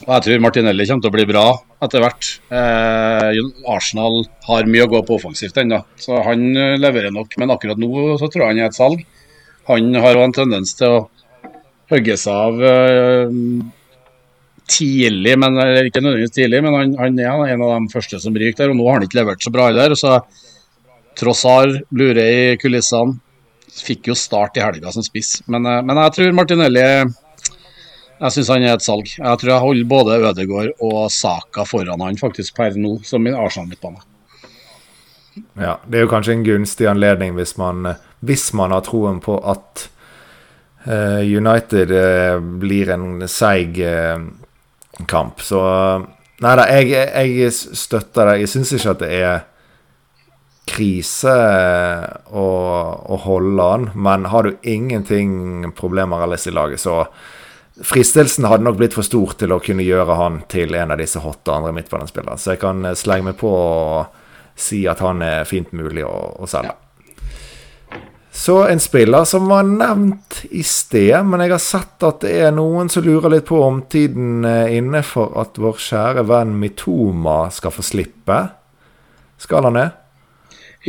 jeg 0.00 0.24
tror 0.26 0.42
Martinelli 0.42 0.86
kommer 0.88 1.04
til 1.04 1.12
å 1.12 1.14
bli 1.14 1.26
bra 1.28 1.44
etter 1.84 2.02
hvert. 2.02 2.30
Arsenal 3.70 4.24
har 4.48 4.68
mye 4.70 4.86
å 4.86 4.90
gå 4.90 5.02
på 5.06 5.18
offensivt 5.20 5.60
ennå, 5.62 5.80
så 6.00 6.18
han 6.26 6.50
leverer 6.82 7.14
nok. 7.14 7.36
Men 7.40 7.54
akkurat 7.54 7.80
nå 7.80 8.18
så 8.20 8.28
tror 8.28 8.44
jeg 8.44 8.50
han 8.52 8.62
er 8.64 8.72
et 8.72 8.76
salg. 8.76 9.04
Han 9.70 9.94
har 9.96 10.18
jo 10.18 10.26
en 10.26 10.36
tendens 10.36 10.74
til 10.76 10.98
å 10.98 11.04
hogge 11.92 12.18
seg 12.20 12.34
av 12.34 12.64
tidlig, 14.70 15.36
men 15.40 15.60
ikke 15.60 16.02
nødvendigvis 16.02 16.34
tidlig, 16.36 16.62
men 16.64 16.76
han, 16.78 16.96
han, 17.00 17.20
er 17.20 17.54
en 17.54 17.64
av 17.64 17.74
de 17.76 17.92
første 17.92 18.20
som 18.20 18.36
ryker 18.36 18.64
der. 18.64 18.72
og 18.72 18.80
Nå 18.80 18.88
har 18.88 18.98
han 18.98 19.06
ikke 19.06 19.20
levert 19.20 19.44
så 19.44 19.52
bra 19.54 19.70
og 19.70 19.98
så 20.00 20.18
Trossar 21.14 21.70
lurer 21.94 22.24
i 22.24 22.56
kulissene. 22.58 23.20
Fikk 23.74 24.10
jo 24.10 24.14
start 24.18 24.58
i 24.58 24.62
helga 24.62 24.92
som 24.94 25.02
spiss, 25.02 25.40
men, 25.50 25.64
eh, 25.66 25.80
men 25.82 25.98
jeg 25.98 26.14
tror 26.14 26.34
Martinelli 26.38 26.82
Jeg 28.24 28.32
syns 28.32 28.50
han 28.54 28.64
er 28.64 28.78
et 28.78 28.84
salg. 28.84 29.10
Jeg 29.18 29.40
tror 29.40 29.50
jeg 29.50 29.60
holder 29.60 29.88
både 29.88 30.18
Ødegaard 30.30 30.84
og 30.84 31.00
Saka 31.12 31.66
foran 31.68 32.00
han 32.00 32.16
faktisk 32.16 32.56
per 32.56 32.76
nå, 32.80 32.96
som 33.04 33.20
min 33.20 33.36
Arsenal-midtbane. 33.36 34.00
Ja, 35.60 35.76
det 35.84 35.98
er 35.98 36.06
jo 36.06 36.12
kanskje 36.12 36.38
en 36.38 36.46
gunstig 36.46 36.86
anledning 36.88 37.34
hvis 37.36 37.56
man, 37.60 37.96
hvis 38.24 38.52
man 38.56 38.72
har 38.72 38.84
troen 38.86 39.18
på 39.20 39.36
at 39.44 39.88
uh, 40.86 41.20
United 41.20 41.92
uh, 41.92 42.38
blir 42.40 42.94
en 42.94 43.26
seig 43.28 43.76
uh, 43.82 44.24
kamp. 45.10 45.44
Så 45.44 45.60
Nei 46.44 46.56
da, 46.58 46.64
jeg, 46.66 46.90
jeg, 46.90 47.52
støtter 47.54 48.32
det. 48.32 48.40
Jeg 48.42 48.50
syns 48.50 48.72
ikke 48.74 48.92
at 48.96 49.02
det 49.04 49.10
er 49.20 49.44
krise 50.68 51.34
å, 52.26 52.48
å 53.04 53.18
holde 53.22 53.68
han, 53.68 53.86
men 53.94 54.26
har 54.32 54.48
du 54.48 54.66
ingenting 54.66 55.70
problemer 55.76 56.24
ellers 56.24 56.48
i 56.50 56.54
laget, 56.56 56.82
så 56.82 57.04
Fristelsen 57.82 58.46
hadde 58.46 58.62
nok 58.68 58.78
blitt 58.78 58.94
for 58.94 59.06
stor 59.06 59.34
til 59.38 59.50
å 59.54 59.62
kunne 59.62 59.82
gjøre 59.82 60.14
han 60.14 60.42
til 60.50 60.76
en 60.78 60.94
av 60.94 61.00
disse 61.00 61.18
hotte 61.18 61.50
andre 61.50 61.72
midtbanespillere. 61.74 62.38
Så 62.38 62.54
jeg 62.54 62.62
kan 62.62 62.86
slenge 62.94 63.32
meg 63.32 63.38
på 63.40 63.50
og 63.50 64.20
si 64.54 64.84
at 64.86 65.02
han 65.02 65.22
er 65.26 65.48
fint 65.48 65.72
mulig 65.74 66.04
å, 66.06 66.14
å 66.38 66.46
selge. 66.46 66.76
Så 68.34 68.64
en 68.66 68.80
spiller 68.82 69.26
som 69.30 69.46
var 69.46 69.66
nevnt 69.66 70.40
i 70.50 70.62
sted, 70.66 71.14
men 71.26 71.44
jeg 71.44 71.52
har 71.54 71.62
sett 71.62 72.06
at 72.06 72.24
det 72.24 72.32
er 72.48 72.54
noen 72.54 72.90
som 72.90 73.04
lurer 73.06 73.30
litt 73.36 73.46
på 73.46 73.60
om 73.62 73.78
tiden 73.90 74.42
er 74.48 74.74
inne 74.74 75.04
for 75.06 75.36
at 75.38 75.58
vår 75.62 75.78
kjære 75.78 76.24
venn 76.26 76.56
Mitoma 76.58 77.44
skal 77.54 77.74
få 77.74 77.84
slippe. 77.86 78.40
Skal 79.38 79.66
han 79.70 79.78
det? 79.78 79.86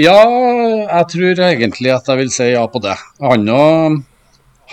Ja, 0.02 0.18
jeg 0.18 1.06
tror 1.14 1.46
egentlig 1.52 1.94
at 1.94 2.10
jeg 2.10 2.24
vil 2.24 2.34
si 2.34 2.50
ja 2.50 2.66
på 2.68 2.82
det. 2.84 2.98
Han 3.22 3.46
og 3.54 4.02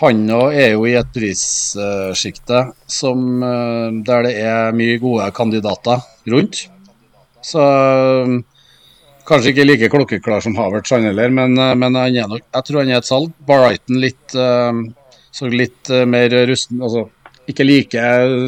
han 0.01 0.23
er 0.31 0.73
jo 0.73 0.87
i 0.89 0.95
et 0.97 1.11
prissjikte 1.13 2.61
eh, 2.63 3.99
der 4.07 4.25
det 4.27 4.33
er 4.41 4.77
mye 4.77 4.97
gode 5.03 5.29
kandidater 5.37 6.01
rundt. 6.33 6.67
Så 7.43 7.63
Kanskje 9.23 9.53
ikke 9.53 9.67
like 9.69 9.89
klokkeklar 9.93 10.43
som 10.43 10.57
Havertz, 10.59 10.91
han 10.91 11.05
heller, 11.07 11.31
men, 11.31 11.59
eh, 11.59 11.75
men 11.79 11.93
nok, 11.95 12.41
jeg 12.43 12.65
tror 12.67 12.81
han 12.81 12.91
er 12.91 13.03
et 13.03 13.09
salg. 13.09 13.35
Barrighton 13.47 14.01
litt, 14.03 14.39
litt 15.53 15.93
mer 16.07 16.39
rusten 16.49 16.83
altså 16.83 17.09
Ikke 17.51 17.65
like 17.67 18.03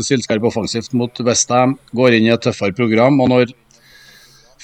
sylskarp 0.06 0.44
offensivt 0.46 0.92
mot 0.94 1.20
Westham. 1.26 1.76
Går 1.98 2.14
inn 2.14 2.28
i 2.28 2.32
et 2.32 2.40
tøffere 2.40 2.72
program. 2.72 3.20
og 3.20 3.28
når 3.28 3.52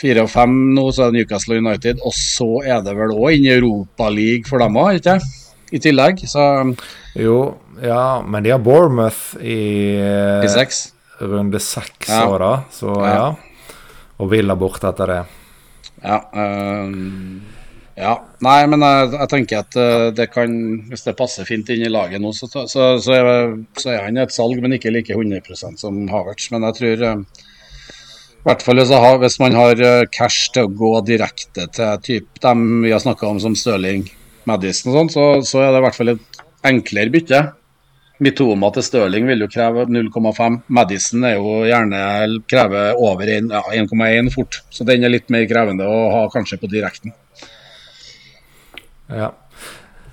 fire 0.00 0.22
og 0.22 0.30
fem 0.30 0.54
nå, 0.74 0.84
så 0.94 1.02
er 1.02 1.10
det 1.10 1.18
Newcastle 1.18 1.58
United. 1.58 1.98
Og 2.06 2.14
så 2.14 2.62
er 2.62 2.84
det 2.86 2.94
vel 2.96 3.10
òg 3.10 3.34
inn 3.34 3.48
i 3.48 3.56
Europaligaen 3.56 4.46
for 4.46 4.62
dem 4.62 4.78
òg, 4.78 5.00
ikke 5.00 5.18
I 5.70 5.78
tillegg, 5.82 6.24
så 6.28 6.46
Jo, 7.14 7.36
ja, 7.82 8.22
men 8.26 8.42
de 8.42 8.50
har 8.50 8.58
Bournemouth 8.62 9.38
i, 9.40 9.98
i 10.44 10.50
seks. 10.50 10.92
runde 11.18 11.60
seks 11.60 12.08
ja. 12.08 12.26
år, 12.26 12.38
da. 12.38 12.52
Så 12.74 12.94
ja. 12.98 13.14
ja. 13.14 13.76
Og 14.20 14.30
Villa 14.32 14.56
borte 14.58 14.90
etter 14.90 15.14
det. 15.14 15.20
Ja. 16.02 16.18
Um, 16.32 17.40
ja. 17.96 18.14
Nei, 18.44 18.58
men 18.72 18.84
jeg, 18.84 19.12
jeg, 19.14 19.28
tenker 19.32 19.60
at 19.60 19.76
uh, 19.76 20.06
det 20.16 20.30
kan 20.32 20.52
Hvis 20.88 21.04
det 21.04 21.16
passer 21.18 21.48
fint 21.48 21.68
inn 21.72 21.84
i 21.84 21.92
laget 21.92 22.22
nå, 22.22 22.32
så, 22.36 22.48
så, 22.48 22.66
så, 23.00 23.16
er, 23.16 23.56
så 23.76 23.94
er, 23.94 24.04
han 24.06 24.20
et 24.20 24.34
salg, 24.34 24.60
men 24.62 24.76
ikke 24.76 24.92
like 24.94 25.16
100% 25.16 25.80
som 25.80 26.02
Havertz. 26.12 26.50
Men 26.54 26.68
jeg 26.68 26.78
tror 26.80 27.06
i 28.40 28.48
hvert 28.48 28.62
fall 28.64 28.80
hvis 29.20 29.36
man 29.42 29.52
har 29.52 29.82
cash 30.16 30.48
til 30.54 30.64
å 30.64 30.72
gå 30.72 30.94
direkte 31.04 31.66
til 31.76 31.98
typ 32.06 32.40
dem 32.40 32.86
vi 32.86 32.94
har 32.94 33.02
snakka 33.02 33.28
om 33.28 33.40
som 33.42 33.52
Stirling, 33.58 34.06
Madison 34.48 34.92
og 34.92 34.98
sånn, 34.98 35.10
så, 35.12 35.24
så, 35.46 35.64
er 35.64 35.72
det 35.72 35.80
i 35.80 35.84
hvert 35.86 35.98
fall 35.98 36.14
et 36.14 36.40
enklere 36.70 37.12
bytte. 37.12 37.40
Mitoma 38.20 38.68
til 38.74 38.84
Stirling 38.84 39.28
vil 39.30 39.46
jo 39.46 39.48
kreve 39.48 39.86
0,5. 39.88 40.58
Madison 40.76 41.24
er 41.24 41.38
jo 41.38 41.60
gjerne 41.64 42.00
krever 42.50 42.98
over 43.00 43.30
1,1 43.32 43.52
ja, 43.54 44.24
fort. 44.34 44.60
Så 44.68 44.84
den 44.88 45.06
er 45.06 45.12
litt 45.12 45.30
mer 45.32 45.46
krevende 45.48 45.88
å 45.88 46.02
ha 46.12 46.26
kanskje 46.32 46.60
på 46.60 46.68
direkten. 46.72 47.14
Ja. 49.08 49.32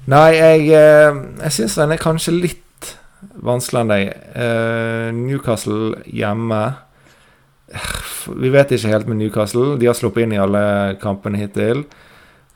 Nei, 0.07 0.29
jeg, 0.37 0.69
eh, 0.71 1.19
jeg 1.43 1.55
syns 1.57 1.75
den 1.75 1.93
er 1.93 1.99
kanskje 1.99 2.37
litt 2.37 2.63
vanskeligere 3.43 3.83
enn 3.83 3.91
deg. 3.91 4.09
Uh, 4.37 5.07
Newcastle 5.17 6.03
hjemme 6.05 6.61
Vi 8.27 8.51
vet 8.53 8.71
ikke 8.71 8.91
helt 8.93 9.09
med 9.09 9.19
Newcastle. 9.19 9.75
De 9.79 9.89
har 9.89 9.97
sluppet 9.97 10.23
inn 10.23 10.35
i 10.35 10.41
alle 10.41 10.61
kampene 11.01 11.41
hittil. 11.41 11.83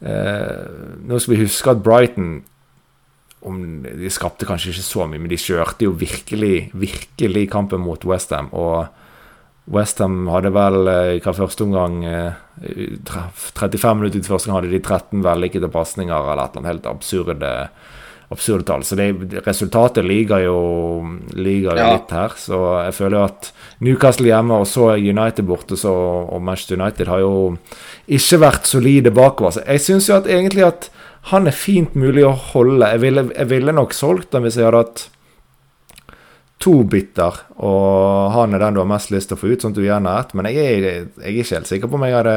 Nå 0.02 1.18
skal 1.22 1.36
vi 1.36 1.44
huske 1.44 1.70
at 1.70 1.84
Brighton 1.86 2.40
om, 3.46 3.84
De 3.84 4.10
skapte 4.14 4.48
kanskje 4.50 4.74
ikke 4.74 4.86
så 4.86 5.06
mye, 5.10 5.22
men 5.22 5.32
de 5.32 5.40
kjørte 5.40 5.88
jo 5.88 5.94
virkelig, 5.98 6.72
virkelig 6.78 7.48
kampen 7.54 7.82
mot 7.84 8.04
Westham. 8.06 8.50
Og 8.54 8.90
Westham 9.72 10.26
hadde 10.32 10.52
vel 10.56 10.90
eh, 10.90 11.20
hva 11.22 11.34
første 11.38 11.66
omgang 11.66 12.02
35 12.62 13.76
eh, 13.88 13.98
minutter 13.98 14.22
ut 14.22 14.30
første 14.30 14.50
gang 14.50 14.60
hadde 14.60 14.74
de 14.74 14.82
13 14.82 15.26
vellykkede 15.26 15.72
pasninger 15.74 16.16
eller 16.18 16.44
et 16.44 16.56
eller 16.56 16.62
annet 16.62 16.72
helt 16.72 16.90
absurde, 16.92 17.52
absurde 18.32 18.66
tall. 18.68 18.84
Så 18.88 18.96
det, 18.96 19.10
resultatet 19.46 20.08
ligger 20.08 20.46
jo, 20.46 20.58
ligger 21.36 21.76
jo 21.76 21.84
ja. 21.84 21.92
litt 21.96 22.14
her. 22.16 22.36
Så 22.40 22.60
jeg 22.86 22.96
føler 22.98 23.18
jo 23.18 23.24
at 23.28 23.52
Newcastle 23.84 24.32
hjemme 24.32 24.62
og 24.64 24.68
så 24.70 24.94
United 24.96 25.48
borte 25.48 25.78
så, 25.80 25.94
og 26.32 26.44
Manchester 26.46 26.80
United 26.80 27.12
har 27.12 27.24
jo 27.24 27.34
ikke 28.08 28.42
vært 28.46 28.70
solide 28.72 29.14
bakover. 29.16 29.58
Så 29.58 29.66
jeg 29.68 29.86
syns 29.86 30.10
jo 30.10 30.18
at 30.20 30.30
egentlig 30.32 30.68
at 30.68 30.92
han 31.30 31.46
er 31.46 31.56
fint 31.56 31.96
mulig 32.00 32.24
å 32.26 32.36
holde. 32.54 32.88
Jeg 32.96 33.04
ville, 33.04 33.28
jeg 33.36 33.52
ville 33.52 33.76
nok 33.78 33.94
solgt 33.94 34.32
den 34.34 34.48
hvis 34.48 34.58
jeg 34.58 34.70
hadde 34.70 34.86
hatt 34.86 35.08
to 36.62 36.84
bytter, 36.86 37.40
og 37.66 38.32
han 38.36 38.54
er 38.54 38.62
den 38.62 38.76
du 38.78 38.84
har 38.84 38.90
mest 38.90 39.10
lyst 39.14 39.32
til 39.32 39.38
å 39.38 39.42
få 39.42 39.50
ut, 39.50 39.64
sånn 39.64 39.74
at 39.74 39.80
du 39.80 39.86
gjerne 39.86 40.14
ett. 40.22 40.34
Men 40.38 40.50
jeg 40.50 40.62
er, 40.62 40.84
jeg 40.86 41.06
er, 41.18 41.32
ikke 41.34 41.58
helt 41.58 41.70
sikker 41.70 41.90
på 41.90 41.98
om 41.98 42.06
jeg 42.06 42.18
hadde 42.20 42.36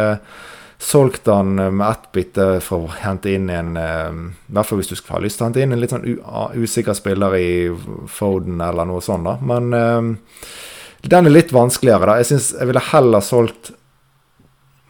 solgt 0.84 1.26
han 1.26 1.54
med 1.56 1.84
ett 1.88 2.10
bytte 2.12 2.46
for 2.64 2.86
å 2.86 2.96
hente 3.00 3.32
inn 3.32 3.48
en 3.52 3.76
eh, 3.80 4.18
I 4.50 4.56
hvert 4.56 4.68
fall 4.68 4.80
hvis 4.82 4.90
du 4.92 4.98
skal 4.98 5.16
ha 5.16 5.22
lyst 5.24 5.40
til 5.40 5.46
å 5.46 5.48
hente 5.48 5.62
inn 5.64 5.72
en 5.72 5.80
litt 5.80 5.94
sånn 5.94 6.04
usikker 6.60 6.96
spiller 6.98 7.36
i 7.38 7.48
Foden 8.12 8.60
eller 8.60 8.88
noe 8.88 9.00
sånt, 9.04 9.24
da. 9.24 9.38
Men 9.40 9.70
uh, 9.72 10.50
den 11.04 11.30
er 11.30 11.34
litt 11.34 11.54
vanskeligere, 11.54 12.10
da. 12.10 12.18
Jeg 12.20 12.30
synes 12.32 12.50
jeg 12.58 12.70
ville 12.70 12.84
heller 12.90 13.24
solgt 13.24 13.72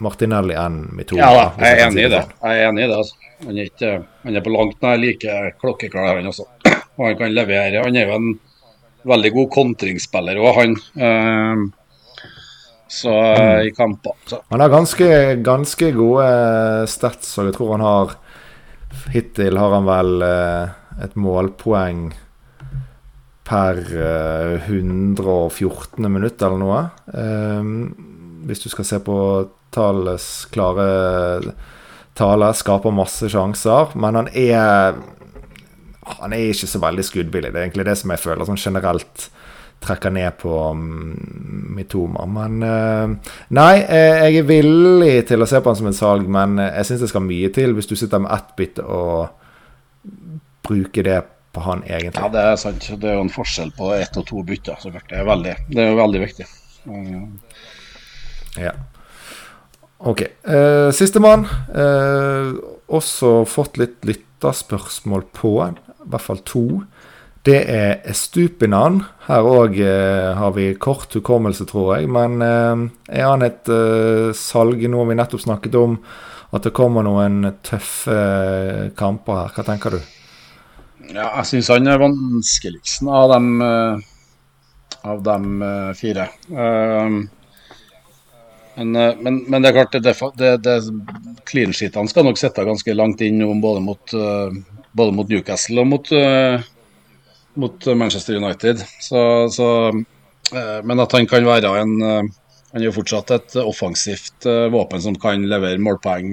Martinelli 0.02 0.56
enn 0.58 0.80
Mitoma. 0.96 1.22
Ja, 1.22 1.30
da, 1.38 1.46
jeg 1.62 1.78
er 1.78 1.84
enig 1.86 2.08
i 2.08 2.10
det. 2.12 2.24
Jeg 2.42 2.58
er 2.58 2.68
enig 2.70 2.82
i 2.84 2.88
det, 2.90 2.98
altså. 2.98 3.20
Han 3.44 3.54
er, 3.54 3.70
ikke, 3.70 3.92
han 4.24 4.38
er 4.38 4.44
på 4.44 4.52
langt 4.54 4.82
nær 4.82 4.98
like 4.98 5.38
klokkeklar, 5.60 6.18
han 6.18 6.30
også. 6.30 6.46
Og 6.96 7.06
han 7.06 7.16
kan 7.18 7.34
levere. 7.34 7.82
Han 7.84 7.98
er 7.98 8.08
jo 8.08 8.18
en 8.18 8.28
veldig 9.10 9.32
god 9.34 9.48
kontringsspiller 9.54 10.40
òg, 10.42 10.52
han. 10.58 10.76
Uh, 10.98 11.64
så 12.94 13.14
mm. 13.14 13.66
i 13.68 13.72
kamper. 13.76 14.14
Så. 14.30 14.40
Han 14.54 14.62
har 14.62 14.72
ganske, 14.72 15.08
ganske 15.44 15.90
gode 15.96 16.28
stats, 16.90 17.32
og 17.38 17.50
jeg 17.50 17.56
tror 17.58 17.74
han 17.76 17.88
har 17.88 18.14
Hittil 19.10 19.58
har 19.58 19.72
han 19.74 19.84
vel 19.88 20.22
uh, 20.22 20.70
et 21.02 21.16
målpoeng 21.18 22.06
per 23.44 23.80
114. 24.64 26.06
minutt 26.08 26.40
eller 26.40 26.56
noe. 26.62 26.78
hvis 28.48 28.62
du 28.62 28.70
skal 28.72 28.86
se 28.88 29.00
på 29.04 29.16
tallets 29.74 30.46
klare 30.54 30.86
tale. 32.14 32.52
Skaper 32.54 32.94
masse 32.94 33.28
sjanser, 33.30 33.94
men 33.98 34.22
han 34.22 34.30
er 34.32 34.94
Han 36.20 36.34
er 36.36 36.50
ikke 36.52 36.68
så 36.68 36.78
veldig 36.82 37.04
skuddbillig. 37.04 37.50
Det 37.52 37.60
er 37.60 37.64
egentlig 37.64 37.86
det 37.88 37.94
som 37.96 38.10
jeg 38.12 38.20
føler 38.20 38.44
sånn 38.44 38.60
generelt 38.60 39.30
trekker 39.82 40.12
ned 40.14 40.36
på 40.40 40.74
Mitoma. 40.74 42.26
Men 42.30 42.62
uh, 42.62 43.32
Nei, 43.56 43.74
jeg 43.82 44.40
er 44.40 44.48
villig 44.48 45.26
til 45.28 45.44
å 45.44 45.48
se 45.48 45.60
på 45.60 45.70
han 45.70 45.78
som 45.78 45.90
et 45.90 45.98
salg, 45.98 46.28
men 46.30 46.58
jeg 46.62 46.88
syns 46.88 47.04
det 47.04 47.10
skal 47.12 47.26
mye 47.26 47.50
til 47.54 47.76
hvis 47.76 47.90
du 47.90 47.96
sitter 47.98 48.22
med 48.24 48.32
ett 48.36 48.54
bytte 48.58 48.84
og 48.84 49.28
bruker 50.64 51.06
det 51.06 51.20
på 51.54 51.62
han, 51.66 51.84
egentlig. 51.86 52.18
Ja, 52.18 52.30
det 52.32 52.46
er 52.50 52.56
sant. 52.58 52.88
Det 53.00 53.10
er 53.10 53.18
jo 53.18 53.26
en 53.26 53.32
forskjell 53.32 53.70
på 53.76 53.92
ett 53.94 54.16
og 54.18 54.26
to 54.26 54.42
bytter. 54.46 54.80
Så 54.80 54.90
det 54.90 55.04
er 55.12 55.28
veldig, 55.28 55.54
det 55.70 55.84
er 55.84 55.98
veldig 56.00 56.22
viktig. 56.24 56.48
Ja. 58.58 58.72
Ok. 60.00 60.24
Uh, 60.48 60.90
Sistemann. 60.96 61.46
Også 62.94 63.36
fått 63.48 63.78
litt 63.80 64.02
lytterspørsmål 64.08 65.28
på, 65.36 65.54
i 65.68 66.10
hvert 66.10 66.24
fall 66.24 66.42
to. 66.48 66.64
Det 67.44 67.58
er 67.68 67.98
Estupinan. 68.08 69.02
Her 69.26 69.44
òg 69.44 69.76
eh, 69.84 70.30
har 70.38 70.54
vi 70.56 70.70
kort 70.80 71.12
hukommelse, 71.12 71.66
tror 71.68 71.98
jeg. 71.98 72.08
Men 72.08 72.40
eh, 72.40 72.84
er 73.20 73.28
han 73.28 73.44
et 73.44 73.68
eh, 73.68 74.32
salg? 74.36 74.80
Nå 74.88 75.02
har 75.02 75.10
vi 75.10 75.18
nettopp 75.18 75.44
snakket 75.44 75.76
om 75.76 75.98
at 76.54 76.64
det 76.64 76.72
kommer 76.76 77.04
noen 77.04 77.44
tøffe 77.66 78.16
kamper 78.96 79.42
her. 79.42 79.52
Hva 79.52 79.66
tenker 79.66 79.96
du? 79.96 80.00
Ja, 81.10 81.28
jeg 81.40 81.48
syns 81.50 81.72
han 81.74 81.90
er 81.90 82.00
vanskeligsten 82.00 83.10
av 83.12 83.34
dem, 83.34 83.48
av 85.04 85.24
dem 85.26 85.64
fire. 85.98 86.30
Um, 86.48 87.26
men, 88.74 88.96
eh, 88.96 89.14
men, 89.20 89.44
men, 89.48 89.62
det 89.62 89.70
er 89.70 89.76
klart, 89.78 89.92
det, 90.02 90.14
det, 90.38 90.54
det 90.64 91.42
clean 91.46 91.74
sheetene 91.74 92.10
skal 92.10 92.26
nok 92.26 92.40
sitte 92.40 92.66
ganske 92.66 92.96
langt 92.96 93.22
inn 93.22 93.42
både 93.62 93.82
mot, 93.84 94.14
eh, 94.18 94.56
både 94.92 95.14
mot 95.14 95.30
Newcastle 95.30 95.84
og 95.84 95.90
mot, 95.92 96.10
eh, 96.12 96.64
mot 97.60 97.86
Manchester 97.96 98.36
United. 98.36 98.82
Så, 99.00 99.20
så, 99.54 99.68
men 100.84 101.02
at 101.02 101.14
han 101.16 101.28
kan 101.30 101.46
være 101.46 101.70
en 101.80 101.94
Han 102.02 102.82
er 102.82 102.88
jo 102.88 102.94
fortsatt 102.96 103.30
et 103.30 103.56
offensivt 103.62 104.46
våpen 104.74 105.02
som 105.02 105.14
kan 105.22 105.44
levere 105.46 105.78
målpoeng 105.78 106.32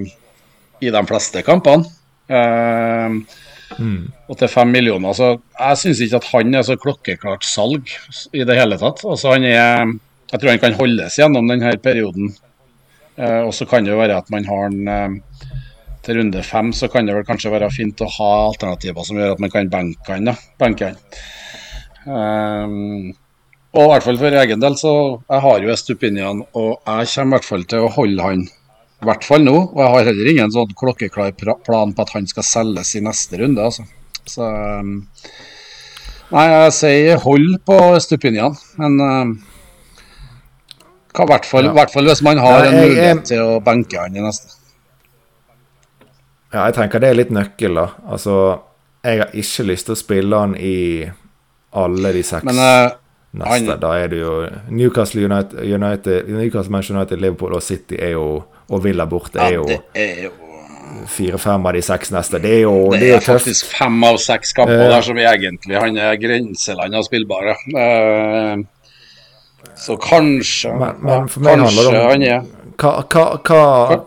i 0.82 0.90
de 0.90 1.02
fleste 1.06 1.44
kampene. 1.46 1.86
Mm. 2.26 4.00
Og 4.26 4.38
til 4.40 4.50
fem 4.50 4.72
millioner, 4.74 5.14
så 5.14 5.36
jeg 5.36 5.78
syns 5.78 6.00
ikke 6.02 6.18
at 6.18 6.30
han 6.32 6.58
er 6.58 6.66
så 6.66 6.74
klokkeklart 6.82 7.46
salg 7.46 7.94
i 8.34 8.42
det 8.42 8.58
hele 8.58 8.80
tatt. 8.82 9.04
Altså 9.06 9.36
han 9.36 9.46
er 9.46 9.94
jeg 10.32 10.40
tror 10.40 10.54
han 10.54 10.62
kan 10.62 10.78
holdes 10.78 11.18
gjennom 11.20 11.48
denne 11.50 11.74
perioden. 11.84 12.30
Eh, 13.20 13.40
og 13.44 13.52
så 13.52 13.66
kan 13.68 13.84
det 13.84 13.92
jo 13.92 14.00
være 14.00 14.16
at 14.16 14.30
man 14.32 14.46
har 14.48 14.70
en 14.70 14.88
eh, 14.88 15.18
til 16.02 16.18
runde 16.18 16.42
fem, 16.46 16.72
så 16.74 16.88
kan 16.90 17.06
det 17.06 17.14
vel 17.16 17.26
kanskje 17.26 17.52
være 17.52 17.70
fint 17.72 18.02
å 18.02 18.10
ha 18.18 18.30
alternativer 18.48 19.06
som 19.06 19.20
gjør 19.20 19.36
at 19.36 19.42
man 19.42 19.52
kan 19.52 19.70
benke 19.72 20.16
han. 20.16 20.32
Benke 20.60 20.90
han. 20.90 20.98
Um, 22.06 23.12
og 23.72 23.84
i 23.86 23.90
hvert 23.92 24.04
fall 24.04 24.18
for 24.20 24.40
egen 24.42 24.60
del, 24.60 24.74
så 24.76 24.94
jeg 25.22 25.44
har 25.46 25.62
jo 25.62 25.70
Estupinian, 25.72 26.42
og 26.58 26.72
jeg 26.82 27.12
kommer 27.14 27.30
i 27.30 27.36
hvert 27.38 27.48
fall 27.48 27.64
til 27.70 27.86
å 27.86 27.92
holde 27.94 28.26
han. 28.26 28.42
I 29.02 29.08
hvert 29.08 29.24
fall 29.26 29.46
nå. 29.46 29.54
Og 29.72 29.80
jeg 29.80 29.92
har 29.94 30.08
heller 30.10 30.28
ingen 30.30 30.52
sånn 30.54 30.74
klokkeklar 30.78 31.32
plan 31.38 31.94
på 31.94 32.04
at 32.04 32.12
han 32.14 32.28
skal 32.30 32.46
selges 32.46 32.92
i 32.98 33.02
neste 33.02 33.40
runde. 33.40 33.64
Altså. 33.64 33.86
Så 34.28 34.46
um, 34.46 35.00
Nei, 36.32 36.44
jeg 36.48 36.74
sier 36.76 37.18
hold 37.20 37.58
på 37.68 37.76
Estupinian, 37.92 38.54
men 38.80 39.00
um, 39.04 39.32
i 41.12 41.26
hvert 41.28 41.44
fall, 41.44 41.66
ja. 41.68 41.74
hvert 41.76 41.92
fall 41.92 42.08
hvis 42.08 42.22
man 42.24 42.40
har 42.40 42.64
en 42.64 42.78
mulighet 42.78 43.26
til 43.28 43.42
å 43.44 43.58
benke 43.64 44.00
han 44.00 44.16
i 44.16 44.24
neste. 44.24 44.54
Ja, 46.52 46.66
jeg 46.68 46.76
tenker 46.76 47.00
det 47.00 47.08
er 47.12 47.16
litt 47.16 47.32
nøkkel, 47.32 47.78
da. 47.80 47.86
Altså, 48.12 48.36
jeg 49.02 49.22
har 49.22 49.32
ikke 49.32 49.64
lyst 49.70 49.88
til 49.88 49.96
å 49.96 49.98
spille 49.98 50.40
han 50.44 50.56
i 50.58 50.76
alle 51.72 52.12
de 52.12 52.22
seks 52.26 52.44
Men, 52.44 52.60
uh, 52.60 52.92
neste. 53.40 53.78
Da 53.80 53.94
er 53.96 54.12
det 54.12 54.20
jo 54.20 54.34
Newcastle 54.68 55.24
United, 55.24 55.64
United, 55.64 56.28
Newcastle 56.28 56.74
Manchester 56.74 56.98
United, 56.98 57.22
Liverpool 57.24 57.56
og 57.56 57.64
City 57.64 57.96
er 57.96 58.12
jo 58.18 58.26
Og 58.68 58.84
Villa 58.84 59.06
borte 59.08 59.40
er 59.40 59.56
jo, 59.56 59.64
ja, 59.96 60.06
jo 60.26 60.34
fire-fem 61.08 61.66
av 61.66 61.72
de 61.74 61.80
seks 61.82 62.12
neste. 62.12 62.38
Det 62.42 62.50
er 62.58 62.62
jo 62.66 62.74
Det 62.92 62.98
er, 62.98 63.02
det 63.02 63.10
er 63.16 63.24
faktisk 63.24 63.72
fem 63.72 63.96
av 64.04 64.18
seks 64.20 64.52
kamper 64.56 64.84
uh, 64.84 64.90
der 64.92 65.04
som 65.08 65.18
egentlig 65.18 65.80
han 65.80 65.98
er 65.98 66.20
grenseland 66.20 66.94
av 67.00 67.06
spillbare. 67.08 67.56
Uh, 67.72 68.62
så 69.78 69.96
kanskje 69.96 70.72
Men, 70.76 70.98
men 71.00 71.28
for 71.32 71.44
meg 71.44 71.62
handler 71.64 71.94
det 71.96 72.34
om 72.36 72.50
hva, 72.82 72.92
hva, 73.08 73.24
hva, 73.46 73.98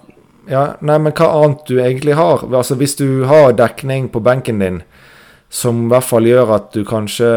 ja, 0.50 0.66
nei, 0.86 0.98
men 1.02 1.14
hva 1.16 1.30
annet 1.42 1.66
du 1.68 1.80
egentlig 1.80 2.16
har. 2.18 2.46
Altså 2.50 2.78
Hvis 2.80 2.96
du 3.00 3.26
har 3.30 3.56
dekning 3.58 4.10
på 4.14 4.22
benken 4.24 4.62
din 4.62 4.84
som 5.50 5.86
i 5.86 5.90
hvert 5.94 6.08
fall 6.08 6.28
gjør 6.28 6.56
at 6.58 6.72
du 6.74 6.84
kanskje 6.88 7.28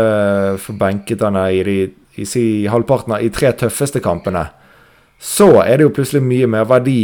får 0.59 0.77
benket 0.81 1.23
henne 1.23 1.45
i, 1.55 1.61
de, 1.63 1.77
i, 2.19 2.27
si, 2.27 2.67
halvparten 2.67 3.15
av 3.15 3.23
de 3.23 3.31
tre 3.31 3.53
tøffeste 3.55 4.03
kampene, 4.03 4.49
så 5.19 5.61
er 5.63 5.79
det 5.79 5.87
jo 5.87 5.95
plutselig 5.95 6.25
mye 6.25 6.49
mer 6.51 6.67
verdi 6.71 7.03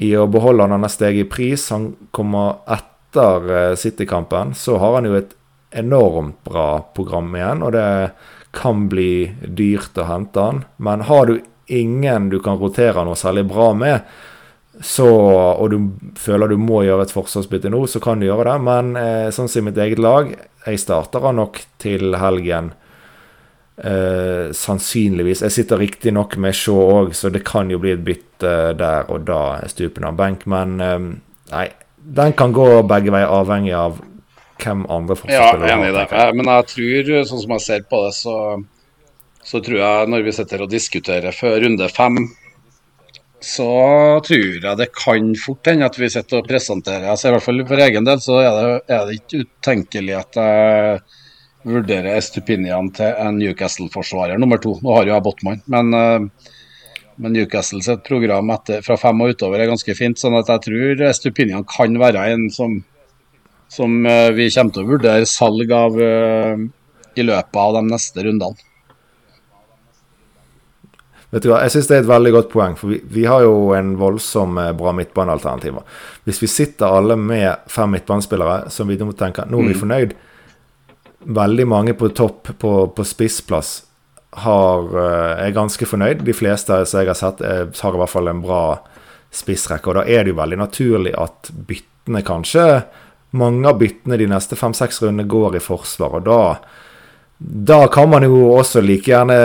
i 0.00 0.14
å 0.16 0.28
beholde 0.32 0.64
han 0.64 0.78
annet 0.78 0.94
steg 0.94 1.18
i 1.20 1.28
pris. 1.28 1.66
Han 1.74 1.90
kommer 2.14 2.62
etter 2.72 3.50
uh, 3.50 3.76
City-kampen. 3.76 4.54
Så 4.56 4.78
har 4.80 4.96
han 4.96 5.08
jo 5.08 5.18
et 5.18 5.34
enormt 5.76 6.40
bra 6.46 6.80
program 6.96 7.34
igjen. 7.36 7.62
og 7.62 7.74
det 7.76 7.88
kan 8.56 8.88
bli 8.90 9.30
dyrt 9.44 9.98
å 10.00 10.08
hente 10.08 10.42
han. 10.42 10.64
Men 10.76 11.04
har 11.06 11.28
du 11.28 11.40
ingen 11.70 12.30
du 12.30 12.40
kan 12.42 12.58
rotere 12.58 13.04
noe 13.06 13.18
særlig 13.18 13.46
bra 13.50 13.70
med, 13.78 14.00
så, 14.80 15.08
og 15.60 15.70
du 15.72 15.78
føler 16.16 16.48
du 16.48 16.56
må 16.60 16.82
gjøre 16.86 17.04
et 17.04 17.12
forsvarsbytte 17.12 17.68
nå, 17.72 17.82
så 17.90 18.00
kan 18.00 18.20
du 18.20 18.26
gjøre 18.26 18.48
det. 18.48 18.58
Men 18.64 18.94
eh, 18.96 19.28
sånn 19.34 19.50
som 19.50 19.62
i 19.62 19.68
mitt 19.68 19.80
eget 19.80 20.00
lag, 20.00 20.32
jeg 20.64 20.80
starter 20.80 21.26
han 21.26 21.36
nok 21.40 21.60
til 21.82 22.16
helgen. 22.20 22.72
Eh, 23.80 24.52
sannsynligvis. 24.56 25.44
Jeg 25.46 25.56
sitter 25.56 25.80
riktignok 25.80 26.38
med 26.40 26.56
Shaw 26.56 26.80
òg, 26.80 27.12
så 27.16 27.32
det 27.32 27.44
kan 27.48 27.70
jo 27.72 27.80
bli 27.80 27.94
et 27.94 28.04
bytte 28.04 28.54
der 28.80 29.12
og 29.12 29.28
da 29.28 29.60
stupen 29.72 30.08
av 30.08 30.16
benk. 30.16 30.48
Men 30.48 30.74
eh, 30.84 30.98
nei, 31.52 31.68
den 32.00 32.36
kan 32.36 32.56
gå 32.56 32.66
begge 32.88 33.12
veier, 33.12 33.28
avhengig 33.28 33.76
av 33.76 34.00
hvem 34.60 34.84
andre 34.88 35.16
forsvarsspillere 35.16 35.70
Ja, 35.70 35.78
enig 35.78 35.92
i 35.92 35.96
det. 35.96 36.26
Men 36.36 36.52
jeg 36.56 36.68
tror, 36.74 37.14
sånn 37.28 37.44
som 37.44 37.56
jeg 37.56 37.66
ser 37.68 37.88
på 37.88 38.04
det, 38.06 38.12
så, 38.16 38.36
så 39.44 39.60
tror 39.64 39.80
jeg 39.80 40.12
når 40.12 40.28
vi 40.28 40.36
sitter 40.40 40.64
og 40.64 40.72
diskuterer 40.72 41.36
før 41.36 41.60
runde 41.64 41.88
fem, 41.92 42.22
så 43.40 43.70
tror 44.26 44.58
jeg 44.60 44.76
det 44.76 44.90
kan 44.92 45.32
fort 45.40 45.70
hende 45.70 45.88
at 45.88 45.96
vi 45.96 46.10
sitter 46.12 46.42
og 46.42 46.48
presenterer 46.48 47.08
altså 47.08 47.30
I 47.30 47.34
hvert 47.34 47.46
fall 47.46 47.62
for 47.68 47.82
egen 47.86 48.04
del 48.04 48.20
så 48.20 48.36
er 48.42 48.50
det, 48.56 48.74
er 48.92 49.06
det 49.08 49.16
ikke 49.16 49.42
utenkelig 49.46 50.16
at 50.18 50.40
jeg 50.40 51.00
vurderer 51.70 52.16
Estupinian 52.16 52.88
til 52.96 53.16
en 53.20 53.36
Newcastle-forsvarer 53.36 54.40
nummer 54.40 54.60
to. 54.60 54.78
Nå 54.80 54.94
har 54.96 55.08
jo 55.08 55.12
jeg 55.12 55.24
Botman, 55.26 55.58
men, 55.68 55.90
eh, 55.92 56.52
men 57.20 57.34
Newcastle 57.36 57.82
sitt 57.84 58.00
program 58.06 58.48
etter, 58.54 58.80
fra 58.84 58.96
fem 59.00 59.20
og 59.20 59.34
utover 59.34 59.60
er 59.60 59.68
ganske 59.68 59.96
fint. 59.96 60.16
sånn 60.16 60.38
at 60.38 60.48
jeg 60.48 60.64
tror 60.68 61.04
Estupinian 61.10 61.66
kan 61.68 61.98
være 62.00 62.30
en 62.32 62.48
som 62.54 62.80
som 63.70 64.06
eh, 64.06 64.30
vi 64.34 64.50
kommer 64.50 64.74
til 64.74 64.82
å 64.82 64.90
vurdere 64.90 65.28
salg 65.30 65.70
av 65.72 65.98
eh, 66.02 66.66
i 67.14 67.26
løpet 67.26 67.60
av 67.62 67.76
de 67.78 67.82
neste 67.86 68.24
rundene. 68.26 68.69
Vet 71.30 71.44
du 71.44 71.50
hva, 71.52 71.60
Jeg 71.62 71.74
syns 71.76 71.90
det 71.90 71.96
er 71.96 72.02
et 72.04 72.10
veldig 72.10 72.32
godt 72.34 72.48
poeng, 72.52 72.74
for 72.78 72.92
vi, 72.92 73.00
vi 73.06 73.26
har 73.30 73.44
jo 73.46 73.70
en 73.76 73.94
voldsom 74.00 74.58
eh, 74.58 74.72
bra 74.76 74.94
midtbanealternativer. 74.96 75.84
Hvis 76.26 76.42
vi 76.42 76.50
sitter 76.50 76.90
alle 76.90 77.16
med 77.18 77.68
fem 77.70 77.92
midtbanespillere 77.94 78.72
som 78.74 78.90
vi 78.90 78.98
nå 78.98 79.12
tenker 79.18 79.46
nå 79.50 79.62
er 79.62 79.70
vi 79.70 79.76
mm. 79.78 79.80
fornøyd 79.84 80.18
Veldig 81.20 81.66
mange 81.68 81.92
på 82.00 82.08
topp 82.16 82.48
på, 82.56 82.70
på 82.96 83.04
spissplass 83.04 83.82
har, 84.40 84.86
er 85.44 85.50
ganske 85.52 85.84
fornøyd. 85.84 86.22
De 86.24 86.32
fleste 86.32 86.78
som 86.88 87.02
jeg 87.02 87.10
har 87.10 87.18
sett, 87.18 87.42
er, 87.44 87.66
har 87.68 87.96
i 87.96 88.00
hvert 88.00 88.08
fall 88.08 88.30
en 88.30 88.40
bra 88.40 88.62
spissrekke. 89.28 89.90
Og 89.90 89.98
da 89.98 90.04
er 90.08 90.24
det 90.24 90.32
jo 90.32 90.38
veldig 90.38 90.58
naturlig 90.62 91.12
at 91.20 91.50
byttene 91.68 92.22
kanskje 92.24 92.64
mange 93.38 93.68
av 93.68 93.78
byttene 93.78 94.18
de 94.18 94.26
neste 94.30 94.58
fem-seks 94.58 95.02
rundene 95.04 95.28
går 95.30 95.58
i 95.58 95.62
forsvar. 95.62 96.18
og 96.18 96.24
da, 96.26 96.40
da 97.42 97.88
kan 97.88 98.10
man 98.10 98.22
jo 98.22 98.50
også 98.52 98.82
like 98.84 99.08
gjerne 99.08 99.36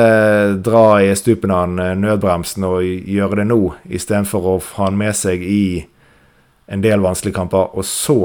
dra 0.59 0.87
i 0.99 1.13
stupen 1.15 1.51
av 1.55 1.69
nødbremsen 1.71 2.65
og 2.67 2.83
gjøre 2.83 3.39
det 3.39 3.45
nå, 3.47 3.59
istedenfor 3.87 4.49
å 4.51 4.55
ha 4.59 4.89
han 4.89 4.97
med 4.99 5.15
seg 5.15 5.43
i 5.47 5.85
en 6.67 6.83
del 6.83 6.99
vanskelige 6.99 7.37
kamper, 7.37 7.71
og 7.71 7.87
så 7.87 8.17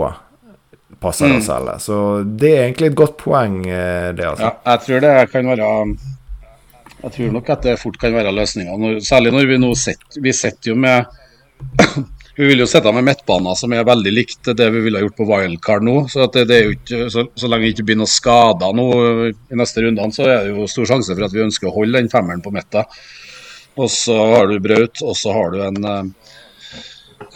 passer 1.01 1.29
det 1.31 1.37
å 1.37 1.39
mm. 1.39 1.47
selge. 1.47 1.77
Så 1.87 1.99
det 2.25 2.51
er 2.51 2.65
egentlig 2.65 2.91
et 2.91 2.99
godt 2.99 3.15
poeng, 3.21 3.61
eh, 3.63 4.11
det. 4.11 4.27
altså. 4.33 4.49
Ja, 4.49 4.73
jeg 4.73 4.87
tror 4.87 5.05
det 5.07 5.15
kan 5.31 5.53
være 5.53 5.69
Jeg 7.01 7.13
tror 7.15 7.31
nok 7.39 7.51
at 7.55 7.63
det 7.65 7.79
fort 7.81 8.01
kan 8.01 8.13
være 8.13 8.35
løsninga. 8.35 8.97
Særlig 9.07 9.33
når 9.33 9.47
vi 9.49 9.61
nå 9.63 9.71
sitter 9.79 10.21
Vi 10.21 10.33
sitter 10.37 10.75
jo 10.75 10.77
med 10.77 11.07
vi 12.37 12.47
vil 12.49 12.63
jo 12.63 12.69
sitte 12.71 12.93
med 12.95 13.05
midtbaner 13.05 13.57
som 13.59 13.73
er 13.75 13.87
veldig 13.87 14.13
likt 14.15 14.53
det 14.57 14.69
vi 14.73 14.83
ville 14.85 15.03
gjort 15.03 15.19
på 15.19 15.27
wildcard 15.29 15.85
nå. 15.87 15.97
Så, 16.13 16.27
det, 16.35 16.47
det 16.51 16.61
ikke, 16.77 17.03
så, 17.13 17.27
så, 17.35 17.49
lenge 17.51 17.67
det 17.67 17.75
ikke 17.75 17.89
blir 17.91 18.01
noen 18.01 18.11
skader 18.11 18.77
nå 18.77 18.87
i 19.31 19.59
neste 19.61 19.85
rundene, 19.85 20.15
så 20.15 20.29
er 20.29 20.47
det 20.47 20.55
jo 20.55 20.69
stor 20.71 20.93
sjanse 20.93 21.17
for 21.17 21.27
at 21.27 21.35
vi 21.37 21.45
ønsker 21.45 21.71
å 21.71 21.75
holde 21.75 21.99
den 21.99 22.13
femmeren 22.13 22.45
på 22.45 22.55
midten. 22.55 22.87
Og 23.81 23.91
så 23.93 24.17
har 24.35 24.51
du 24.51 24.61
Braut, 24.63 25.03
og 25.05 25.17
så 25.19 25.35
har 25.37 25.53
du 25.55 25.61
en, 25.67 26.15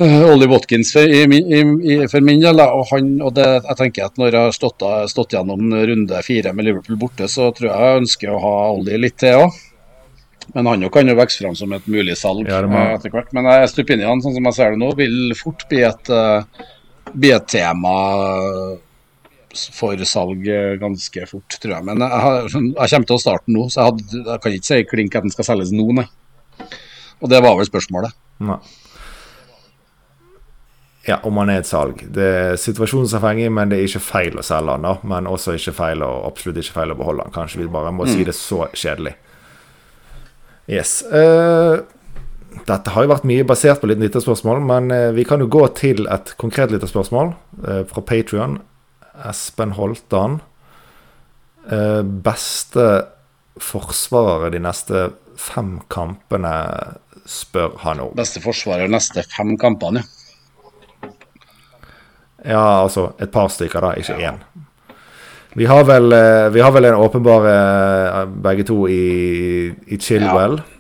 Uh, 0.01 0.33
Ollie 0.33 0.49
Watkins 0.49 0.93
for, 0.93 1.07
i, 1.07 1.23
i, 1.23 2.09
for 2.11 2.25
min 2.25 2.41
del. 2.43 2.59
Og, 2.65 2.87
han, 2.91 3.13
og 3.23 3.35
det, 3.37 3.45
jeg 3.61 3.79
tenker 3.79 4.09
at 4.09 4.17
når 4.19 4.33
jeg 4.33 4.47
har 4.49 4.57
stått, 4.57 4.83
stått, 5.13 5.37
gjennom 5.37 5.71
runde 5.91 6.23
fire 6.27 6.55
med 6.57 6.67
Liverpool 6.67 6.99
borte, 6.99 7.29
så 7.31 7.51
tror 7.55 7.69
jeg 7.69 7.85
jeg 7.85 8.01
ønsker 8.03 8.33
å 8.33 8.41
ha 8.43 8.55
Ollie 8.73 8.99
litt 8.99 9.21
til 9.23 9.45
òg. 9.45 9.61
Men 10.53 10.69
han 10.69 10.87
kan 10.93 11.09
jo 11.09 11.17
vokse 11.19 11.41
fram 11.41 11.55
som 11.59 11.73
et 11.75 11.87
mulig 11.91 12.17
salg 12.21 12.49
ja, 12.51 12.61
etter 12.95 13.13
hvert. 13.15 13.33
Men 13.37 13.49
Stupinian, 13.71 14.23
sånn 14.23 14.37
som 14.37 14.49
jeg 14.51 14.59
ser 14.59 14.75
det 14.75 14.83
nå, 14.83 14.91
vil 14.99 15.35
fort 15.39 15.65
bli 15.71 15.81
et, 15.87 16.11
uh, 16.13 16.45
bli 17.15 17.33
et 17.35 17.49
tema 17.51 17.95
for 19.75 20.05
salg 20.09 20.47
ganske 20.81 21.27
fort, 21.31 21.59
tror 21.63 21.77
jeg. 21.77 21.87
Men 21.89 22.03
jeg, 22.03 22.23
har, 22.27 22.41
jeg 22.51 22.93
kommer 22.93 23.11
til 23.11 23.17
å 23.17 23.23
starte 23.23 23.55
nå, 23.55 23.67
så 23.71 23.81
jeg, 23.81 23.91
hadde, 23.91 24.23
jeg 24.23 24.43
kan 24.43 24.57
ikke 24.59 24.71
si 24.71 24.81
klink 24.91 25.19
at 25.19 25.27
den 25.27 25.35
skal 25.35 25.49
selges 25.53 25.75
nå, 25.75 25.87
nei. 25.97 26.09
Og 27.23 27.31
det 27.31 27.41
var 27.45 27.57
vel 27.57 27.69
spørsmålet. 27.69 28.17
Nei. 28.45 28.59
Ja, 31.05 31.19
om 31.29 31.37
han 31.37 31.51
er 31.53 31.61
et 31.61 31.69
salg. 31.69 32.01
Det 32.17 32.25
er 32.25 32.55
situasjonsavhengig, 32.61 33.51
men 33.53 33.69
det 33.69 33.79
er 33.79 33.91
ikke 33.91 34.01
feil 34.01 34.39
å 34.41 34.45
selge 34.45 34.73
han 34.73 34.87
da. 34.87 34.95
Men 35.05 35.29
også 35.29 35.57
ikke 35.59 35.75
feil 35.77 36.05
og 36.05 36.31
absolutt 36.31 36.63
ikke 36.63 36.79
feil 36.79 36.95
å 36.95 36.97
beholde 36.97 37.27
han. 37.27 37.35
Kanskje 37.35 37.61
vi 37.61 37.69
bare 37.73 37.93
må 37.93 38.07
mm. 38.09 38.13
si 38.15 38.25
det 38.25 38.37
så 38.39 38.65
kjedelig. 38.73 39.13
Yes. 40.71 41.03
Uh, 41.03 41.85
dette 42.65 42.95
har 42.95 43.05
jo 43.05 43.11
vært 43.11 43.27
mye 43.29 43.45
basert 43.47 43.83
på 43.83 43.91
litt 43.91 44.01
lytterspørsmål, 44.03 44.63
men 44.65 44.93
uh, 44.95 45.11
vi 45.17 45.27
kan 45.29 45.43
jo 45.43 45.51
gå 45.53 45.67
til 45.77 46.09
et 46.13 46.35
konkret 46.41 46.73
lytterspørsmål 46.73 47.35
uh, 47.67 47.83
fra 47.91 48.05
Patrion. 48.05 48.59
Espen 49.29 49.77
Holtan. 49.77 50.41
beste 52.27 52.87
forsvarere 53.63 54.51
de 54.51 54.59
neste 54.61 55.05
fem 55.39 55.79
kampene, 55.89 56.51
spør 57.25 57.79
han 57.85 58.03
om. 58.03 58.11
Beste 58.19 58.43
forsvarer 58.43 58.89
de 58.89 58.97
neste 58.97 59.23
fem 59.31 59.55
kampene, 59.57 60.03
ja. 60.03 60.25
Ja, 62.45 62.83
altså 62.83 63.13
et 63.21 63.33
par 63.33 63.49
stykker, 63.49 63.81
da, 63.81 63.95
ikke 63.97 64.19
én. 64.21 64.41
Vi 65.55 65.67
har 65.71 65.85
vel, 65.87 66.13
eh, 66.13 66.49
vi 66.51 66.61
har 66.61 66.73
vel 66.75 66.89
en 66.89 66.99
åpenbar 66.99 67.45
eh, 67.47 68.25
begge 68.27 68.65
to 68.67 68.89
i, 68.91 69.71
i 69.87 69.99
Chilwell. 69.99 70.59
Ja. 70.59 70.71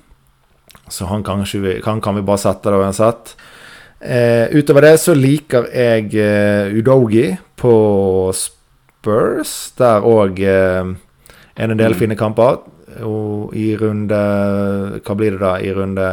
Så 0.88 1.06
han 1.06 1.22
kan, 1.22 1.44
vi, 1.44 1.80
kan, 1.84 2.00
kan, 2.00 2.14
vi 2.14 2.22
bare 2.22 2.42
sette 2.42 2.70
det 2.70 2.80
uansett. 2.82 3.36
Eh, 4.00 4.50
utover 4.50 4.84
det 4.84 4.96
så 5.00 5.14
liker 5.16 5.70
jeg 5.72 6.10
uh, 6.18 6.74
Udogi 6.74 7.28
på 7.56 7.74
Spurs. 8.36 9.72
Der 9.78 10.04
òg 10.04 10.42
uh, 10.42 10.90
er 11.56 11.70
en 11.70 11.78
del 11.78 11.94
mm. 11.94 11.98
fine 11.98 12.18
kamper. 12.18 12.58
Og 13.06 13.54
i 13.58 13.72
runde 13.74 14.18
Hva 15.02 15.14
blir 15.18 15.34
det 15.34 15.40
da? 15.40 15.54
I 15.58 15.72
runde 15.74 16.10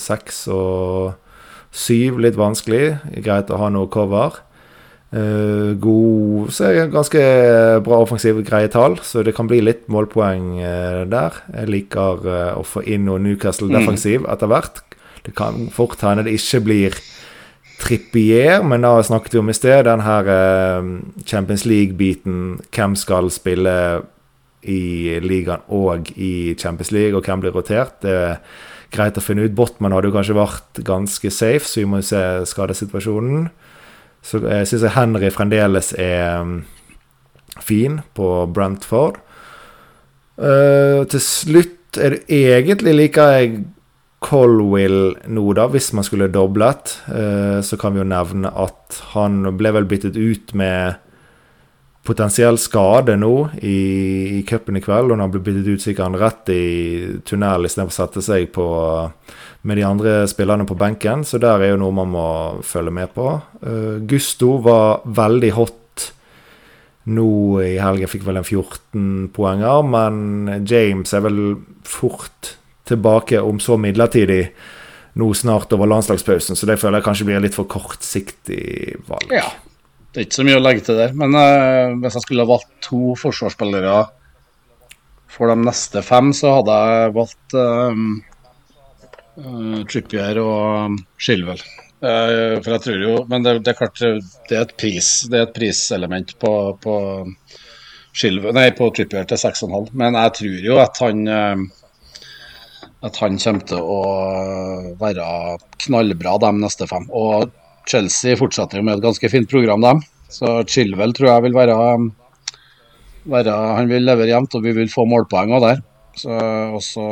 seks 0.00 0.46
og 0.52 1.16
syv 1.74 2.20
litt 2.22 2.38
vanskelig. 2.38 3.00
Greit 3.24 3.50
å 3.50 3.58
ha 3.64 3.72
noe 3.72 3.90
cover. 3.92 4.38
Uh, 5.08 5.72
god 5.80 6.50
så 6.52 6.66
er 6.68 6.90
Ganske 6.92 7.20
bra 7.80 8.02
offensiv, 8.04 8.42
greie 8.44 8.68
tall, 8.68 8.98
så 9.00 9.22
det 9.24 9.32
kan 9.36 9.48
bli 9.48 9.62
litt 9.64 9.86
målpoeng 9.88 10.58
uh, 10.60 11.04
der. 11.08 11.38
Jeg 11.54 11.72
liker 11.72 12.26
uh, 12.26 12.58
å 12.60 12.64
få 12.66 12.84
inn 12.84 13.06
noe 13.08 13.22
Newcastle 13.22 13.70
mm. 13.70 13.78
defensiv 13.78 14.20
mm. 14.26 14.28
etter 14.34 14.52
hvert. 14.52 14.82
Det 15.24 15.32
kan 15.36 15.66
fort 15.72 16.04
hende 16.04 16.26
det 16.26 16.36
ikke 16.36 16.60
blir 16.66 17.00
Trippier, 17.78 18.64
men 18.66 18.82
da 18.82 18.96
snakket 19.06 19.36
vi 19.36 19.40
om 19.40 19.52
i 19.52 19.54
sted 19.54 19.84
den 19.86 20.00
her 20.02 20.28
Champions 21.30 21.62
League-biten. 21.62 22.56
Hvem 22.74 22.96
skal 22.98 23.30
spille 23.30 23.74
i 24.66 25.20
ligaen 25.22 25.62
og 25.70 26.10
i 26.18 26.56
Champions 26.58 26.90
League, 26.90 27.14
og 27.14 27.22
hvem 27.22 27.44
blir 27.44 27.54
rotert? 27.54 28.00
Det 28.02 28.10
er 28.10 28.40
greit 28.90 29.20
å 29.20 29.22
finne 29.22 29.46
ut. 29.46 29.54
Botman 29.54 29.94
hadde 29.94 30.10
jo 30.10 30.16
kanskje 30.16 30.36
vært 30.40 30.82
ganske 30.88 31.30
safe, 31.30 31.70
så 31.70 31.84
vi 31.84 31.86
må 31.92 32.02
se 32.02 32.24
skadesituasjonen. 32.50 33.46
Så 34.24 34.42
jeg 34.44 34.68
syns 34.68 34.92
Henry 34.96 35.30
fremdeles 35.32 35.92
er 35.98 36.42
um, 36.42 36.60
fin 37.64 38.00
på 38.18 38.28
Brentford. 38.54 39.20
Uh, 40.38 41.04
til 41.10 41.22
slutt 41.22 41.98
er 41.98 42.14
det 42.14 42.22
egentlig 42.28 42.94
liker 42.94 43.34
jeg 43.38 43.52
Colwill 44.22 45.14
nå, 45.30 45.44
da, 45.54 45.68
hvis 45.70 45.92
man 45.94 46.06
skulle 46.06 46.30
doblet. 46.32 46.96
Uh, 47.08 47.60
så 47.64 47.78
kan 47.80 47.94
vi 47.94 48.02
jo 48.02 48.08
nevne 48.08 48.50
at 48.50 49.02
han 49.14 49.44
ble 49.58 49.72
vel 49.76 49.88
byttet 49.88 50.18
ut 50.18 50.54
med 50.58 50.98
potensiell 52.08 52.56
skade 52.60 53.18
nå 53.20 53.32
i, 53.60 53.78
i 54.38 54.42
cupen 54.48 54.78
i 54.78 54.82
kveld. 54.84 55.12
Og 55.12 55.16
når 55.16 55.26
han 55.26 55.34
ble 55.34 55.44
byttet 55.44 55.68
ut, 55.68 55.82
så 55.82 55.92
gikk 55.92 56.02
han 56.04 56.18
rett 56.18 56.52
i 56.54 56.64
tunnel 57.28 57.68
istedenfor 57.68 57.94
å 57.94 57.98
sette 57.98 58.24
seg 58.24 58.50
på 58.54 58.66
med 59.68 59.76
de 59.76 59.84
andre 59.84 60.14
spillerne 60.30 60.64
på 60.68 60.76
benken, 60.78 61.24
så 61.28 61.40
der 61.42 61.60
er 61.60 61.74
jo 61.74 61.82
noe 61.82 61.94
man 61.94 62.10
må 62.14 62.28
følge 62.64 62.94
med 62.94 63.12
på. 63.16 63.34
Uh, 63.60 63.98
Gusto 64.08 64.56
var 64.64 65.04
veldig 65.04 65.52
hot 65.58 65.76
nå 67.08 67.28
i 67.64 67.76
helgen, 67.80 68.10
fikk 68.10 68.26
vel 68.26 68.40
en 68.40 68.46
14 68.46 69.28
poenger, 69.36 69.84
men 69.88 70.64
James 70.68 71.14
er 71.16 71.24
vel 71.24 71.40
fort 71.88 72.54
tilbake, 72.88 73.40
om 73.40 73.60
så 73.60 73.78
midlertidig, 73.80 74.42
nå 75.18 75.30
snart 75.34 75.72
over 75.74 75.88
landslagspausen, 75.90 76.56
så 76.56 76.68
det 76.68 76.78
føler 76.80 77.00
jeg 77.00 77.08
kanskje 77.08 77.26
blir 77.28 77.42
litt 77.42 77.56
for 77.56 77.68
kortsiktig 77.70 78.98
valg. 79.08 79.32
Ja, 79.34 79.48
det 80.12 80.20
er 80.20 80.28
ikke 80.28 80.40
så 80.40 80.46
mye 80.46 80.60
å 80.60 80.62
legge 80.62 80.84
til 80.86 81.00
der, 81.00 81.16
men 81.16 81.34
uh, 81.36 81.96
hvis 82.02 82.18
jeg 82.18 82.26
skulle 82.26 82.44
ha 82.44 82.52
valgt 82.52 82.70
to 82.84 83.16
forsvarsspillere 83.18 83.96
for 85.32 85.52
de 85.52 85.58
neste 85.64 86.02
fem, 86.04 86.32
så 86.36 86.58
hadde 86.58 86.76
jeg 86.76 87.14
valgt 87.16 87.56
uh, 87.56 88.04
Uh, 89.38 89.84
Trippier 89.86 90.38
og 90.42 90.96
Shilwell. 91.20 91.60
Uh, 92.02 92.58
for 92.62 92.72
jeg 92.74 92.82
tror 92.84 93.00
jo 93.02 93.14
Men 93.30 93.42
det, 93.42 93.52
det, 93.66 93.72
er 93.72 93.78
klart 93.78 93.98
det 93.98 94.54
er 94.54 94.60
et 94.62 94.74
pris 94.78 95.06
Det 95.26 95.34
er 95.34 95.48
et 95.48 95.54
priselement 95.56 96.30
på, 96.38 96.52
på 96.78 96.94
Shilwell 98.14 98.54
Nei, 98.54 98.68
på 98.78 98.86
Trippier 98.94 99.26
til 99.26 99.40
6,5. 99.40 99.90
Men 99.98 100.18
jeg 100.18 100.34
tror 100.38 100.68
jo 100.68 100.78
at 100.82 101.02
han 101.02 101.24
uh, 101.30 101.64
At 103.06 103.18
han 103.22 103.38
kommer 103.42 103.66
til 103.70 103.82
å 103.82 103.98
være 104.98 105.26
knallbra 105.86 106.38
de 106.42 106.52
neste 106.58 106.88
fem. 106.90 107.06
Og 107.14 107.52
Chelsea 107.88 108.38
fortsetter 108.38 108.80
jo 108.80 108.86
med 108.88 108.98
et 108.98 109.04
ganske 109.04 109.30
fint 109.30 109.46
program, 109.50 109.84
dem. 109.86 110.00
Så 110.34 110.56
Chilwell 110.68 111.14
tror 111.16 111.30
jeg 111.30 111.44
vil 111.46 111.54
være, 111.56 111.76
være 113.30 113.54
Han 113.78 113.92
vil 113.92 114.02
levere 114.04 114.32
jevnt, 114.32 114.58
og 114.58 114.66
vi 114.66 114.74
vil 114.80 114.90
få 114.90 115.06
målpoeng 115.06 115.54
òg 115.54 115.62
der. 115.62 115.84
Så, 116.18 116.34
og 116.74 116.82
så 116.82 117.06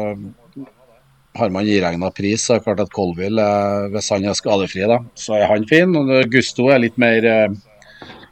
har 1.39 1.53
man 1.55 1.69
iregna 1.69 2.11
pris, 2.15 2.45
så 2.45 2.55
er 2.55 2.61
det 2.61 2.67
klart 2.67 2.83
at 2.85 2.93
Colville, 2.95 3.47
hvis 3.95 4.11
han 4.15 4.27
er 4.27 4.37
skadefri, 4.37 4.85
da, 4.89 5.01
så 5.19 5.39
er 5.39 5.49
han 5.51 5.67
fin. 5.69 5.95
Og 5.97 6.13
Gusto 6.33 6.71
er 6.73 6.83
litt 6.83 7.01
mer 7.01 7.27
eh, 7.27 7.57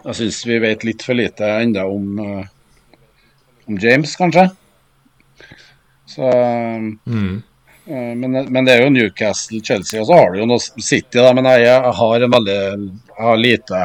Jeg 0.04 0.18
syns 0.18 0.42
vi 0.44 0.60
vet 0.60 0.84
litt 0.84 1.02
for 1.04 1.16
lite 1.16 1.48
ennå 1.62 1.86
om, 1.88 2.20
eh, 2.20 3.00
om, 3.68 3.80
James, 3.80 4.14
kanskje. 4.20 4.48
Så 6.14 6.30
mm. 6.30 7.42
Eh, 7.84 8.14
men, 8.16 8.32
men, 8.32 8.64
det 8.64 8.78
er 8.78 8.86
jo 8.86 8.92
Newcastle, 8.92 9.60
Chelsea, 9.60 10.00
og 10.00 10.08
så 10.08 10.16
har 10.16 10.30
du 10.32 10.38
jo 10.40 10.48
noe 10.48 10.62
City, 10.62 11.18
da. 11.18 11.34
Men 11.36 11.50
jeg, 11.52 11.66
jeg 11.66 11.92
har 11.98 12.24
en 12.24 12.32
veldig 12.32 12.56
Jeg 12.56 13.26
har 13.26 13.36
lite 13.40 13.82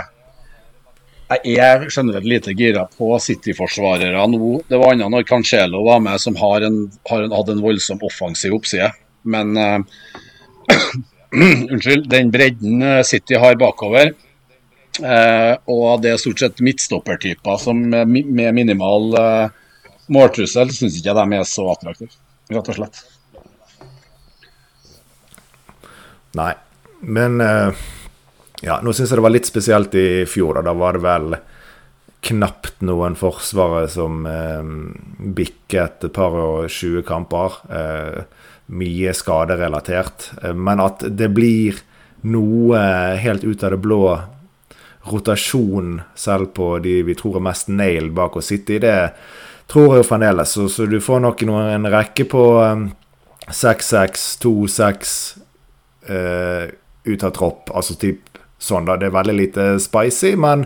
jeg 1.30 1.60
er 1.62 1.84
generelt 1.94 2.26
lite 2.26 2.56
gira 2.58 2.88
på 2.90 3.12
City-forsvarere 3.22 4.24
nå. 4.32 4.54
Det 4.66 4.80
var 4.82 4.96
annet 4.96 5.14
når 5.14 5.28
Cancelo 5.30 5.84
var 5.86 6.00
med, 6.02 6.18
som 6.18 6.34
har, 6.40 6.66
en, 6.66 6.80
har 7.06 7.22
en, 7.22 7.36
hadde 7.36 7.54
en 7.54 7.62
voldsom 7.62 8.02
offensiv 8.02 8.56
oppside. 8.58 8.90
Men 9.30 9.58
uh, 9.58 9.80
Unnskyld. 11.72 12.08
Den 12.10 12.32
bredden 12.34 12.82
eh, 12.82 13.04
City 13.06 13.38
har 13.38 13.58
bakover, 13.62 14.16
uh, 15.04 15.54
og 15.70 16.02
det 16.02 16.16
er 16.16 16.22
stort 16.22 16.42
sett 16.42 16.64
midtstoppertyper 16.66 17.60
som 17.62 17.84
med 17.86 18.56
minimal 18.58 19.14
måltrussel, 20.10 20.74
syns 20.74 20.98
ikke 20.98 21.14
de 21.14 21.38
er 21.38 21.46
så 21.46 21.68
attraktive, 21.70 22.18
rett 22.50 22.72
og 22.74 22.80
slett. 22.80 23.04
Nei, 26.40 26.50
men 27.06 27.38
ja, 28.66 28.80
nå 28.82 28.94
syns 28.94 29.14
jeg 29.14 29.22
det 29.22 29.28
var 29.28 29.36
litt 29.38 29.50
spesielt 29.50 29.94
i 30.02 30.26
fjor. 30.30 30.58
Da, 30.58 30.66
da 30.72 30.74
var 30.82 30.98
det 30.98 31.06
vel 31.06 31.38
knapt 32.26 32.82
noen 32.84 33.16
forsvarere 33.20 33.88
som 33.92 34.26
eh, 34.28 34.72
bikket 35.36 36.06
et 36.08 36.16
par 36.16 36.36
og 36.36 36.68
20 36.68 37.06
kamper. 37.08 37.60
Eh, 37.72 38.39
mye 38.70 39.14
skaderelatert. 39.18 40.32
Eh, 40.44 40.56
men 40.56 40.82
at 40.84 41.06
det 41.10 41.32
blir 41.34 41.80
noe 42.30 42.80
helt 43.20 43.44
ut 43.44 43.64
av 43.64 43.76
det 43.76 43.82
blå 43.84 44.04
rotasjon 45.10 46.02
selv 46.16 46.52
på 46.54 46.74
de 46.84 47.00
vi 47.08 47.16
tror 47.18 47.40
er 47.40 47.46
mest 47.48 47.70
nail 47.72 48.10
bak 48.14 48.36
å 48.36 48.44
sitte 48.44 48.76
i, 48.76 48.82
det 48.84 48.98
tror 49.70 49.94
jeg 49.94 50.04
jo 50.04 50.08
fremdeles. 50.10 50.56
Så, 50.56 50.68
så, 50.72 50.86
du 50.90 51.00
får 51.02 51.24
nok 51.24 51.44
noen, 51.48 51.70
en 51.78 51.92
rekke 51.94 52.26
på 52.30 52.44
6-6, 53.48 54.26
2-6 54.44 55.14
uh, 56.10 56.66
ut 57.06 57.26
av 57.26 57.34
tropp. 57.38 57.72
Altså 57.74 57.96
typ 58.02 58.40
sånn, 58.60 58.88
da. 58.90 58.98
Det 59.00 59.10
er 59.10 59.16
veldig 59.16 59.38
lite 59.38 59.68
spicy, 59.82 60.34
men 60.40 60.66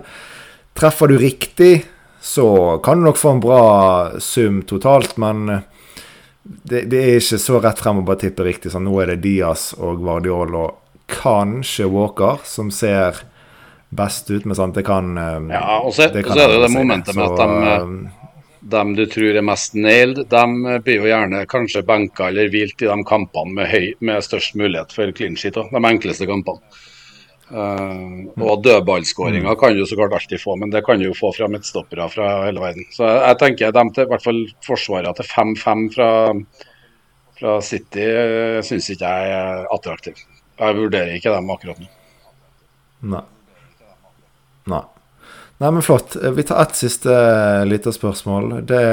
treffer 0.78 1.12
du 1.12 1.18
riktig, 1.22 1.84
så 2.24 2.80
kan 2.84 3.02
du 3.02 3.10
nok 3.10 3.20
få 3.20 3.36
en 3.36 3.44
bra 3.44 3.64
sum 4.24 4.64
totalt. 4.68 5.18
Men 5.22 5.60
det, 6.44 6.82
det, 6.92 7.00
er 7.00 7.20
ikke 7.20 7.40
så 7.40 7.60
rett 7.64 7.80
frem 7.80 8.02
å 8.02 8.08
bare 8.08 8.26
tippe 8.26 8.46
riktig. 8.46 8.72
Sånn, 8.74 8.88
nå 8.88 8.98
er 9.02 9.14
det 9.14 9.22
Diaz 9.24 9.72
og 9.80 10.02
Guardiol 10.04 10.58
og 10.60 10.80
kanskje 11.12 11.88
Walker, 11.92 12.44
som 12.48 12.72
ser 12.74 13.24
best 13.94 14.32
ut, 14.32 14.46
men 14.46 14.58
sant, 14.58 14.76
det 14.76 14.86
kan 14.88 15.18
eh, 15.18 15.40
Ja, 15.54 15.80
og 15.80 15.94
så, 15.94 16.10
det, 16.12 16.26
så 16.26 16.48
er 16.48 16.56
det 16.56 16.64
det 16.66 16.74
momentet 16.74 17.16
med 17.16 17.30
at 17.30 17.38
de, 17.40 17.48
de, 17.62 18.30
dem 18.74 18.96
du 18.98 19.04
tror 19.12 19.38
er 19.38 19.46
mest 19.46 19.76
nailed, 19.78 20.24
de 20.32 20.80
blir 20.86 21.04
jo 21.04 21.12
gjerne 21.12 21.44
kanskje 21.52 21.84
benka 21.88 22.32
eller 22.32 22.50
hvilt 22.52 22.82
i 22.82 22.90
de 22.90 22.98
kampene 23.08 23.60
med, 23.60 23.70
høy, 23.70 23.92
med 24.00 24.26
størst 24.26 24.58
mulighet 24.60 24.96
for 24.96 25.12
clean 25.16 25.38
sheet. 25.40 25.60
Også, 25.60 25.76
de 25.76 25.92
enkleste 25.92 26.28
kampene. 26.30 26.82
Uh, 27.54 28.32
og 28.42 28.64
dødballskåringa 28.66 29.52
mm. 29.52 29.58
kan 29.62 29.76
du 29.78 29.84
så 29.86 29.98
klart 30.00 30.16
alltid 30.18 30.42
få, 30.42 30.56
men 30.58 30.72
det 30.74 30.82
kan 30.88 30.98
du 30.98 31.06
jo 31.06 31.18
få 31.18 31.30
fra 31.36 31.46
midtstoppere 31.52 32.08
fra 32.10 32.30
hele 32.48 32.64
verden. 32.64 32.88
Så 32.96 33.06
jeg, 33.06 33.20
jeg 33.28 33.40
tenker 33.44 33.76
de 33.76 33.84
til 33.94 34.08
i 34.08 34.10
hvert 34.10 34.26
fall 34.26 34.40
forsvaret 34.66 35.20
til 35.20 35.30
5-5 35.30 35.84
fra, 35.94 36.10
fra 37.38 37.60
City 37.62 38.08
uh, 38.10 38.58
syns 38.66 38.90
ikke 38.96 39.14
jeg 39.14 39.38
er 39.38 39.70
attraktiv. 39.76 40.26
Jeg 40.58 40.80
vurderer 40.80 41.14
ikke 41.14 41.36
dem 41.36 41.54
akkurat 41.54 41.84
nå. 41.84 41.92
Nei. 43.14 43.24
Nei. 44.72 44.84
Nei, 45.62 45.70
men 45.72 45.86
flott. 45.86 46.16
Vi 46.36 46.44
tar 46.44 46.62
ett 46.62 46.76
siste 46.76 47.14
eh, 47.14 47.66
lite 47.70 47.94
spørsmål. 47.94 48.64
Det 48.68 48.84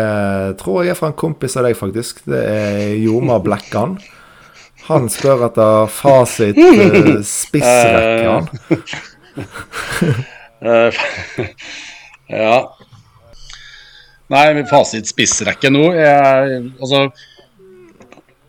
tror 0.61 0.85
jeg 0.85 0.93
er 0.93 0.99
fra 0.99 1.11
en 1.11 1.19
kompis 1.19 1.57
av 1.57 1.65
deg, 1.67 1.75
faktisk. 1.79 2.21
Det 2.29 2.41
er 2.45 2.97
Joma 3.01 3.41
Blekkan. 3.43 3.97
Han 4.91 5.07
spør 5.13 5.45
etter 5.47 5.91
fasit 5.95 6.57
uh, 6.59 7.21
spissrekke, 7.23 8.27
han. 8.27 8.47
ja. 12.43 12.57
Nei, 14.31 14.65
fasit 14.71 15.09
spissrekke 15.09 15.71
nå 15.73 15.85
er 15.95 16.57
Altså, 16.59 17.07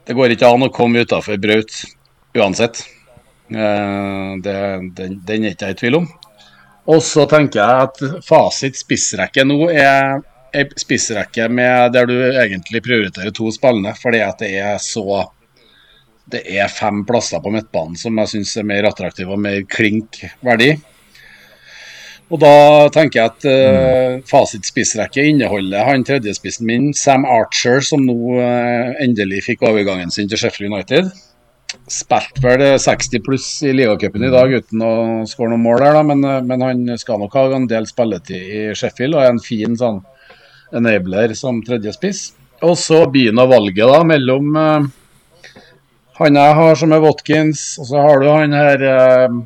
det 0.10 0.18
går 0.18 0.34
ikke 0.34 0.50
an 0.50 0.66
å 0.66 0.72
komme 0.74 1.06
utafor 1.06 1.38
Braut 1.42 1.78
uansett. 2.38 2.82
Uh, 3.52 4.34
det, 4.42 4.58
den, 4.98 5.20
den 5.28 5.46
er 5.46 5.54
ikke 5.54 5.70
jeg 5.70 5.78
i 5.78 5.80
tvil 5.84 6.00
om. 6.02 6.10
Og 6.90 7.04
så 7.06 7.28
tenker 7.30 7.62
jeg 7.62 7.86
at 7.86 8.26
fasit 8.26 8.80
spissrekke 8.80 9.46
nå 9.46 9.70
er 9.70 10.24
ei 10.58 10.66
spissrekke 10.80 11.46
med 11.54 11.94
der 11.96 12.10
du 12.10 12.16
egentlig 12.18 12.82
prioriterer 12.84 13.32
to 13.36 13.52
spillende, 13.54 13.94
fordi 14.02 14.24
at 14.26 14.42
det 14.42 14.56
er 14.60 14.82
så 14.84 15.22
Det 16.32 16.42
er 16.48 16.72
fem 16.72 17.04
plasser 17.08 17.42
på 17.44 17.52
midtbanen 17.54 18.00
som 18.00 18.18
jeg 18.22 18.34
syns 18.36 18.56
er 18.58 18.68
mer 18.68 18.88
attraktive 18.90 19.36
og 19.36 19.42
mer 19.44 19.62
klink 19.70 20.22
verdi. 20.46 20.74
Og 22.32 22.40
da 22.40 22.88
tenker 22.96 23.20
jeg 23.20 23.32
at 23.34 23.48
uh, 23.50 24.22
fasitspissrekke 24.30 25.26
inneholder 25.34 25.84
han 25.90 26.06
tredjespissen 26.08 26.70
min, 26.70 26.94
Sam 26.96 27.26
Archer, 27.28 27.84
som 27.84 28.06
nå 28.08 28.16
uh, 28.38 28.94
endelig 29.04 29.44
fikk 29.50 29.66
overgangen 29.68 30.14
sin 30.16 30.32
til 30.32 30.40
Sheffield 30.40 30.72
United 30.72 31.12
spilte 31.92 32.44
vel 32.44 32.64
60 32.80 33.22
pluss 33.24 33.48
i 33.64 33.74
ligacupen 33.76 34.26
i 34.28 34.32
dag 34.32 34.52
uten 34.52 34.84
å 34.84 34.94
skåre 35.30 35.54
noen 35.54 35.64
mål 35.64 35.84
der, 35.84 35.98
da, 35.98 36.04
men, 36.08 36.26
men, 36.48 36.64
han 36.66 36.82
skal 37.00 37.22
nok 37.22 37.36
ha 37.38 37.46
en 37.56 37.68
del 37.70 37.88
spilletid 37.88 38.42
i 38.42 38.64
Sheffield 38.78 39.16
og 39.16 39.24
er 39.24 39.32
en 39.34 39.44
fin 39.44 39.78
sånn 39.80 40.02
enabler 40.76 41.36
som 41.38 41.62
tredje 41.66 41.94
spiss. 41.96 42.24
Og 42.62 42.76
så 42.78 43.04
begynner 43.12 43.50
valget 43.50 43.90
da 43.90 44.02
mellom 44.08 44.58
uh, 44.58 44.90
han 46.20 46.38
jeg 46.38 46.58
har 46.58 46.78
som 46.78 46.94
er 46.96 47.04
Watkins, 47.04 47.64
og 47.82 47.90
så 47.90 48.04
har 48.04 48.22
du 48.22 48.28
han 48.30 48.56
her 48.56 48.84
eh, 48.88 49.40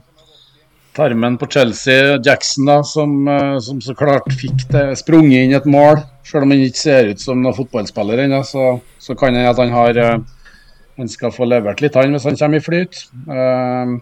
tarmen 0.96 1.38
på 1.38 1.50
Chelsea, 1.52 2.16
Jackson, 2.24 2.70
da, 2.70 2.80
som, 2.88 3.18
uh, 3.28 3.58
som 3.60 3.82
så 3.84 3.96
klart 4.00 4.30
fikk 4.40 4.64
det 4.72 4.86
sprunget 5.02 5.44
inn 5.44 5.56
et 5.58 5.68
mål. 5.68 6.00
Selv 6.26 6.48
om 6.48 6.56
han 6.56 6.64
ikke 6.64 6.82
ser 6.82 7.12
ut 7.12 7.22
som 7.22 7.42
noen 7.44 7.58
fotballspiller 7.58 8.24
ennå, 8.24 8.40
så, 8.48 8.78
så 9.04 9.16
kan 9.20 9.36
han 9.36 9.50
at 9.52 9.60
han 9.60 9.76
har 9.76 10.00
han 10.96 11.10
skal 11.12 11.34
få 11.36 11.48
levert 11.50 11.82
litt, 11.84 11.96
han, 12.00 12.14
hvis 12.16 12.28
han 12.28 12.38
kommer 12.40 12.62
i 12.62 12.64
flyt. 12.64 13.02
Eh, 13.28 13.96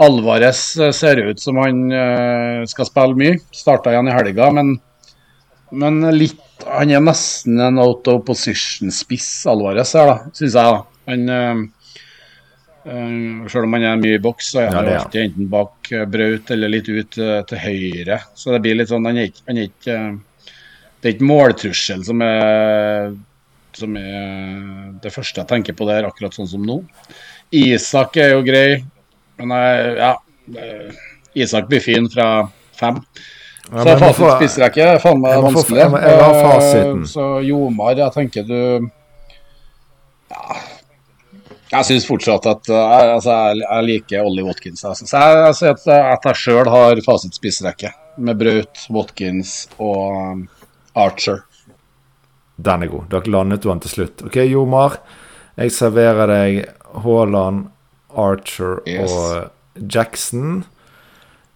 Alvarez 0.00 0.62
eh, 0.80 0.92
ser 0.96 1.20
ut 1.26 1.42
som 1.42 1.58
han 1.60 1.82
eh, 1.92 2.62
skal 2.70 2.88
spille 2.88 3.18
mye. 3.18 3.40
Starta 3.54 3.92
igjen 3.92 4.08
i 4.08 4.14
helga, 4.16 4.52
men, 4.56 4.78
men 5.70 6.04
litt 6.16 6.38
Han 6.60 6.90
er 6.92 7.00
nesten 7.00 7.56
en 7.64 7.78
out 7.80 8.04
of 8.12 8.18
position-spiss, 8.26 9.46
Alvarez 9.48 9.94
her, 9.96 10.10
da, 10.10 10.32
syns 10.36 10.56
jeg. 10.58 10.74
da. 10.74 10.82
Han, 11.08 11.70
uh, 12.86 12.92
uh, 12.92 13.48
selv 13.50 13.66
om 13.66 13.76
han 13.76 13.86
er 13.88 14.00
mye 14.00 14.18
i 14.18 14.22
boks, 14.22 14.52
så 14.54 14.64
er 14.64 14.74
han 14.74 14.90
ja, 14.90 15.00
alltid 15.02 15.26
enten 15.26 15.50
bak 15.52 15.90
Braut 16.12 16.52
eller 16.54 16.72
litt 16.72 16.88
ut 16.88 17.18
til 17.18 17.62
høyre. 17.64 18.20
Så 18.34 18.54
det 18.54 18.62
blir 18.64 18.78
litt 18.78 18.92
sånn 18.92 19.08
Han 19.08 19.18
er 19.20 19.30
ikke, 19.30 19.44
han 19.48 19.58
er 19.58 19.68
ikke 19.68 19.98
Det 21.00 21.08
er 21.08 21.16
ikke 21.16 21.30
måltrussel 21.30 22.06
som 22.06 22.24
er 22.26 23.18
som 23.70 23.94
er 23.96 24.96
det 25.00 25.12
første 25.14 25.38
jeg 25.40 25.48
tenker 25.48 25.76
på 25.78 25.86
der, 25.86 26.08
akkurat 26.08 26.34
sånn 26.34 26.48
som 26.50 26.64
nå. 26.66 26.80
Isak 27.54 28.18
er 28.18 28.32
jo 28.32 28.40
grei, 28.42 28.80
men 29.38 29.54
jeg, 29.54 29.92
ja 30.00 30.10
Isak 31.34 31.68
blir 31.70 31.80
fin 31.80 32.08
fra 32.10 32.48
fem. 32.74 32.98
Ja, 33.70 33.84
så 33.84 33.96
fasit 34.00 34.40
spiser 34.40 34.64
jeg 34.64 34.72
ikke. 34.72 34.88
Faen 35.04 35.20
meg 35.22 35.42
vanskelig. 35.44 35.78
Jeg, 35.78 35.92
må, 35.92 36.00
jeg, 36.02 36.18
må, 36.18 36.30
fasiten. 36.42 37.04
Så 37.06 37.26
Jomar, 37.46 37.94
jeg 37.98 38.14
tenker 38.16 38.46
du 38.48 38.88
ja, 40.30 40.58
Jeg 41.70 41.86
syns 41.86 42.06
fortsatt 42.08 42.46
at 42.50 42.70
jeg, 42.70 43.10
altså, 43.14 43.34
jeg, 43.54 43.84
liker 43.86 44.26
Ollie 44.26 44.42
Watkins. 44.46 44.82
Altså. 44.84 45.06
Så 45.06 45.20
jeg 45.22 45.44
altså, 45.46 45.68
at, 45.70 45.84
at, 45.86 46.26
jeg 46.26 46.40
sjøl 46.40 46.70
har 46.70 47.02
fasitspisrekke 47.06 47.92
med 48.18 48.40
Braut, 48.40 48.82
Watkins 48.90 49.54
og 49.78 50.42
Archer. 50.98 51.44
Den 52.60 52.84
er 52.84 52.90
god. 52.92 53.06
Dere 53.12 53.34
landet 53.36 53.62
du 53.62 53.70
den 53.70 53.84
til 53.86 53.94
slutt. 53.94 54.24
OK, 54.26 54.40
Jomar. 54.50 54.98
Jeg 55.60 55.72
serverer 55.76 56.30
deg 56.30 56.60
Haaland, 57.04 57.68
Archer 58.18 58.80
yes. 58.88 59.14
og 59.14 59.86
Jackson. 59.94 60.64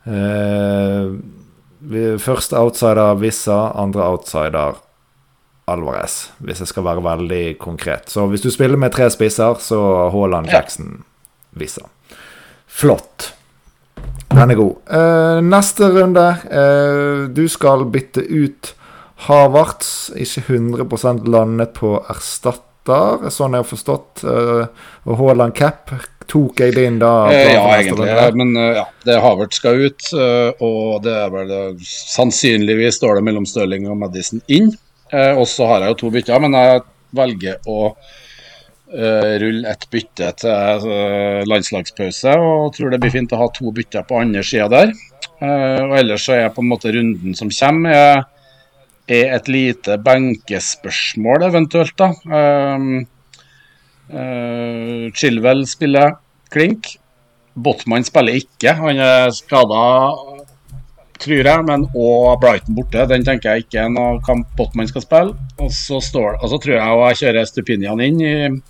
Eh, 0.06 1.10
første 2.22 2.58
outsider 2.60 3.18
Vissa, 3.18 3.58
andre 3.74 4.06
outsider 4.12 4.78
Alvarez, 5.70 6.28
hvis 6.44 6.60
jeg 6.60 6.68
skal 6.68 6.84
være 6.84 7.04
veldig 7.04 7.44
konkret. 7.62 8.10
Så 8.12 8.26
hvis 8.28 8.44
du 8.44 8.50
spiller 8.52 8.80
med 8.80 8.92
tre 8.92 9.08
spisser, 9.12 9.56
så 9.64 9.80
Haaland, 10.12 10.50
Jackson, 10.52 10.98
Vissa. 11.56 11.86
Flott. 12.68 13.32
Den 14.34 14.50
er 14.50 14.58
god. 14.58 14.74
Uh, 14.90 15.40
neste 15.46 15.88
runde. 15.94 16.24
Uh, 16.50 17.30
du 17.32 17.46
skal 17.48 17.86
bytte 17.92 18.24
ut 18.28 18.74
Havertz 19.24 20.10
ikke 20.20 20.42
100 20.58 21.22
landet 21.30 21.72
på 21.78 21.94
erstatter, 22.12 23.30
sånn 23.32 23.54
jeg 23.54 23.64
har 23.64 23.70
forstått. 23.70 24.24
Uh, 24.26 24.66
og 25.06 25.22
Haaland 25.22 25.54
cap 25.56 25.94
tok 26.28 26.60
jeg 26.60 26.74
det 26.74 26.88
inn 26.88 26.98
da? 27.00 27.30
Ja, 27.32 27.62
egentlig. 27.78 28.10
Men 28.36 28.56
ja, 28.56 28.84
det 29.06 29.20
Havertz 29.22 29.60
skal 29.60 29.80
ut. 29.80 30.06
Og 30.64 31.02
det 31.04 31.12
er 31.20 31.32
vel 31.32 31.50
sannsynligvis 31.84 32.96
står 32.96 33.20
det 33.20 33.26
mellom 33.28 33.46
Stirling 33.48 33.86
og 33.92 34.00
Madison 34.00 34.40
inn. 34.48 34.72
Og 35.38 35.46
så 35.48 35.66
har 35.70 35.84
jeg 35.84 35.94
jo 35.94 35.98
to 36.02 36.12
bytter, 36.14 36.42
men 36.42 36.56
jeg 36.58 36.84
velger 37.14 37.70
å 37.70 37.80
rulle 38.94 39.70
et 39.70 39.84
bytte 39.90 40.28
til 40.38 40.84
landslagspause. 41.50 42.34
Og 42.38 42.74
tror 42.76 42.92
det 42.92 43.00
blir 43.02 43.14
fint 43.14 43.32
å 43.34 43.40
ha 43.40 43.48
to 43.54 43.72
bytter 43.74 44.06
på 44.06 44.20
andre 44.20 44.44
sida 44.46 44.68
der. 44.70 44.92
og 45.40 45.96
ellers 45.98 46.26
så 46.28 46.36
er 46.36 46.52
på 46.54 46.62
en 46.62 46.70
måte 46.70 46.92
runden 46.94 47.34
som 47.34 47.50
kommer 47.50 48.24
er 49.08 49.34
et 49.36 49.48
lite 49.48 49.98
benkespørsmål, 50.00 51.48
eventuelt. 51.50 51.96
da. 51.98 52.12
Uh, 54.14 55.10
Chilwell 55.16 55.64
spiller 55.68 56.16
klink. 56.52 56.96
Botman 57.54 58.04
spiller 58.04 58.40
ikke. 58.40 58.74
Han 58.80 59.00
er 59.00 59.30
skada, 59.34 59.82
tror 61.22 61.46
jeg, 61.46 61.64
men 61.68 61.86
òg 61.94 62.40
Brighton 62.42 62.78
borte. 62.78 63.06
Den 63.10 63.26
tenker 63.26 63.54
jeg 63.54 63.66
ikke 63.66 63.84
er 63.84 63.92
noe 63.92 64.22
kamp 64.26 64.48
Botman 64.58 64.90
skal 64.90 65.04
spille. 65.04 65.36
Og 65.58 65.70
så, 65.74 66.00
står, 66.02 66.40
altså, 66.40 66.60
tror 66.62 66.76
jeg 66.78 67.02
jeg 67.02 67.20
kjører 67.22 67.50
Stupinian 67.50 68.04
inn 68.04 68.60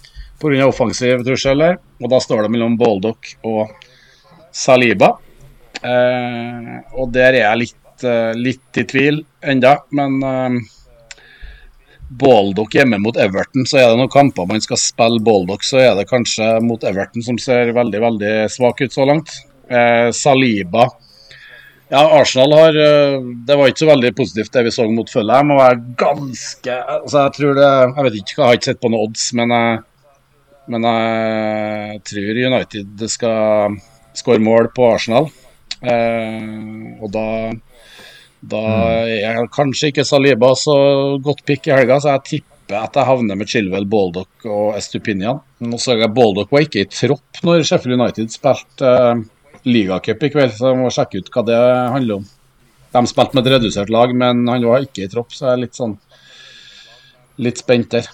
pga. 0.42 0.66
offensiv 0.68 1.24
trussel. 1.26 1.62
Og 2.02 2.10
da 2.12 2.20
står 2.20 2.44
det 2.44 2.52
mellom 2.56 2.76
Baldock 2.80 3.36
og 3.44 3.72
Saliba. 4.52 5.14
Eh, 5.84 6.76
og 6.96 7.10
der 7.12 7.32
er 7.32 7.42
jeg 7.42 7.62
litt 7.64 7.80
Eh, 8.02 8.34
litt 8.34 8.78
i 8.80 8.84
tvil 8.84 9.20
enda, 9.46 9.76
men 9.94 10.16
eh, 10.22 10.56
Baldock 12.08 12.74
hjemme 12.74 12.98
mot 12.98 13.16
Everton, 13.16 13.66
så 13.68 13.78
er 13.78 13.86
det 13.88 14.00
noen 14.00 14.12
kamper 14.12 14.48
man 14.50 14.62
skal 14.62 14.80
spille 14.80 15.22
Baldock, 15.24 15.62
så 15.66 15.80
er 15.82 15.94
det 15.98 16.08
kanskje 16.10 16.48
mot 16.64 16.82
Everton 16.84 17.24
som 17.24 17.38
ser 17.40 17.72
veldig 17.76 18.00
veldig 18.02 18.34
svak 18.52 18.82
ut 18.82 18.94
så 18.94 19.06
langt. 19.08 19.30
Eh, 19.70 20.10
Saliba 20.14 20.88
Ja, 21.94 22.02
Arsenal 22.18 22.52
har 22.58 22.76
Det 23.46 23.54
var 23.54 23.70
ikke 23.70 23.84
så 23.84 23.90
veldig 23.92 24.10
positivt 24.18 24.54
det 24.56 24.64
vi 24.66 24.72
så 24.74 24.86
mot 24.90 25.10
Følheim. 25.10 25.52
Og 25.54 25.60
er 25.62 25.82
ganske 26.00 26.78
altså 26.96 27.20
Jeg 27.20 27.34
tror 27.36 27.58
det 27.58 27.68
Jeg 27.70 28.06
vet 28.06 28.16
ikke, 28.20 28.36
jeg 28.40 28.46
har 28.48 28.58
ikke 28.58 28.70
sett 28.72 28.80
på 28.82 28.90
noen 28.90 29.04
odds, 29.06 29.28
men 29.38 29.54
jeg, 29.54 29.76
men 30.74 30.88
jeg 30.88 32.00
tror 32.10 32.40
United 32.48 33.06
skal 33.14 33.78
skåre 34.14 34.42
mål 34.42 34.72
på 34.74 34.88
Arsenal. 34.90 35.30
Eh, 35.84 36.98
og 36.98 37.14
da 37.14 37.26
da 38.44 38.60
er 39.08 39.46
kanskje 39.52 39.90
ikke 39.92 40.04
Saliba 40.06 40.52
så 40.58 40.74
godt 41.24 41.44
pick 41.48 41.68
i 41.68 41.74
helga, 41.74 42.00
så 42.00 42.16
jeg 42.16 42.24
tipper 42.30 42.80
at 42.80 42.96
jeg 42.96 43.08
havner 43.08 43.38
med 43.38 43.48
Chilwell, 43.48 43.86
Baldock 43.88 44.46
og 44.48 44.76
Estupinian. 44.78 45.40
Nå 45.64 45.78
så 45.80 45.96
jeg 45.96 46.12
Baldock 46.16 46.52
var 46.52 46.64
ikke 46.66 46.84
i 46.84 46.90
tropp 46.90 47.40
når 47.46 47.64
Sheffield 47.64 48.00
United 48.00 48.32
spilte 48.34 48.90
uh, 48.90 49.22
ligacup 49.64 50.22
i 50.22 50.30
kveld, 50.32 50.52
så 50.56 50.72
jeg 50.72 50.80
må 50.80 50.90
sjekke 50.92 51.22
ut 51.22 51.30
hva 51.34 51.44
det 51.48 51.60
handler 51.94 52.20
om. 52.20 52.26
De 52.94 53.02
spilte 53.10 53.34
med 53.34 53.46
et 53.46 53.56
redusert 53.56 53.90
lag, 53.90 54.12
men 54.14 54.44
han 54.48 54.66
var 54.68 54.84
ikke 54.84 55.06
i 55.06 55.10
tropp, 55.10 55.32
så 55.34 55.48
jeg 55.48 55.56
er 55.56 55.62
litt 55.64 55.78
sånn 55.78 55.96
litt 57.42 57.58
spent 57.58 57.90
der. 57.96 58.06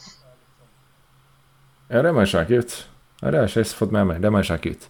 Ja, 1.90 2.01
det 2.07 2.14
må 2.14 2.24
jeg 2.24 2.32
sjekke 2.32 2.62
ut. 2.62 2.78
Ja, 3.20 3.30
Det 3.30 3.36
har 3.36 3.48
jeg 3.48 3.66
ikke 3.66 3.80
fått 3.82 3.92
med 3.92 4.07
meg. 4.09 4.22
Det 4.22 4.30
må 4.32 4.40
jeg 4.40 4.48
sjekke 4.53 4.72
ut. 4.72 4.88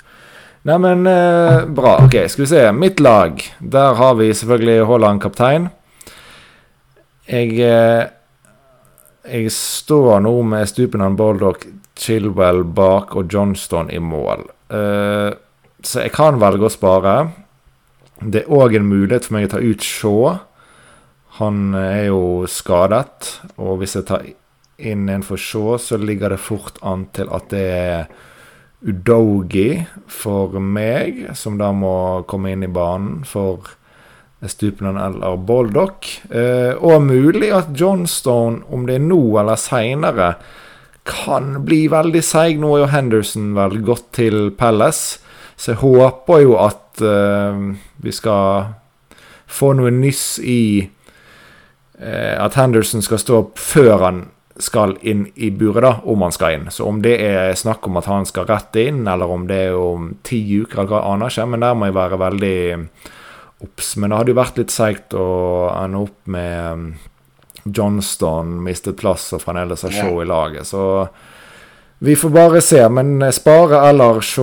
Neimen, 0.69 1.07
eh, 1.09 1.65
bra. 1.65 1.97
Ok, 2.05 2.15
skal 2.29 2.45
vi 2.45 2.47
se. 2.47 2.73
Mitt 2.73 3.01
lag. 3.01 3.41
Der 3.61 3.95
har 3.95 4.15
vi 4.15 4.29
selvfølgelig 4.31 4.87
Haaland 4.87 5.21
kaptein. 5.21 5.71
Jeg 7.27 7.59
eh, 7.61 8.09
Jeg 9.31 9.51
står 9.53 10.21
nå 10.21 10.43
med 10.43 10.67
Stupenhan, 10.69 11.17
Baldock, 11.17 11.67
Chilwell 11.95 12.65
bak 12.65 13.15
og 13.17 13.29
Johnston 13.33 13.91
i 13.91 13.99
mål. 13.99 14.47
Eh, 14.71 15.31
så 15.87 16.05
jeg 16.05 16.15
kan 16.17 16.41
velge 16.41 16.69
å 16.69 16.73
spare. 16.73 17.15
Det 18.21 18.45
er 18.45 18.53
òg 18.53 18.77
en 18.77 18.89
mulighet 18.89 19.27
for 19.27 19.37
meg 19.37 19.49
å 19.49 19.53
ta 19.55 19.63
ut 19.63 19.85
Shaw. 19.85 20.39
Han 21.41 21.75
er 21.79 22.11
jo 22.11 22.47
skadet, 22.51 23.41
og 23.57 23.81
hvis 23.81 23.97
jeg 23.97 24.09
tar 24.11 24.27
inn 24.81 25.09
en 25.13 25.25
for 25.25 25.41
Shaw, 25.41 25.79
så 25.81 25.97
ligger 26.01 26.35
det 26.35 26.43
fort 26.43 26.81
an 26.85 27.07
til 27.17 27.31
at 27.33 27.49
det 27.53 27.67
er 27.71 28.11
Udogi 28.81 29.83
for 30.09 30.57
meg, 30.57 31.27
som 31.37 31.59
da 31.61 31.69
må 31.77 32.25
komme 32.29 32.55
inn 32.55 32.65
i 32.65 32.73
banen 32.73 33.27
for 33.29 33.75
Stupinan 34.49 34.97
eller 34.97 35.37
Boldock. 35.37 36.09
Eh, 36.33 36.73
og 36.81 37.03
mulig 37.05 37.51
at 37.53 37.75
Johnstone, 37.77 38.63
om 38.73 38.87
det 38.89 38.97
er 38.97 39.05
nå 39.05 39.21
eller 39.41 39.61
seinere, 39.61 40.31
kan 41.05 41.59
bli 41.67 41.87
veldig 41.93 42.23
seig. 42.25 42.61
Nå 42.61 42.73
er 42.73 42.85
jo 42.85 42.93
Henderson 42.95 43.53
vel 43.57 43.83
gått 43.85 44.09
til 44.17 44.49
Palace, 44.57 45.21
så 45.61 45.75
jeg 45.75 45.83
håper 45.83 46.41
jo 46.41 46.57
at 46.57 47.03
uh, 47.05 47.71
vi 48.01 48.13
skal 48.17 48.71
få 49.51 49.75
noe 49.77 49.93
nyss 49.93 50.39
i 50.41 50.63
uh, 52.01 52.37
at 52.41 52.57
Henderson 52.57 53.05
skal 53.05 53.21
stå 53.21 53.41
opp 53.43 53.61
før 53.61 54.07
han 54.07 54.23
skal 54.61 54.97
inn 55.01 55.27
i 55.35 55.51
buret, 55.51 55.83
da, 55.85 55.93
om 56.09 56.25
han 56.25 56.33
skal 56.33 56.57
inn. 56.57 56.67
Så 56.73 56.85
om 56.89 57.01
det 57.05 57.15
er 57.25 57.55
snakk 57.57 57.87
om 57.89 57.97
at 58.01 58.09
han 58.11 58.27
skal 58.29 58.49
rett 58.49 58.77
inn, 58.81 59.07
eller 59.09 59.31
om 59.33 59.47
det 59.49 59.61
er 59.71 59.77
om 59.77 60.11
ti 60.27 60.41
uker, 60.61 60.85
hva 60.89 61.03
aner 61.13 61.33
ikke, 61.33 61.47
men 61.49 61.65
der 61.65 61.77
må 61.77 61.89
jeg 61.89 61.97
være 61.97 62.21
veldig 62.21 62.59
obs. 63.65 63.95
Men 63.97 64.11
det 64.11 64.21
hadde 64.21 64.35
jo 64.35 64.41
vært 64.41 64.61
litt 64.61 64.75
seigt 64.75 65.17
å 65.17 65.29
ende 65.75 66.05
opp 66.05 66.33
med 66.33 66.57
um, 66.73 66.87
Johnston 67.65 68.57
mistet 68.65 69.01
plass 69.01 69.31
og 69.37 69.45
fremdeles 69.45 69.85
har 69.85 69.97
show 69.97 70.21
i 70.23 70.29
laget, 70.29 70.69
så 70.69 70.83
vi 72.03 72.17
får 72.17 72.31
bare 72.31 72.61
se. 72.61 72.89
Men 72.89 73.33
spare 73.33 73.89
eller 73.89 74.21
se 74.25 74.43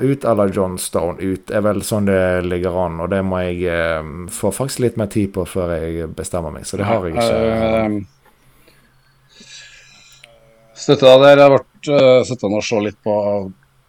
ut 0.00 0.24
eller 0.24 0.52
Johnstone 0.52 1.16
ut 1.20 1.50
er 1.50 1.62
vel 1.64 1.80
sånn 1.84 2.10
det 2.10 2.42
ligger 2.44 2.76
an. 2.84 3.00
Og 3.00 3.08
det 3.08 3.22
må 3.24 3.40
jeg 3.40 3.64
eh, 3.72 4.02
få 4.28 4.52
faktisk 4.52 4.84
litt 4.84 4.98
mer 5.00 5.08
tid 5.12 5.32
på 5.32 5.46
før 5.48 5.72
jeg 5.78 6.10
bestemmer 6.16 6.52
meg, 6.52 6.66
så 6.68 6.76
det 6.76 6.88
har 6.90 7.06
jeg 7.08 7.16
ikke. 7.16 7.36
Uh, 7.40 8.00
Støtta 10.76 11.16
der. 11.24 11.40
Har 11.40 11.54
vært 11.56 11.88
sittende 12.28 12.60
og 12.60 12.66
se 12.68 12.78
litt 12.84 13.00
på 13.04 13.14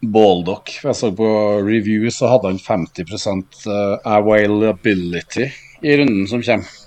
Baldock. 0.00 0.72
Jeg 0.80 0.96
så 0.96 1.12
på 1.16 1.28
review, 1.66 2.08
så 2.08 2.32
hadde 2.32 2.48
han 2.48 2.60
50% 2.64 3.68
availability 4.08 5.50
i 5.84 5.98
runden 6.00 6.24
som 6.30 6.40
kommer. 6.44 6.80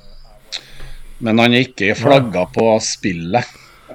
Men 1.21 1.39
han 1.39 1.53
er 1.53 1.69
ikke 1.69 1.93
flagga 1.97 2.43
på 2.53 2.65
spillet. 2.83 3.45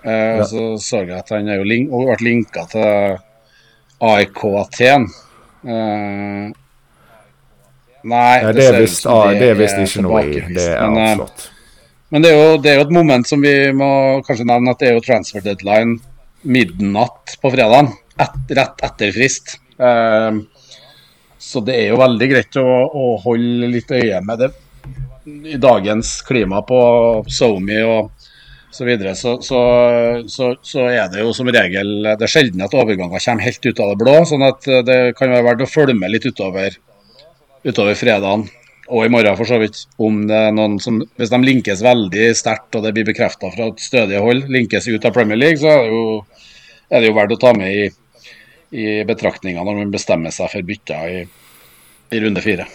Uh, 0.04 0.40
Ja. 0.40 0.44
Så 0.48 0.78
så 0.80 1.02
jeg 1.04 1.18
at 1.18 1.28
han 1.34 1.48
er 1.48 1.60
jo 1.60 1.68
link 1.68 1.92
og 1.92 2.08
ble 2.08 2.16
linka 2.24 2.64
til 2.72 3.18
AIK 4.00 4.44
Aten. 4.62 5.08
Uh, 5.60 6.52
nei, 8.08 8.36
det 8.56 8.64
er 8.64 8.78
ser 8.78 8.86
ut 8.86 8.94
som 8.94 9.16
ah, 9.18 9.32
det 9.36 9.50
er 9.50 9.58
visst 9.58 9.82
ikke 9.82 10.04
noe 10.06 10.22
i. 10.24 10.38
Det 10.48 10.68
er 10.70 10.78
eh, 10.78 11.10
avslått. 11.10 11.50
men 12.08 12.24
det 12.24 12.30
er, 12.30 12.38
jo, 12.38 12.54
det 12.62 12.70
er 12.70 12.78
jo 12.80 12.86
et 12.86 12.94
moment 12.96 13.28
som 13.28 13.44
vi 13.44 13.54
må 13.76 13.90
kanskje 14.26 14.48
nevne, 14.48 14.72
at 14.72 14.80
det 14.80 14.88
er 14.88 14.96
jo 14.96 15.04
transfer 15.04 15.44
deadline 15.44 15.98
midnatt 16.48 17.36
på 17.42 17.52
fredagen. 17.52 17.92
Et, 18.20 18.40
rett 18.56 18.86
etter 18.88 19.12
frist. 19.12 19.58
Ehm, 19.80 20.42
så 21.40 21.60
det 21.64 21.76
er 21.76 21.92
jo 21.92 22.00
veldig 22.00 22.28
greit 22.32 22.56
å, 22.60 22.64
å 22.88 23.04
holde 23.20 23.68
litt 23.72 23.92
øye 23.92 24.20
med 24.24 24.44
det 24.44 24.50
i 25.52 25.56
dagens 25.60 26.22
klima 26.26 26.62
på 26.66 26.80
SoMe 27.28 27.80
og 27.84 28.28
så 28.70 28.86
videre. 28.86 29.16
Så, 29.18 29.36
så, 29.42 29.60
så, 30.62 30.86
er 30.86 31.10
det 31.10 31.24
jo 31.24 31.32
som 31.34 31.50
regel 31.50 32.04
Det 32.06 32.26
er 32.26 32.30
sjelden 32.30 32.62
at 32.64 32.76
overganger 32.76 33.22
kommer 33.24 33.46
helt 33.46 33.66
ut 33.66 33.82
av 33.82 33.92
det 33.92 33.98
blå. 34.04 34.16
sånn 34.28 34.46
at 34.46 34.70
det 34.86 35.00
kan 35.18 35.34
være 35.34 35.48
verdt 35.48 35.66
å 35.66 35.70
følge 35.70 35.98
med 35.98 36.14
litt 36.14 36.28
utover, 36.30 36.78
utover 37.66 37.98
fredagen 37.98 38.46
og 38.90 39.06
i 39.06 39.10
morgen 39.12 39.36
for 39.38 39.46
så 39.46 39.60
vidt, 39.62 39.84
om 40.02 40.24
det 40.26 40.34
er 40.34 40.54
noen 40.54 40.78
som 40.82 40.98
Hvis 41.18 41.30
de 41.30 41.38
linkes 41.44 41.82
veldig 41.84 42.30
sterkt 42.34 42.74
og 42.74 42.82
det 42.82 42.90
blir 42.96 43.06
bekrefta 43.06 43.50
fra 43.54 43.68
et 43.70 43.82
stødig 43.82 44.18
hold, 44.18 44.48
linkes 44.50 44.88
ut 44.90 45.06
av 45.06 45.14
Premier 45.14 45.38
League, 45.38 45.60
så 45.62 45.70
er 45.70 45.84
det 45.84 45.92
jo, 45.94 46.02
er 46.90 47.02
det 47.02 47.10
jo 47.10 47.16
verdt 47.20 47.36
å 47.36 47.40
ta 47.44 47.52
med 47.54 47.70
i, 47.70 47.84
i 48.74 48.86
betraktninga 49.06 49.62
når 49.62 49.78
man 49.84 49.94
bestemmer 49.94 50.34
seg 50.34 50.50
for 50.50 50.66
bytter 50.66 51.06
i, 51.06 51.22
i 52.10 52.22
runde 52.24 52.42
fire. 52.42 52.66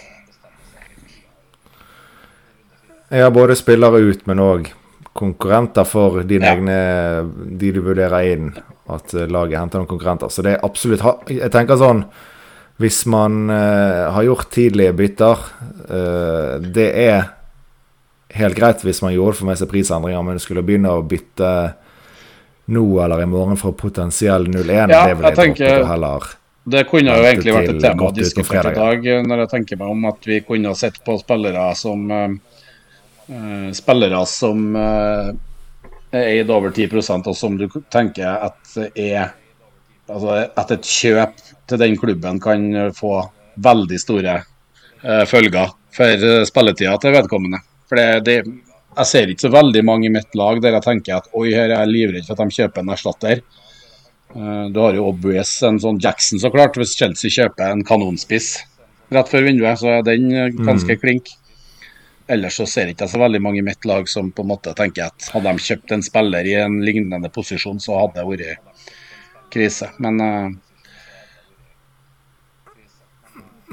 Jeg 3.11 3.21
har 3.21 3.35
både 3.35 3.59
spillere 3.59 3.99
ut, 4.07 4.23
men 4.29 4.41
òg 4.41 4.71
konkurrenter 5.15 5.85
for 5.87 6.23
dine 6.27 6.45
Ja. 6.45 6.55
egne 6.55 7.57
De 7.59 7.71
du 7.71 7.81
vurderer 7.81 8.31
inn. 8.33 8.49
At 8.89 9.13
eh, 9.15 9.27
laget 9.31 9.57
henter 9.59 9.79
noen 9.81 9.87
konkurrenter. 9.89 10.29
Så 10.29 10.43
det 10.43 10.55
er 10.57 10.65
absolutt 10.67 11.01
Jeg 11.31 11.51
tenker 11.53 11.79
sånn 11.79 12.03
Hvis 12.77 13.05
man 13.07 13.49
uh, 13.49 14.11
har 14.11 14.23
gjort 14.27 14.49
tidlige 14.51 14.91
bytter 14.93 15.39
uh, 15.87 16.59
Det 16.59 16.89
er 17.07 17.29
helt 18.35 18.57
greit 18.57 18.81
hvis 18.83 18.99
man 19.01 19.13
gjorde 19.15 19.37
for 19.39 19.47
meg 19.47 19.55
seg 19.57 19.69
prisendringer, 19.71 20.21
men 20.27 20.41
skulle 20.43 20.63
begynne 20.65 20.91
å 20.91 21.05
bytte 21.07 21.51
nå 22.75 22.81
eller 22.99 23.21
i 23.23 23.27
morgen 23.29 23.55
for 23.55 23.71
potensiell 23.77 24.47
0-1, 24.49 24.91
Ja, 24.91 25.05
det 25.07 25.13
vil 25.15 25.23
jeg 25.23 25.31
jeg 25.31 25.37
tenker- 25.37 25.85
heller. 25.87 26.25
Det 26.67 26.81
kunne 26.89 27.13
jo 27.15 27.23
egentlig 27.23 27.53
vært 27.53 27.69
et 27.75 27.79
tema 27.79 28.09
å 28.09 28.13
diskutere 28.17 28.71
i 28.73 28.75
dag, 28.75 29.03
når 29.29 29.43
jeg 29.45 29.49
tenker 29.53 29.77
meg 29.79 29.87
om 29.93 30.05
at 30.09 30.25
vi 30.25 30.39
kunne 30.41 30.73
sett 30.75 30.97
på 31.05 31.15
spillere 31.21 31.75
som 31.77 32.11
eh, 32.11 32.33
Spillere 33.75 34.19
som 34.29 34.75
eh, 34.77 35.31
er 36.13 36.27
eid 36.35 36.51
over 36.53 36.69
10 36.71 36.91
og 37.15 37.33
som 37.35 37.57
du 37.57 37.67
tenker 37.93 38.29
at 38.29 38.77
er 38.93 39.33
Altså 40.05 40.35
at 40.53 40.69
et 40.69 40.85
kjøp 40.85 41.39
til 41.65 41.79
den 41.81 41.95
klubben 41.97 42.37
kan 42.37 42.67
eh, 42.77 42.91
få 42.93 43.23
veldig 43.65 43.97
store 43.97 44.35
eh, 44.37 45.23
følger 45.25 45.71
for 45.95 46.25
eh, 46.27 46.43
spilletida 46.45 46.93
til 47.01 47.15
vedkommende. 47.15 47.57
For 47.89 47.97
det, 47.97 48.25
det, 48.27 48.35
jeg 48.95 49.09
ser 49.09 49.31
ikke 49.31 49.47
så 49.47 49.53
veldig 49.55 49.81
mange 49.87 50.05
i 50.05 50.13
mitt 50.13 50.37
lag 50.37 50.61
der 50.61 50.77
jeg 50.77 50.85
tenker 50.85 51.17
at 51.17 51.31
oi, 51.33 51.49
her 51.55 51.71
er 51.71 51.79
jeg 51.79 51.93
livredd 51.93 52.27
for 52.27 52.37
at 52.37 52.43
de 52.43 52.57
kjøper 52.59 52.83
en 52.83 52.93
erstatter. 52.95 53.41
Eh, 54.35 54.65
Du 54.75 54.79
har 54.83 54.97
jo 54.97 55.09
obvious 55.09 55.55
en 55.67 55.81
sånn 55.81 55.99
Jackson, 56.03 56.41
så 56.41 56.51
klart. 56.53 56.77
Hvis 56.79 56.95
Chelsea 56.99 57.33
kjøper 57.33 57.71
en 57.71 57.83
kanonspiss 57.87 58.59
rett 59.15 59.31
før 59.31 59.45
vinduet, 59.49 59.81
så 59.81 59.97
er 59.97 60.05
den 60.07 60.29
eh, 60.33 60.53
ganske 60.69 60.99
klink. 61.01 61.33
Ellers 62.27 62.57
så 62.57 62.65
ser 62.65 62.89
ikke 62.89 63.05
jeg 63.05 63.13
så 63.13 63.21
veldig 63.21 63.41
mange 63.43 63.61
i 63.61 63.65
mitt 63.65 63.85
lag 63.85 64.07
som 64.09 64.31
på 64.33 64.41
en 64.41 64.49
måte 64.49 64.73
tenker 64.77 65.11
at 65.11 65.27
hadde 65.33 65.51
de 65.51 65.65
kjøpt 65.67 65.93
en 65.93 66.05
spiller 66.05 66.47
i 66.49 66.55
en 66.57 66.79
lignende 66.81 67.29
posisjon, 67.33 67.81
så 67.81 67.99
hadde 67.99 68.17
det 68.17 68.29
vært 68.29 68.93
krise. 69.53 69.91
Men 70.01 70.21
uh... 70.23 70.47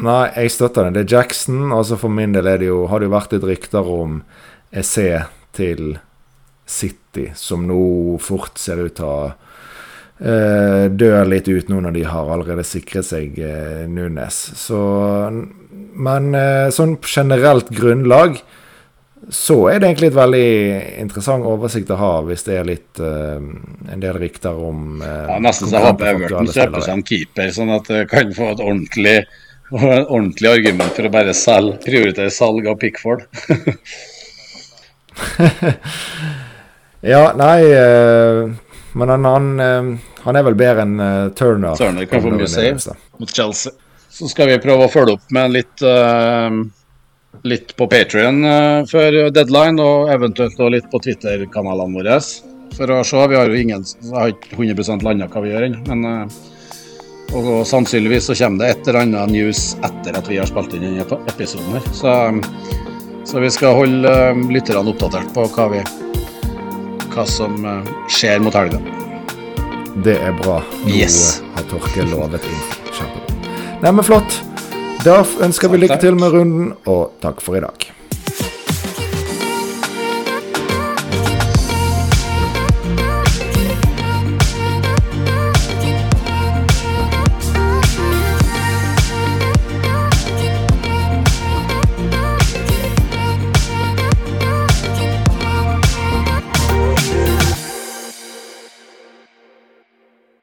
Nei, 0.02 0.22
jeg 0.36 0.52
støtter 0.52 0.88
det. 0.88 0.92
Det 0.96 1.02
er 1.04 1.18
Jackson. 1.18 1.72
Altså 1.72 1.98
For 2.00 2.12
min 2.12 2.32
del 2.34 2.48
er 2.48 2.60
det 2.60 2.68
jo, 2.70 2.84
har 2.90 3.00
det 3.00 3.08
jo 3.08 3.14
vært 3.14 3.36
litt 3.36 3.48
rykter 3.48 3.88
om 3.88 4.22
Esse 4.72 5.24
til 5.56 5.96
City, 6.68 7.28
som 7.36 7.66
nå 7.68 7.80
fort 8.22 8.60
ser 8.60 8.80
ut 8.80 8.96
til 8.96 9.08
å 9.08 9.32
dø 10.22 11.12
litt 11.26 11.48
ut 11.50 11.70
nå 11.70 11.80
når 11.82 11.96
de 11.96 12.02
har 12.06 12.28
allerede 12.30 12.64
sikret 12.66 13.08
seg 13.08 13.38
eh, 13.42 13.84
Nunes. 13.90 14.38
Så 14.58 14.78
Men 15.92 16.34
eh, 16.38 16.70
sånn 16.70 16.96
generelt 17.02 17.72
grunnlag 17.74 18.38
så 19.30 19.68
er 19.70 19.78
det 19.78 19.86
egentlig 19.86 20.08
et 20.10 20.16
veldig 20.18 20.46
interessant 20.98 21.46
oversikt 21.46 21.92
å 21.94 21.98
ha, 22.00 22.12
hvis 22.26 22.42
det 22.42 22.56
er 22.58 22.64
litt 22.66 22.98
uh, 22.98 23.38
en 23.38 24.02
del 24.02 24.16
rykter 24.18 24.56
om 24.58 24.98
uh, 24.98 25.28
ja, 25.30 25.36
nesten 25.44 25.70
så 25.70 25.78
håper 25.84 26.08
jeg 26.08 26.16
Everton 26.16 26.50
kjøper 26.50 26.82
seg 26.82 26.96
en 26.96 27.04
keeper, 27.06 27.52
sånn 27.54 27.70
at 27.70 27.86
det 27.86 28.00
kan 28.10 28.34
få 28.34 28.50
et 28.50 28.64
ordentlig 28.64 29.14
ordentlig 30.16 30.50
argument 30.50 30.98
for 30.98 31.06
å 31.06 31.12
bare 31.14 31.36
selge, 31.38 31.78
prioritere 31.86 32.34
salg 32.34 32.66
av 32.66 32.80
Pickford. 32.82 33.22
Ja, 37.02 37.32
nei 37.34 37.66
uh, 37.66 38.52
Men 38.94 39.10
en 39.10 39.26
annen 39.26 39.60
eh, 39.60 40.11
han 40.22 40.38
er 40.38 40.46
vel 40.46 40.58
bedre 40.58 40.84
enn 40.86 41.00
uh, 41.00 41.32
Turner. 41.38 41.74
Turner 41.78 42.06
kan 42.10 42.22
få 42.22 42.32
mye 42.34 42.50
save. 42.50 42.96
mot 43.18 43.30
Chelsea. 43.30 43.72
Så 44.12 44.28
skal 44.28 44.50
vi 44.50 44.60
prøve 44.60 44.86
å 44.86 44.92
følge 44.92 45.16
opp 45.16 45.34
med 45.34 45.54
litt, 45.54 45.84
uh, 45.84 46.52
litt 47.48 47.76
på 47.78 47.88
Patrion 47.88 48.42
før 48.90 49.18
deadline, 49.34 49.80
og 49.80 50.12
eventuelt 50.12 50.58
også 50.58 50.72
litt 50.74 50.90
på 50.92 51.00
Twitter-kanalene 51.06 51.96
våre. 51.96 52.18
For 52.76 52.92
å 52.92 53.02
se, 53.04 53.26
Vi 53.28 53.36
har 53.36 53.48
jo 53.48 53.58
ingen, 53.58 53.84
har 54.12 54.32
ikke 54.32 54.56
100% 54.56 55.04
landa 55.04 55.28
hva 55.28 55.44
vi 55.44 55.52
gjør 55.52 55.68
ennå, 55.68 55.82
men 55.90 56.08
eh, 56.08 56.40
og 57.32 57.62
sannsynligvis 57.64 58.26
så 58.28 58.36
kommer 58.36 58.60
det 58.60 58.70
et 58.72 58.88
eller 58.88 59.06
annet 59.06 59.32
news 59.32 59.60
etter 59.80 60.18
at 60.18 60.26
vi 60.28 60.36
har 60.36 60.48
spilt 60.50 60.74
inn 60.76 60.84
denne 60.84 61.20
episoden 61.32 61.78
her. 61.78 61.86
Så, 61.96 62.12
så 63.24 63.40
vi 63.40 63.48
skal 63.54 63.78
holde 63.78 64.12
lytterne 64.52 64.92
oppdatert 64.92 65.32
på 65.32 65.46
hva, 65.54 65.70
vi, 65.72 65.80
hva 67.14 67.24
som 67.24 67.56
skjer 68.12 68.44
mot 68.44 68.60
helga. 68.60 69.01
Det 69.96 70.16
er 70.24 70.32
bra. 70.32 70.62
Nå 70.84 70.88
Yes. 70.96 71.42
har 71.54 71.62
Torke 71.68 72.04
lovet 72.08 72.44
inn. 72.48 72.62
Kjempebra. 72.92 73.80
Nei, 73.82 73.90
men 73.92 74.04
flott. 74.04 74.38
Da 75.04 75.18
ønsker 75.42 75.68
vi 75.68 75.82
lykke 75.82 75.98
til 76.00 76.14
med 76.14 76.32
runden, 76.32 76.72
og 76.86 77.10
takk 77.20 77.40
for 77.42 77.56
i 77.58 77.60
dag. 77.60 77.88